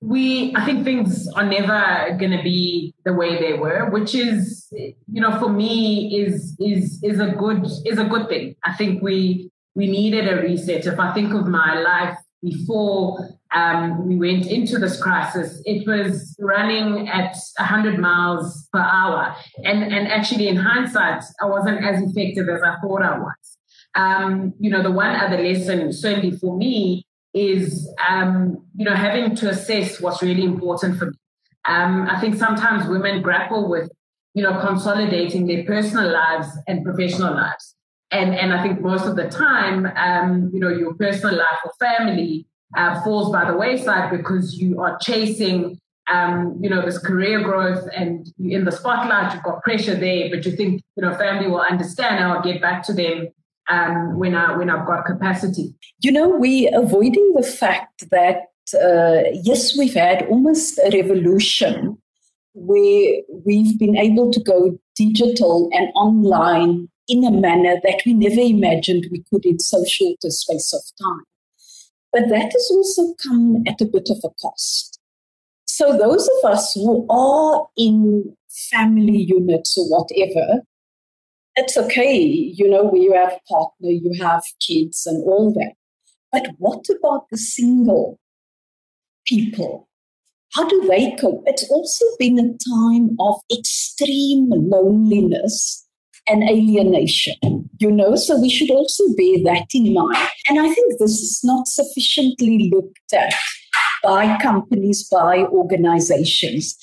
we 0.00 0.54
I 0.56 0.64
think 0.64 0.84
things 0.84 1.28
are 1.36 1.44
never 1.44 2.16
going 2.18 2.30
to 2.30 2.42
be 2.42 2.94
the 3.04 3.12
way 3.12 3.38
they 3.38 3.52
were, 3.52 3.90
which 3.90 4.14
is 4.14 4.66
you 4.72 5.20
know 5.20 5.38
for 5.38 5.50
me 5.50 6.20
is 6.20 6.56
is 6.58 6.98
is 7.02 7.20
a 7.20 7.28
good 7.32 7.66
is 7.84 7.98
a 7.98 8.04
good 8.04 8.28
thing. 8.28 8.56
I 8.64 8.74
think 8.74 9.02
we 9.02 9.50
we 9.74 9.86
needed 9.86 10.26
a 10.28 10.40
reset. 10.42 10.86
If 10.86 10.98
I 10.98 11.12
think 11.12 11.34
of 11.34 11.46
my 11.46 11.80
life 11.80 12.18
before 12.42 13.28
um, 13.52 14.06
we 14.06 14.16
went 14.16 14.46
into 14.46 14.78
this 14.78 15.00
crisis, 15.00 15.60
it 15.64 15.86
was 15.86 16.36
running 16.40 17.08
at 17.08 17.36
100 17.56 17.98
miles 17.98 18.68
per 18.72 18.80
hour. 18.80 19.34
And, 19.64 19.82
and 19.82 20.08
actually, 20.08 20.48
in 20.48 20.56
hindsight, 20.56 21.24
I 21.42 21.46
wasn't 21.46 21.84
as 21.84 22.00
effective 22.02 22.48
as 22.48 22.62
I 22.62 22.76
thought 22.80 23.02
I 23.02 23.18
was. 23.18 23.58
Um, 23.94 24.54
you 24.60 24.70
know, 24.70 24.82
the 24.82 24.90
one 24.90 25.14
other 25.16 25.42
lesson, 25.42 25.92
certainly 25.92 26.36
for 26.36 26.56
me, 26.56 27.06
is, 27.34 27.88
um, 28.08 28.64
you 28.76 28.84
know, 28.84 28.94
having 28.94 29.34
to 29.36 29.50
assess 29.50 30.00
what's 30.00 30.22
really 30.22 30.44
important 30.44 30.98
for 30.98 31.06
me. 31.06 31.16
Um, 31.66 32.08
I 32.10 32.20
think 32.20 32.34
sometimes 32.34 32.88
women 32.88 33.22
grapple 33.22 33.68
with, 33.68 33.90
you 34.34 34.42
know, 34.42 34.58
consolidating 34.60 35.46
their 35.46 35.64
personal 35.64 36.10
lives 36.10 36.48
and 36.66 36.84
professional 36.84 37.34
lives. 37.34 37.76
And, 38.10 38.34
and 38.34 38.52
I 38.52 38.62
think 38.62 38.80
most 38.80 39.06
of 39.06 39.16
the 39.16 39.28
time, 39.28 39.86
um, 39.96 40.50
you 40.52 40.58
know, 40.58 40.68
your 40.68 40.94
personal 40.94 41.36
life 41.36 41.58
or 41.64 41.72
family 41.78 42.46
uh, 42.76 43.02
falls 43.02 43.30
by 43.32 43.48
the 43.48 43.56
wayside 43.56 44.10
because 44.10 44.56
you 44.56 44.80
are 44.80 44.98
chasing, 44.98 45.78
um, 46.10 46.58
you 46.60 46.68
know, 46.68 46.84
this 46.84 46.98
career 46.98 47.42
growth 47.42 47.86
and 47.94 48.32
in 48.40 48.64
the 48.64 48.72
spotlight, 48.72 49.34
you've 49.34 49.44
got 49.44 49.62
pressure 49.62 49.94
there, 49.94 50.28
but 50.30 50.44
you 50.44 50.52
think, 50.52 50.82
you 50.96 51.02
know, 51.02 51.14
family 51.14 51.48
will 51.48 51.60
understand. 51.60 52.16
and 52.16 52.32
I'll 52.32 52.42
get 52.42 52.60
back 52.60 52.82
to 52.84 52.92
them 52.92 53.28
um, 53.70 54.18
when 54.18 54.34
I 54.34 54.56
when 54.56 54.70
I've 54.70 54.86
got 54.86 55.04
capacity. 55.04 55.74
You 56.00 56.12
know, 56.12 56.28
we 56.28 56.68
avoiding 56.68 57.32
the 57.34 57.42
fact 57.42 58.10
that 58.10 58.46
uh, 58.74 59.30
yes, 59.42 59.76
we've 59.76 59.94
had 59.94 60.26
almost 60.26 60.78
a 60.78 60.90
revolution 60.92 61.98
where 62.54 63.12
we've 63.46 63.78
been 63.78 63.96
able 63.96 64.30
to 64.32 64.40
go 64.40 64.78
digital 64.96 65.70
and 65.72 65.88
online 65.94 66.88
in 67.08 67.24
a 67.24 67.30
manner 67.30 67.76
that 67.82 68.02
we 68.04 68.14
never 68.14 68.40
imagined 68.40 69.06
we 69.10 69.24
could 69.30 69.44
in 69.44 69.58
so 69.58 69.84
short 69.84 70.16
a 70.24 70.30
space 70.30 70.72
of 70.72 70.82
time. 71.04 71.24
But 72.12 72.28
that 72.28 72.52
has 72.52 72.70
also 72.70 73.14
come 73.22 73.62
at 73.66 73.80
a 73.80 73.84
bit 73.84 74.08
of 74.10 74.18
a 74.24 74.30
cost. 74.40 74.98
So 75.66 75.96
those 75.96 76.28
of 76.28 76.50
us 76.50 76.72
who 76.74 77.06
are 77.08 77.66
in 77.76 78.36
family 78.70 79.16
units 79.16 79.78
or 79.78 79.88
whatever, 79.88 80.62
it's 81.56 81.76
okay, 81.76 82.16
you 82.18 82.68
know, 82.68 82.92
you 82.94 83.12
have 83.14 83.32
a 83.32 83.40
partner, 83.48 83.90
you 83.90 84.12
have 84.20 84.42
kids 84.66 85.06
and 85.06 85.22
all 85.24 85.52
that. 85.54 85.72
But 86.32 86.48
what 86.58 86.86
about 86.88 87.26
the 87.30 87.38
single 87.38 88.18
people? 89.26 89.88
How 90.52 90.68
do 90.68 90.86
they 90.88 91.14
cope? 91.16 91.42
It's 91.46 91.68
also 91.70 92.04
been 92.18 92.38
a 92.38 92.56
time 92.68 93.16
of 93.20 93.36
extreme 93.52 94.50
loneliness 94.50 95.86
and 96.26 96.42
alienation, 96.48 97.68
you 97.78 97.90
know, 97.90 98.14
so 98.16 98.40
we 98.40 98.48
should 98.48 98.70
also 98.70 99.04
bear 99.16 99.42
that 99.44 99.66
in 99.74 99.92
mind. 99.92 100.28
And 100.48 100.60
I 100.60 100.72
think 100.72 100.98
this 100.98 101.18
is 101.18 101.40
not 101.42 101.66
sufficiently 101.66 102.70
looked 102.72 103.12
at 103.12 103.34
by 104.02 104.36
companies, 104.38 105.08
by 105.08 105.38
organizations. 105.44 106.76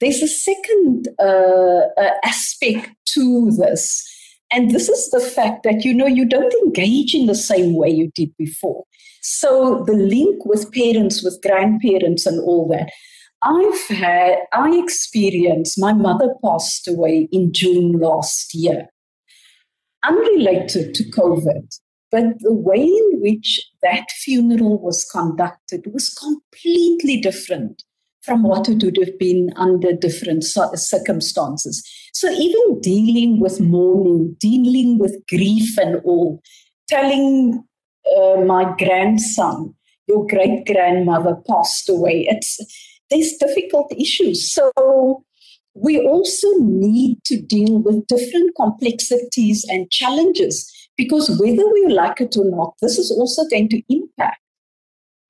There's 0.00 0.22
a 0.22 0.28
second 0.28 1.08
uh, 1.20 1.86
uh, 2.00 2.10
aspect 2.24 2.90
to 3.14 3.50
this, 3.52 4.04
and 4.52 4.70
this 4.70 4.88
is 4.88 5.10
the 5.10 5.20
fact 5.20 5.62
that, 5.64 5.84
you 5.84 5.94
know, 5.94 6.06
you 6.06 6.24
don't 6.24 6.54
engage 6.64 7.14
in 7.14 7.26
the 7.26 7.34
same 7.34 7.74
way 7.74 7.88
you 7.88 8.10
did 8.14 8.30
before. 8.36 8.84
So 9.22 9.84
the 9.86 9.94
link 9.94 10.44
with 10.44 10.72
parents, 10.72 11.22
with 11.22 11.40
grandparents, 11.42 12.26
and 12.26 12.40
all 12.40 12.68
that. 12.68 12.90
I've 13.44 13.96
had, 13.96 14.38
I 14.52 14.76
experienced, 14.76 15.78
my 15.78 15.92
mother 15.92 16.34
passed 16.44 16.86
away 16.86 17.28
in 17.32 17.52
June 17.52 17.98
last 17.98 18.54
year 18.54 18.88
unrelated 20.04 20.94
to 20.94 21.04
COVID. 21.04 21.78
But 22.10 22.40
the 22.40 22.52
way 22.52 22.82
in 22.84 23.20
which 23.20 23.60
that 23.82 24.10
funeral 24.10 24.80
was 24.80 25.04
conducted 25.04 25.86
was 25.92 26.10
completely 26.10 27.20
different 27.20 27.82
from 28.22 28.42
what 28.42 28.68
it 28.68 28.82
would 28.82 28.96
have 28.98 29.18
been 29.18 29.52
under 29.56 29.92
different 29.92 30.44
circumstances. 30.44 31.88
So, 32.12 32.30
even 32.30 32.80
dealing 32.80 33.40
with 33.40 33.60
mourning, 33.60 34.36
dealing 34.38 34.98
with 34.98 35.16
grief 35.28 35.76
and 35.78 36.00
all, 36.04 36.40
telling 36.88 37.64
uh, 38.16 38.36
my 38.42 38.74
grandson, 38.78 39.74
your 40.06 40.26
great 40.26 40.66
grandmother 40.66 41.36
passed 41.48 41.88
away, 41.88 42.26
it's, 42.28 42.58
there's 43.10 43.32
difficult 43.38 43.92
issues. 43.96 44.52
So, 44.52 45.24
we 45.74 45.98
also 46.00 46.48
need 46.58 47.18
to 47.24 47.40
deal 47.40 47.78
with 47.78 48.06
different 48.06 48.54
complexities 48.56 49.64
and 49.68 49.90
challenges 49.90 50.70
because 50.96 51.30
whether 51.40 51.66
we 51.72 51.86
like 51.88 52.20
it 52.20 52.36
or 52.36 52.44
not, 52.44 52.74
this 52.82 52.98
is 52.98 53.10
also 53.10 53.48
going 53.48 53.68
to 53.70 53.82
impact 53.88 54.38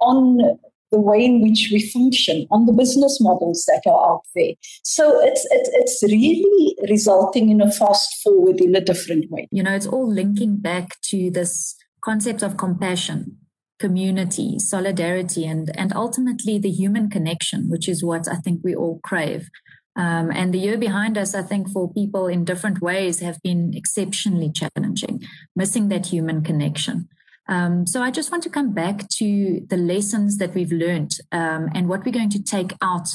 on 0.00 0.58
the 0.92 1.00
way 1.00 1.24
in 1.24 1.40
which 1.42 1.70
we 1.72 1.90
function, 1.90 2.46
on 2.50 2.66
the 2.66 2.72
business 2.72 3.18
models 3.20 3.64
that 3.64 3.82
are 3.86 4.12
out 4.12 4.22
there. 4.34 4.52
So 4.84 5.20
it's, 5.20 5.46
it's, 5.50 5.70
it's 5.72 6.12
really 6.12 6.76
resulting 6.88 7.48
in 7.50 7.60
a 7.60 7.72
fast 7.72 8.22
forward 8.22 8.60
in 8.60 8.76
a 8.76 8.80
different 8.80 9.30
way. 9.30 9.48
You 9.50 9.62
know, 9.62 9.74
it's 9.74 9.86
all 9.86 10.08
linking 10.08 10.58
back 10.58 11.00
to 11.08 11.30
this 11.30 11.74
concept 12.02 12.42
of 12.42 12.56
compassion, 12.56 13.38
community, 13.80 14.58
solidarity, 14.58 15.46
and, 15.46 15.76
and 15.76 15.92
ultimately 15.94 16.58
the 16.58 16.70
human 16.70 17.08
connection, 17.08 17.70
which 17.70 17.88
is 17.88 18.04
what 18.04 18.28
I 18.28 18.36
think 18.36 18.60
we 18.62 18.74
all 18.74 19.00
crave. 19.02 19.48
Um, 19.96 20.30
and 20.30 20.54
the 20.54 20.58
year 20.58 20.78
behind 20.78 21.18
us, 21.18 21.34
I 21.34 21.42
think, 21.42 21.70
for 21.70 21.92
people 21.92 22.26
in 22.26 22.44
different 22.44 22.80
ways 22.80 23.20
have 23.20 23.38
been 23.42 23.72
exceptionally 23.74 24.50
challenging, 24.50 25.22
missing 25.56 25.88
that 25.88 26.06
human 26.06 26.42
connection. 26.42 27.08
Um, 27.52 27.86
so 27.86 28.00
I 28.00 28.10
just 28.10 28.30
want 28.30 28.42
to 28.44 28.50
come 28.50 28.72
back 28.72 29.08
to 29.18 29.60
the 29.68 29.76
lessons 29.76 30.38
that 30.38 30.54
we've 30.54 30.72
learned 30.72 31.18
um, 31.32 31.68
and 31.74 31.86
what 31.86 32.02
we're 32.04 32.18
going 32.20 32.30
to 32.30 32.42
take 32.42 32.72
out, 32.80 33.08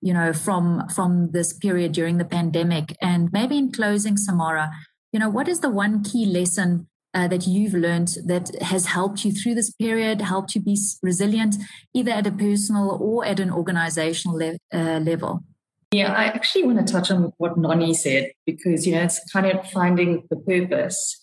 you 0.00 0.14
know, 0.14 0.32
from 0.32 0.88
from 0.88 1.30
this 1.32 1.52
period 1.52 1.92
during 1.92 2.16
the 2.16 2.24
pandemic. 2.24 2.96
And 3.02 3.30
maybe 3.32 3.58
in 3.58 3.70
closing, 3.70 4.16
Samara, 4.16 4.70
you 5.12 5.20
know, 5.20 5.28
what 5.28 5.46
is 5.46 5.60
the 5.60 5.68
one 5.68 6.02
key 6.02 6.24
lesson 6.24 6.88
uh, 7.12 7.28
that 7.28 7.46
you've 7.46 7.74
learned 7.74 8.16
that 8.24 8.62
has 8.62 8.86
helped 8.86 9.26
you 9.26 9.32
through 9.32 9.56
this 9.56 9.70
period, 9.70 10.22
helped 10.22 10.54
you 10.54 10.62
be 10.62 10.78
resilient, 11.02 11.56
either 11.92 12.12
at 12.12 12.26
a 12.26 12.32
personal 12.32 12.96
or 12.98 13.26
at 13.26 13.40
an 13.40 13.50
organizational 13.50 14.38
le- 14.38 14.58
uh, 14.72 15.00
level? 15.00 15.44
Yeah, 15.92 16.14
I 16.14 16.24
actually 16.24 16.64
want 16.64 16.86
to 16.86 16.90
touch 16.90 17.10
on 17.10 17.34
what 17.36 17.58
Noni 17.58 17.92
said 17.92 18.30
because, 18.46 18.86
you 18.86 18.94
know, 18.94 19.02
it's 19.02 19.20
kind 19.30 19.44
of 19.44 19.70
finding 19.70 20.26
the 20.30 20.36
purpose. 20.36 21.18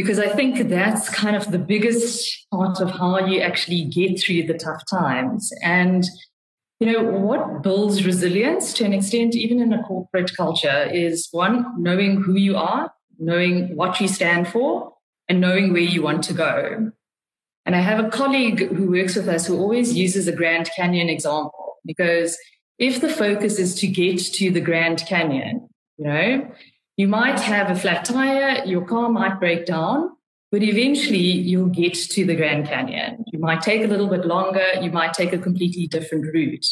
Because 0.00 0.18
I 0.18 0.28
think 0.28 0.70
that's 0.70 1.10
kind 1.10 1.36
of 1.36 1.52
the 1.52 1.58
biggest 1.58 2.46
part 2.50 2.80
of 2.80 2.90
how 2.90 3.18
you 3.26 3.40
actually 3.40 3.84
get 3.84 4.18
through 4.18 4.46
the 4.46 4.54
tough 4.54 4.82
times. 4.90 5.52
And, 5.62 6.06
you 6.78 6.90
know, 6.90 7.02
what 7.02 7.62
builds 7.62 8.06
resilience 8.06 8.72
to 8.74 8.86
an 8.86 8.94
extent, 8.94 9.34
even 9.34 9.60
in 9.60 9.74
a 9.74 9.82
corporate 9.82 10.34
culture, 10.34 10.88
is 10.90 11.28
one, 11.32 11.66
knowing 11.76 12.22
who 12.22 12.34
you 12.34 12.56
are, 12.56 12.90
knowing 13.18 13.76
what 13.76 14.00
you 14.00 14.08
stand 14.08 14.48
for, 14.48 14.94
and 15.28 15.38
knowing 15.38 15.70
where 15.70 15.82
you 15.82 16.00
want 16.00 16.24
to 16.24 16.32
go. 16.32 16.90
And 17.66 17.76
I 17.76 17.80
have 17.80 18.02
a 18.02 18.08
colleague 18.08 18.72
who 18.72 18.90
works 18.90 19.16
with 19.16 19.28
us 19.28 19.46
who 19.46 19.58
always 19.58 19.94
uses 19.94 20.26
a 20.26 20.32
Grand 20.32 20.70
Canyon 20.74 21.10
example 21.10 21.76
because 21.84 22.38
if 22.78 23.02
the 23.02 23.10
focus 23.10 23.58
is 23.58 23.74
to 23.80 23.86
get 23.86 24.16
to 24.16 24.50
the 24.50 24.62
Grand 24.62 25.04
Canyon, 25.06 25.68
you 25.98 26.04
know, 26.06 26.50
you 27.00 27.08
might 27.08 27.40
have 27.40 27.70
a 27.70 27.74
flat 27.74 28.04
tire, 28.04 28.62
your 28.66 28.84
car 28.84 29.08
might 29.08 29.40
break 29.40 29.64
down, 29.64 30.10
but 30.52 30.62
eventually 30.62 31.30
you'll 31.50 31.74
get 31.82 31.94
to 31.94 32.26
the 32.26 32.36
Grand 32.36 32.66
Canyon. 32.66 33.24
You 33.32 33.38
might 33.38 33.62
take 33.62 33.82
a 33.82 33.86
little 33.86 34.08
bit 34.08 34.26
longer, 34.26 34.66
you 34.82 34.90
might 34.90 35.14
take 35.14 35.32
a 35.32 35.38
completely 35.38 35.86
different 35.86 36.26
route. 36.26 36.66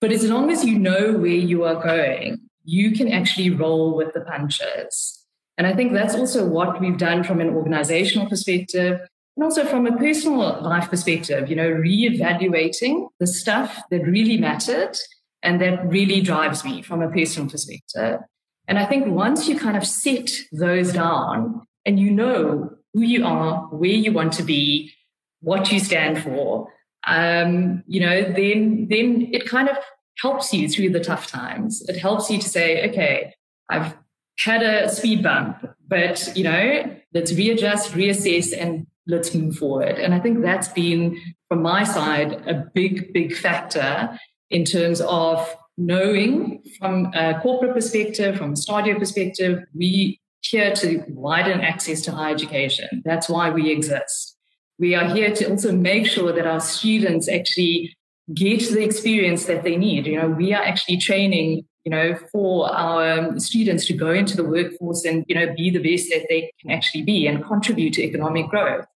But 0.00 0.10
as 0.10 0.24
long 0.24 0.50
as 0.50 0.64
you 0.64 0.78
know 0.78 1.12
where 1.18 1.42
you 1.50 1.64
are 1.64 1.82
going, 1.82 2.40
you 2.64 2.92
can 2.92 3.12
actually 3.12 3.50
roll 3.50 3.94
with 3.94 4.14
the 4.14 4.22
punches. 4.22 5.22
And 5.58 5.66
I 5.66 5.74
think 5.74 5.92
that's 5.92 6.14
also 6.14 6.46
what 6.46 6.80
we've 6.80 6.96
done 6.96 7.22
from 7.22 7.42
an 7.42 7.50
organizational 7.50 8.30
perspective 8.30 9.00
and 9.36 9.44
also 9.44 9.66
from 9.66 9.86
a 9.86 9.98
personal 9.98 10.62
life 10.62 10.88
perspective, 10.88 11.50
you 11.50 11.56
know, 11.56 11.70
reevaluating 11.70 13.08
the 13.20 13.26
stuff 13.26 13.82
that 13.90 14.06
really 14.06 14.38
mattered 14.38 14.96
and 15.42 15.60
that 15.60 15.86
really 15.86 16.22
drives 16.22 16.64
me 16.64 16.80
from 16.80 17.02
a 17.02 17.10
personal 17.10 17.50
perspective. 17.50 18.20
And 18.68 18.78
I 18.78 18.86
think 18.86 19.06
once 19.06 19.48
you 19.48 19.58
kind 19.58 19.76
of 19.76 19.86
set 19.86 20.30
those 20.52 20.92
down 20.92 21.66
and 21.84 21.98
you 21.98 22.10
know 22.10 22.70
who 22.94 23.02
you 23.02 23.24
are, 23.24 23.62
where 23.68 23.90
you 23.90 24.12
want 24.12 24.32
to 24.34 24.42
be, 24.42 24.92
what 25.40 25.72
you 25.72 25.80
stand 25.80 26.22
for, 26.22 26.68
um, 27.06 27.82
you 27.86 28.00
know, 28.00 28.22
then 28.22 28.86
then 28.88 29.28
it 29.32 29.48
kind 29.48 29.68
of 29.68 29.76
helps 30.20 30.52
you 30.52 30.68
through 30.68 30.90
the 30.90 31.00
tough 31.00 31.26
times. 31.26 31.82
It 31.88 31.96
helps 31.96 32.30
you 32.30 32.38
to 32.38 32.48
say, 32.48 32.88
okay, 32.88 33.34
I've 33.68 33.96
had 34.38 34.62
a 34.62 34.88
speed 34.88 35.22
bump, 35.22 35.56
but 35.86 36.32
you 36.36 36.44
know, 36.44 36.96
let's 37.12 37.32
readjust, 37.32 37.92
reassess, 37.92 38.56
and 38.56 38.86
let's 39.06 39.34
move 39.34 39.56
forward. 39.56 39.98
And 39.98 40.14
I 40.14 40.20
think 40.20 40.42
that's 40.42 40.68
been, 40.68 41.20
from 41.48 41.62
my 41.62 41.84
side, 41.84 42.32
a 42.46 42.54
big, 42.74 43.12
big 43.12 43.34
factor 43.34 44.18
in 44.50 44.64
terms 44.64 45.00
of 45.00 45.56
knowing 45.78 46.62
from 46.78 47.12
a 47.14 47.40
corporate 47.40 47.74
perspective, 47.74 48.36
from 48.36 48.50
a 48.50 48.54
Stadio 48.54 48.98
perspective, 48.98 49.64
we 49.74 50.20
here 50.42 50.72
to 50.74 51.04
widen 51.08 51.60
access 51.60 52.00
to 52.02 52.12
higher 52.12 52.34
education. 52.34 53.02
That's 53.04 53.28
why 53.28 53.50
we 53.50 53.70
exist. 53.70 54.36
We 54.78 54.94
are 54.94 55.14
here 55.14 55.32
to 55.36 55.50
also 55.50 55.72
make 55.72 56.06
sure 56.06 56.32
that 56.32 56.46
our 56.46 56.60
students 56.60 57.28
actually 57.28 57.96
get 58.34 58.60
the 58.70 58.82
experience 58.82 59.46
that 59.46 59.62
they 59.62 59.76
need. 59.76 60.06
You 60.06 60.20
know, 60.20 60.28
we 60.28 60.52
are 60.52 60.62
actually 60.62 60.96
training, 60.96 61.64
you 61.84 61.90
know, 61.90 62.16
for 62.32 62.68
our 62.74 63.18
um, 63.18 63.40
students 63.40 63.86
to 63.86 63.92
go 63.92 64.10
into 64.10 64.36
the 64.36 64.44
workforce 64.44 65.04
and, 65.04 65.24
you 65.28 65.34
know, 65.34 65.54
be 65.54 65.70
the 65.70 65.78
best 65.78 66.08
that 66.10 66.26
they 66.28 66.52
can 66.60 66.70
actually 66.70 67.02
be 67.02 67.26
and 67.26 67.44
contribute 67.44 67.94
to 67.94 68.02
economic 68.02 68.48
growth. 68.48 68.86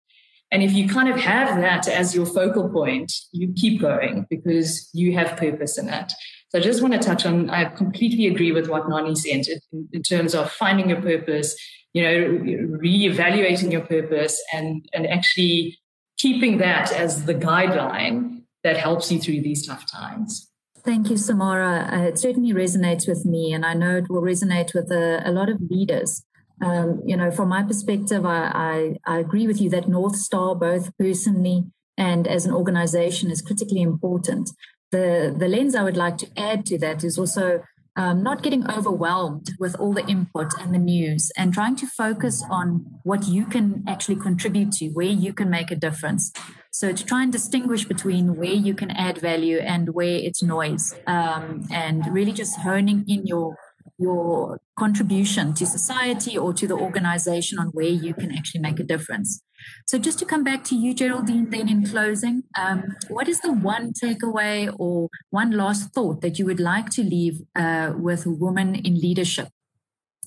And 0.51 0.63
if 0.63 0.73
you 0.73 0.87
kind 0.87 1.09
of 1.09 1.19
have 1.19 1.59
that 1.61 1.87
as 1.87 2.15
your 2.15 2.25
focal 2.25 2.69
point, 2.69 3.13
you 3.31 3.53
keep 3.53 3.81
going 3.81 4.25
because 4.29 4.89
you 4.93 5.13
have 5.13 5.37
purpose 5.37 5.77
in 5.77 5.89
it. 5.89 6.13
So 6.49 6.59
I 6.59 6.61
just 6.61 6.81
want 6.81 6.93
to 6.93 6.99
touch 6.99 7.25
on, 7.25 7.49
I 7.49 7.65
completely 7.65 8.27
agree 8.27 8.51
with 8.51 8.69
what 8.69 8.87
Noni 8.87 9.15
said 9.15 9.45
in, 9.47 9.89
in 9.91 10.01
terms 10.01 10.33
of 10.33 10.51
finding 10.51 10.89
your 10.89 11.01
purpose, 11.01 11.55
you 11.93 12.03
know, 12.03 12.77
reevaluating 12.77 13.71
your 13.71 13.81
purpose 13.81 14.41
and, 14.53 14.87
and 14.93 15.07
actually 15.07 15.77
keeping 16.17 16.57
that 16.59 16.91
as 16.91 17.25
the 17.25 17.35
guideline 17.35 18.43
that 18.63 18.77
helps 18.77 19.11
you 19.11 19.19
through 19.19 19.41
these 19.41 19.67
tough 19.67 19.89
times. 19.91 20.49
Thank 20.83 21.09
you, 21.09 21.17
Samara. 21.17 21.89
Uh, 21.91 22.01
it 22.03 22.17
certainly 22.17 22.53
resonates 22.53 23.07
with 23.07 23.25
me, 23.25 23.51
and 23.51 23.65
I 23.65 23.73
know 23.73 23.97
it 23.97 24.09
will 24.09 24.21
resonate 24.21 24.73
with 24.73 24.89
a, 24.89 25.21
a 25.25 25.31
lot 25.31 25.49
of 25.49 25.59
leaders 25.69 26.23
um, 26.61 27.01
you 27.05 27.15
know, 27.15 27.29
from 27.29 27.49
my 27.49 27.63
perspective, 27.63 28.25
I, 28.25 28.97
I, 29.05 29.15
I 29.15 29.19
agree 29.19 29.47
with 29.47 29.61
you 29.61 29.69
that 29.71 29.87
North 29.87 30.15
Star, 30.15 30.55
both 30.55 30.95
personally 30.97 31.65
and 31.97 32.27
as 32.27 32.45
an 32.45 32.53
organization, 32.53 33.29
is 33.29 33.41
critically 33.41 33.81
important. 33.81 34.49
The, 34.91 35.35
the 35.37 35.47
lens 35.47 35.75
I 35.75 35.83
would 35.83 35.97
like 35.97 36.17
to 36.19 36.27
add 36.37 36.65
to 36.67 36.77
that 36.79 37.03
is 37.03 37.17
also 37.17 37.63
um, 37.97 38.21
not 38.21 38.43
getting 38.43 38.69
overwhelmed 38.69 39.49
with 39.59 39.75
all 39.79 39.91
the 39.91 40.05
input 40.05 40.53
and 40.59 40.73
the 40.73 40.79
news 40.79 41.31
and 41.35 41.51
trying 41.53 41.75
to 41.77 41.87
focus 41.87 42.43
on 42.49 42.85
what 43.03 43.27
you 43.27 43.45
can 43.45 43.83
actually 43.87 44.17
contribute 44.17 44.71
to, 44.73 44.89
where 44.89 45.07
you 45.07 45.33
can 45.33 45.49
make 45.49 45.71
a 45.71 45.75
difference. 45.75 46.31
So 46.71 46.93
to 46.93 47.03
try 47.03 47.23
and 47.23 47.31
distinguish 47.31 47.85
between 47.85 48.35
where 48.35 48.53
you 48.53 48.75
can 48.75 48.91
add 48.91 49.17
value 49.17 49.57
and 49.57 49.95
where 49.95 50.17
it's 50.17 50.43
noise, 50.43 50.93
um, 51.07 51.65
and 51.71 52.05
really 52.13 52.31
just 52.31 52.59
honing 52.59 53.03
in 53.07 53.25
your 53.25 53.57
your 53.97 54.59
contribution 54.77 55.53
to 55.55 55.65
society 55.65 56.37
or 56.37 56.53
to 56.53 56.67
the 56.67 56.75
organization 56.75 57.59
on 57.59 57.67
where 57.67 57.85
you 57.87 58.13
can 58.13 58.31
actually 58.31 58.61
make 58.61 58.79
a 58.79 58.83
difference. 58.83 59.41
So, 59.87 59.97
just 59.97 60.19
to 60.19 60.25
come 60.25 60.43
back 60.43 60.63
to 60.65 60.75
you, 60.75 60.93
Geraldine, 60.93 61.49
then 61.49 61.67
in 61.67 61.85
closing, 61.85 62.43
um, 62.57 62.95
what 63.09 63.27
is 63.27 63.41
the 63.41 63.51
one 63.51 63.93
takeaway 63.93 64.73
or 64.77 65.09
one 65.29 65.51
last 65.51 65.93
thought 65.93 66.21
that 66.21 66.37
you 66.37 66.45
would 66.45 66.59
like 66.59 66.89
to 66.91 67.03
leave 67.03 67.41
uh, 67.55 67.93
with 67.97 68.25
women 68.25 68.75
in 68.75 68.99
leadership 68.99 69.49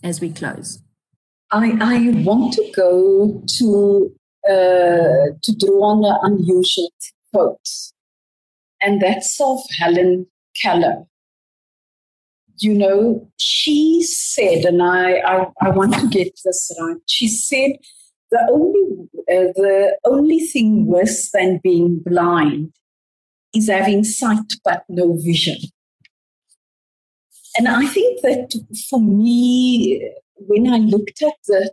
as 0.03 0.21
we 0.21 0.31
close? 0.31 0.83
I, 1.53 1.77
I 1.81 2.11
want 2.25 2.53
to 2.55 2.73
go 2.75 3.43
to 3.59 4.17
uh, 4.47 5.37
to 5.43 5.57
draw 5.59 5.83
on 5.83 6.05
an 6.05 6.19
unusual 6.23 6.91
quote, 7.33 7.69
and 8.81 9.01
that's 9.01 9.41
of 9.41 9.61
Helen 9.79 10.27
Keller 10.61 11.07
you 12.61 12.75
know, 12.75 13.29
she 13.39 14.03
said, 14.03 14.65
and 14.65 14.83
I, 14.83 15.19
I, 15.21 15.47
I 15.63 15.71
want 15.71 15.95
to 15.95 16.09
get 16.09 16.39
this 16.45 16.71
right. 16.81 16.97
She 17.07 17.27
said, 17.27 17.73
the 18.31 18.47
only, 18.51 19.09
uh, 19.29 19.53
the 19.57 19.99
only 20.05 20.39
thing 20.41 20.87
worse 20.87 21.31
than 21.33 21.61
being 21.63 22.01
blind 22.05 22.73
is 23.55 23.69
having 23.69 24.05
sight 24.05 24.55
but 24.65 24.85
no 24.89 25.17
vision. 25.17 25.57
And 27.57 27.67
I 27.67 27.87
think 27.87 28.21
that 28.23 28.55
for 28.89 29.01
me, 29.01 30.13
when 30.37 30.73
I 30.73 30.79
looked 30.79 31.23
at 31.23 31.35
the 31.49 31.73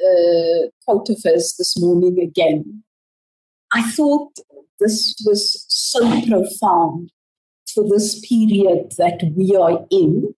uh, 0.00 0.70
quote 0.84 1.10
of 1.10 1.20
hers 1.24 1.54
this 1.58 1.78
morning 1.78 2.18
again, 2.20 2.82
I 3.72 3.82
thought 3.90 4.32
this 4.80 5.14
was 5.26 5.66
so 5.68 6.00
profound 6.26 7.10
for 7.78 7.88
this 7.88 8.20
period 8.26 8.92
that 8.98 9.20
we 9.36 9.54
are 9.54 9.86
in. 9.90 10.34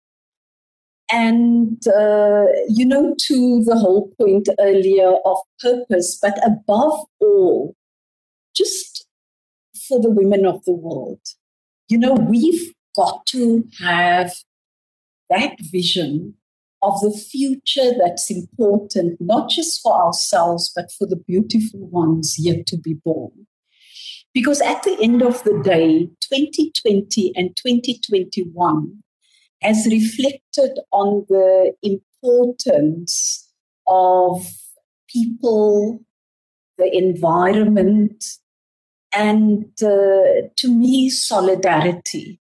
And, 1.10 1.80
uh, 1.88 2.44
you 2.68 2.84
know, 2.84 3.14
to 3.18 3.64
the 3.64 3.76
whole 3.76 4.12
point 4.20 4.48
earlier 4.60 5.14
of 5.24 5.38
purpose, 5.58 6.18
but 6.20 6.38
above 6.46 7.00
all, 7.18 7.74
just 8.54 9.06
for 9.88 10.00
the 10.00 10.10
women 10.10 10.44
of 10.44 10.62
the 10.66 10.72
world. 10.72 11.20
You 11.88 11.98
know, 11.98 12.12
we've 12.12 12.72
got 12.94 13.26
to 13.26 13.64
have 13.80 14.32
that 15.30 15.56
vision 15.72 16.34
of 16.82 17.00
the 17.00 17.10
future 17.10 17.92
that's 17.98 18.30
important, 18.30 19.20
not 19.20 19.48
just 19.48 19.80
for 19.80 20.00
ourselves, 20.00 20.70
but 20.74 20.92
for 20.92 21.06
the 21.06 21.16
beautiful 21.16 21.88
ones 21.88 22.36
yet 22.38 22.66
to 22.66 22.76
be 22.78 22.94
born. 22.94 23.46
Because 24.32 24.60
at 24.60 24.82
the 24.84 24.96
end 25.00 25.22
of 25.22 25.42
the 25.44 25.60
day, 25.64 26.08
2020 26.20 27.32
and 27.34 27.56
2021 27.56 29.02
has 29.62 29.86
reflected 29.90 30.78
on 30.92 31.26
the 31.28 31.72
importance 31.82 33.48
of 33.86 34.46
people, 35.08 36.00
the 36.78 36.96
environment, 36.96 38.24
and 39.12 39.64
uh, 39.82 40.48
to 40.56 40.68
me, 40.68 41.10
solidarity. 41.10 42.40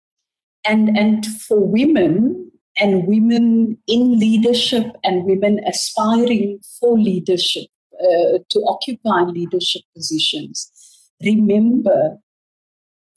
And, 0.66 0.98
and 0.98 1.26
for 1.26 1.60
women 1.60 2.52
and 2.78 3.08
women 3.08 3.78
in 3.88 4.20
leadership 4.20 4.86
and 5.04 5.24
women 5.24 5.62
aspiring 5.66 6.60
for 6.80 7.00
leadership, 7.00 7.68
uh, 8.00 8.40
to 8.50 8.60
occupy 8.68 9.22
leadership 9.24 9.82
positions, 9.96 10.72
remember 11.22 12.18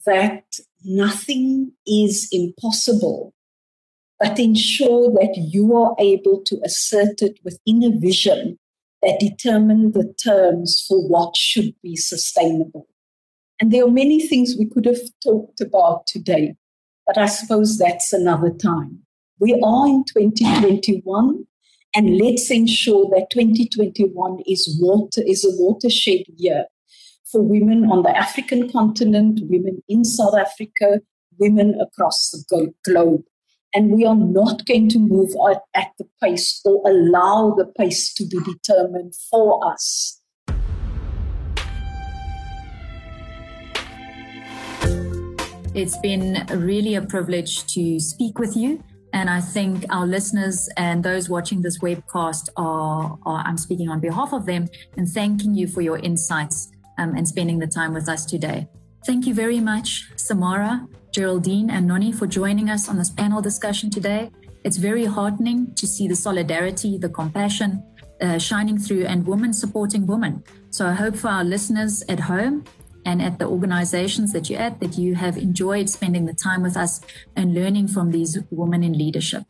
that 0.07 0.45
nothing 0.85 1.73
is 1.87 2.29
impossible, 2.33 3.35
but 4.19 4.39
ensure 4.39 5.11
that 5.13 5.35
you 5.37 5.77
are 5.77 5.95
able 5.99 6.43
to 6.47 6.61
assert 6.65 7.23
it 7.23 7.39
within 7.45 7.85
a 7.85 7.99
vision 7.99 8.59
that 9.03 9.21
determine 9.21 9.93
the 9.93 10.13
terms 10.23 10.85
for 10.87 11.07
what 11.07 11.37
should 11.37 11.75
be 11.83 11.97
sustainable. 11.97 12.87
And 13.59 13.73
there 13.73 13.85
are 13.85 13.91
many 13.91 14.27
things 14.27 14.57
we 14.59 14.67
could 14.67 14.87
have 14.87 15.01
talked 15.23 15.61
about 15.61 16.07
today, 16.07 16.55
but 17.07 17.19
I 17.19 17.27
suppose 17.27 17.79
that's 17.79 18.13
another 18.13 18.51
time. 18.51 19.01
We 19.39 19.53
are 19.65 19.87
in 19.87 20.05
2021, 20.05 21.47
and 21.95 22.19
let's 22.19 22.51
ensure 22.51 23.09
that 23.11 23.29
2021 23.31 24.43
is 24.47 24.79
water 24.81 25.23
is 25.27 25.45
a 25.45 25.63
watershed 25.63 26.25
year 26.37 26.67
for 27.31 27.43
women 27.43 27.85
on 27.91 28.03
the 28.03 28.17
African 28.17 28.71
continent, 28.71 29.41
women 29.45 29.83
in 29.89 30.05
South 30.05 30.35
Africa, 30.37 31.01
women 31.39 31.79
across 31.81 32.31
the 32.31 32.73
globe. 32.85 33.23
And 33.73 33.93
we 33.93 34.05
are 34.05 34.17
not 34.17 34.67
going 34.67 34.89
to 34.89 34.99
move 34.99 35.31
at 35.75 35.93
the 35.99 36.07
pace 36.21 36.61
or 36.65 36.83
allow 36.91 37.55
the 37.57 37.67
pace 37.79 38.13
to 38.15 38.27
be 38.27 38.39
determined 38.41 39.15
for 39.31 39.65
us. 39.73 40.21
It's 45.73 45.97
been 45.99 46.45
really 46.51 46.97
a 46.97 47.03
privilege 47.03 47.65
to 47.75 48.01
speak 48.01 48.41
with 48.41 48.57
you. 48.57 48.83
And 49.13 49.31
I 49.31 49.41
think 49.41 49.85
our 49.91 50.07
listeners 50.07 50.69
and 50.77 51.05
those 51.05 51.29
watching 51.29 51.63
this 51.63 51.79
webcast 51.79 52.49
are, 52.57 53.19
are 53.25 53.45
I'm 53.47 53.57
speaking 53.57 53.89
on 53.89 54.01
behalf 54.01 54.33
of 54.33 54.47
them 54.47 54.69
and 54.97 55.09
thanking 55.09 55.55
you 55.55 55.69
for 55.69 55.81
your 55.81 55.99
insights 55.99 56.73
um, 57.01 57.15
and 57.17 57.27
spending 57.27 57.59
the 57.59 57.67
time 57.67 57.93
with 57.95 58.09
us 58.09 58.25
today. 58.25 58.69
Thank 59.07 59.27
you 59.27 59.35
very 59.35 59.61
much, 59.61 60.11
Samara, 60.17 60.87
Geraldine, 61.11 61.71
and 61.71 61.87
Noni, 61.87 62.13
for 62.13 62.27
joining 62.27 62.69
us 62.69 62.89
on 62.89 62.99
this 62.99 63.11
panel 63.11 63.41
discussion 63.41 63.91
today. 63.91 64.31
It's 64.63 64.77
very 64.77 65.07
heartening 65.07 65.75
to 65.77 65.87
see 65.87 66.07
the 66.07 66.17
solidarity, 66.17 66.99
the 66.99 67.09
compassion 67.09 67.83
uh, 68.21 68.39
shining 68.39 68.79
through, 68.79 69.07
and 69.07 69.27
women 69.27 69.53
supporting 69.55 70.07
women. 70.07 70.45
So 70.69 70.87
I 70.87 70.93
hope 70.93 71.17
for 71.17 71.29
our 71.29 71.45
listeners 71.45 72.05
at 72.09 72.21
home 72.21 72.65
and 73.07 73.23
at 73.23 73.39
the 73.39 73.47
organizations 73.47 74.35
that 74.35 74.51
you're 74.51 74.61
at 74.61 74.79
that 74.81 74.99
you 74.99 75.15
have 75.15 75.39
enjoyed 75.39 75.89
spending 75.89 76.27
the 76.27 76.35
time 76.35 76.63
with 76.63 76.77
us 76.77 77.01
and 77.35 77.55
learning 77.55 77.89
from 77.89 78.11
these 78.11 78.39
women 78.51 78.85
in 78.85 78.93
leadership. 78.93 79.45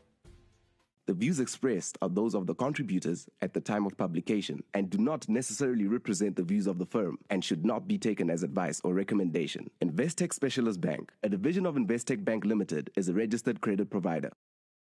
The 1.11 1.15
views 1.15 1.41
expressed 1.41 1.99
are 2.03 2.09
those 2.09 2.37
of 2.37 2.47
the 2.47 2.55
contributors 2.55 3.29
at 3.43 3.53
the 3.53 3.61
time 3.61 3.85
of 3.85 3.97
publication 3.97 4.63
and 4.75 4.89
do 4.89 4.97
not 4.97 5.29
necessarily 5.29 5.89
represent 5.89 6.37
the 6.37 6.45
views 6.45 6.69
of 6.69 6.79
the 6.79 6.87
firm 6.87 7.19
and 7.31 7.45
should 7.45 7.67
not 7.67 7.89
be 7.89 7.99
taken 7.99 8.31
as 8.31 8.45
advice 8.45 8.81
or 8.85 8.95
recommendation. 8.95 9.69
Investec 9.83 10.33
Specialist 10.33 10.81
Bank, 10.81 11.11
a 11.25 11.29
division 11.29 11.67
of 11.67 11.75
Investec 11.75 12.25
Bank 12.25 12.45
Limited, 12.45 12.93
is 12.95 13.09
a 13.09 13.13
registered 13.13 13.61
credit 13.61 13.91
provider. 13.91 14.31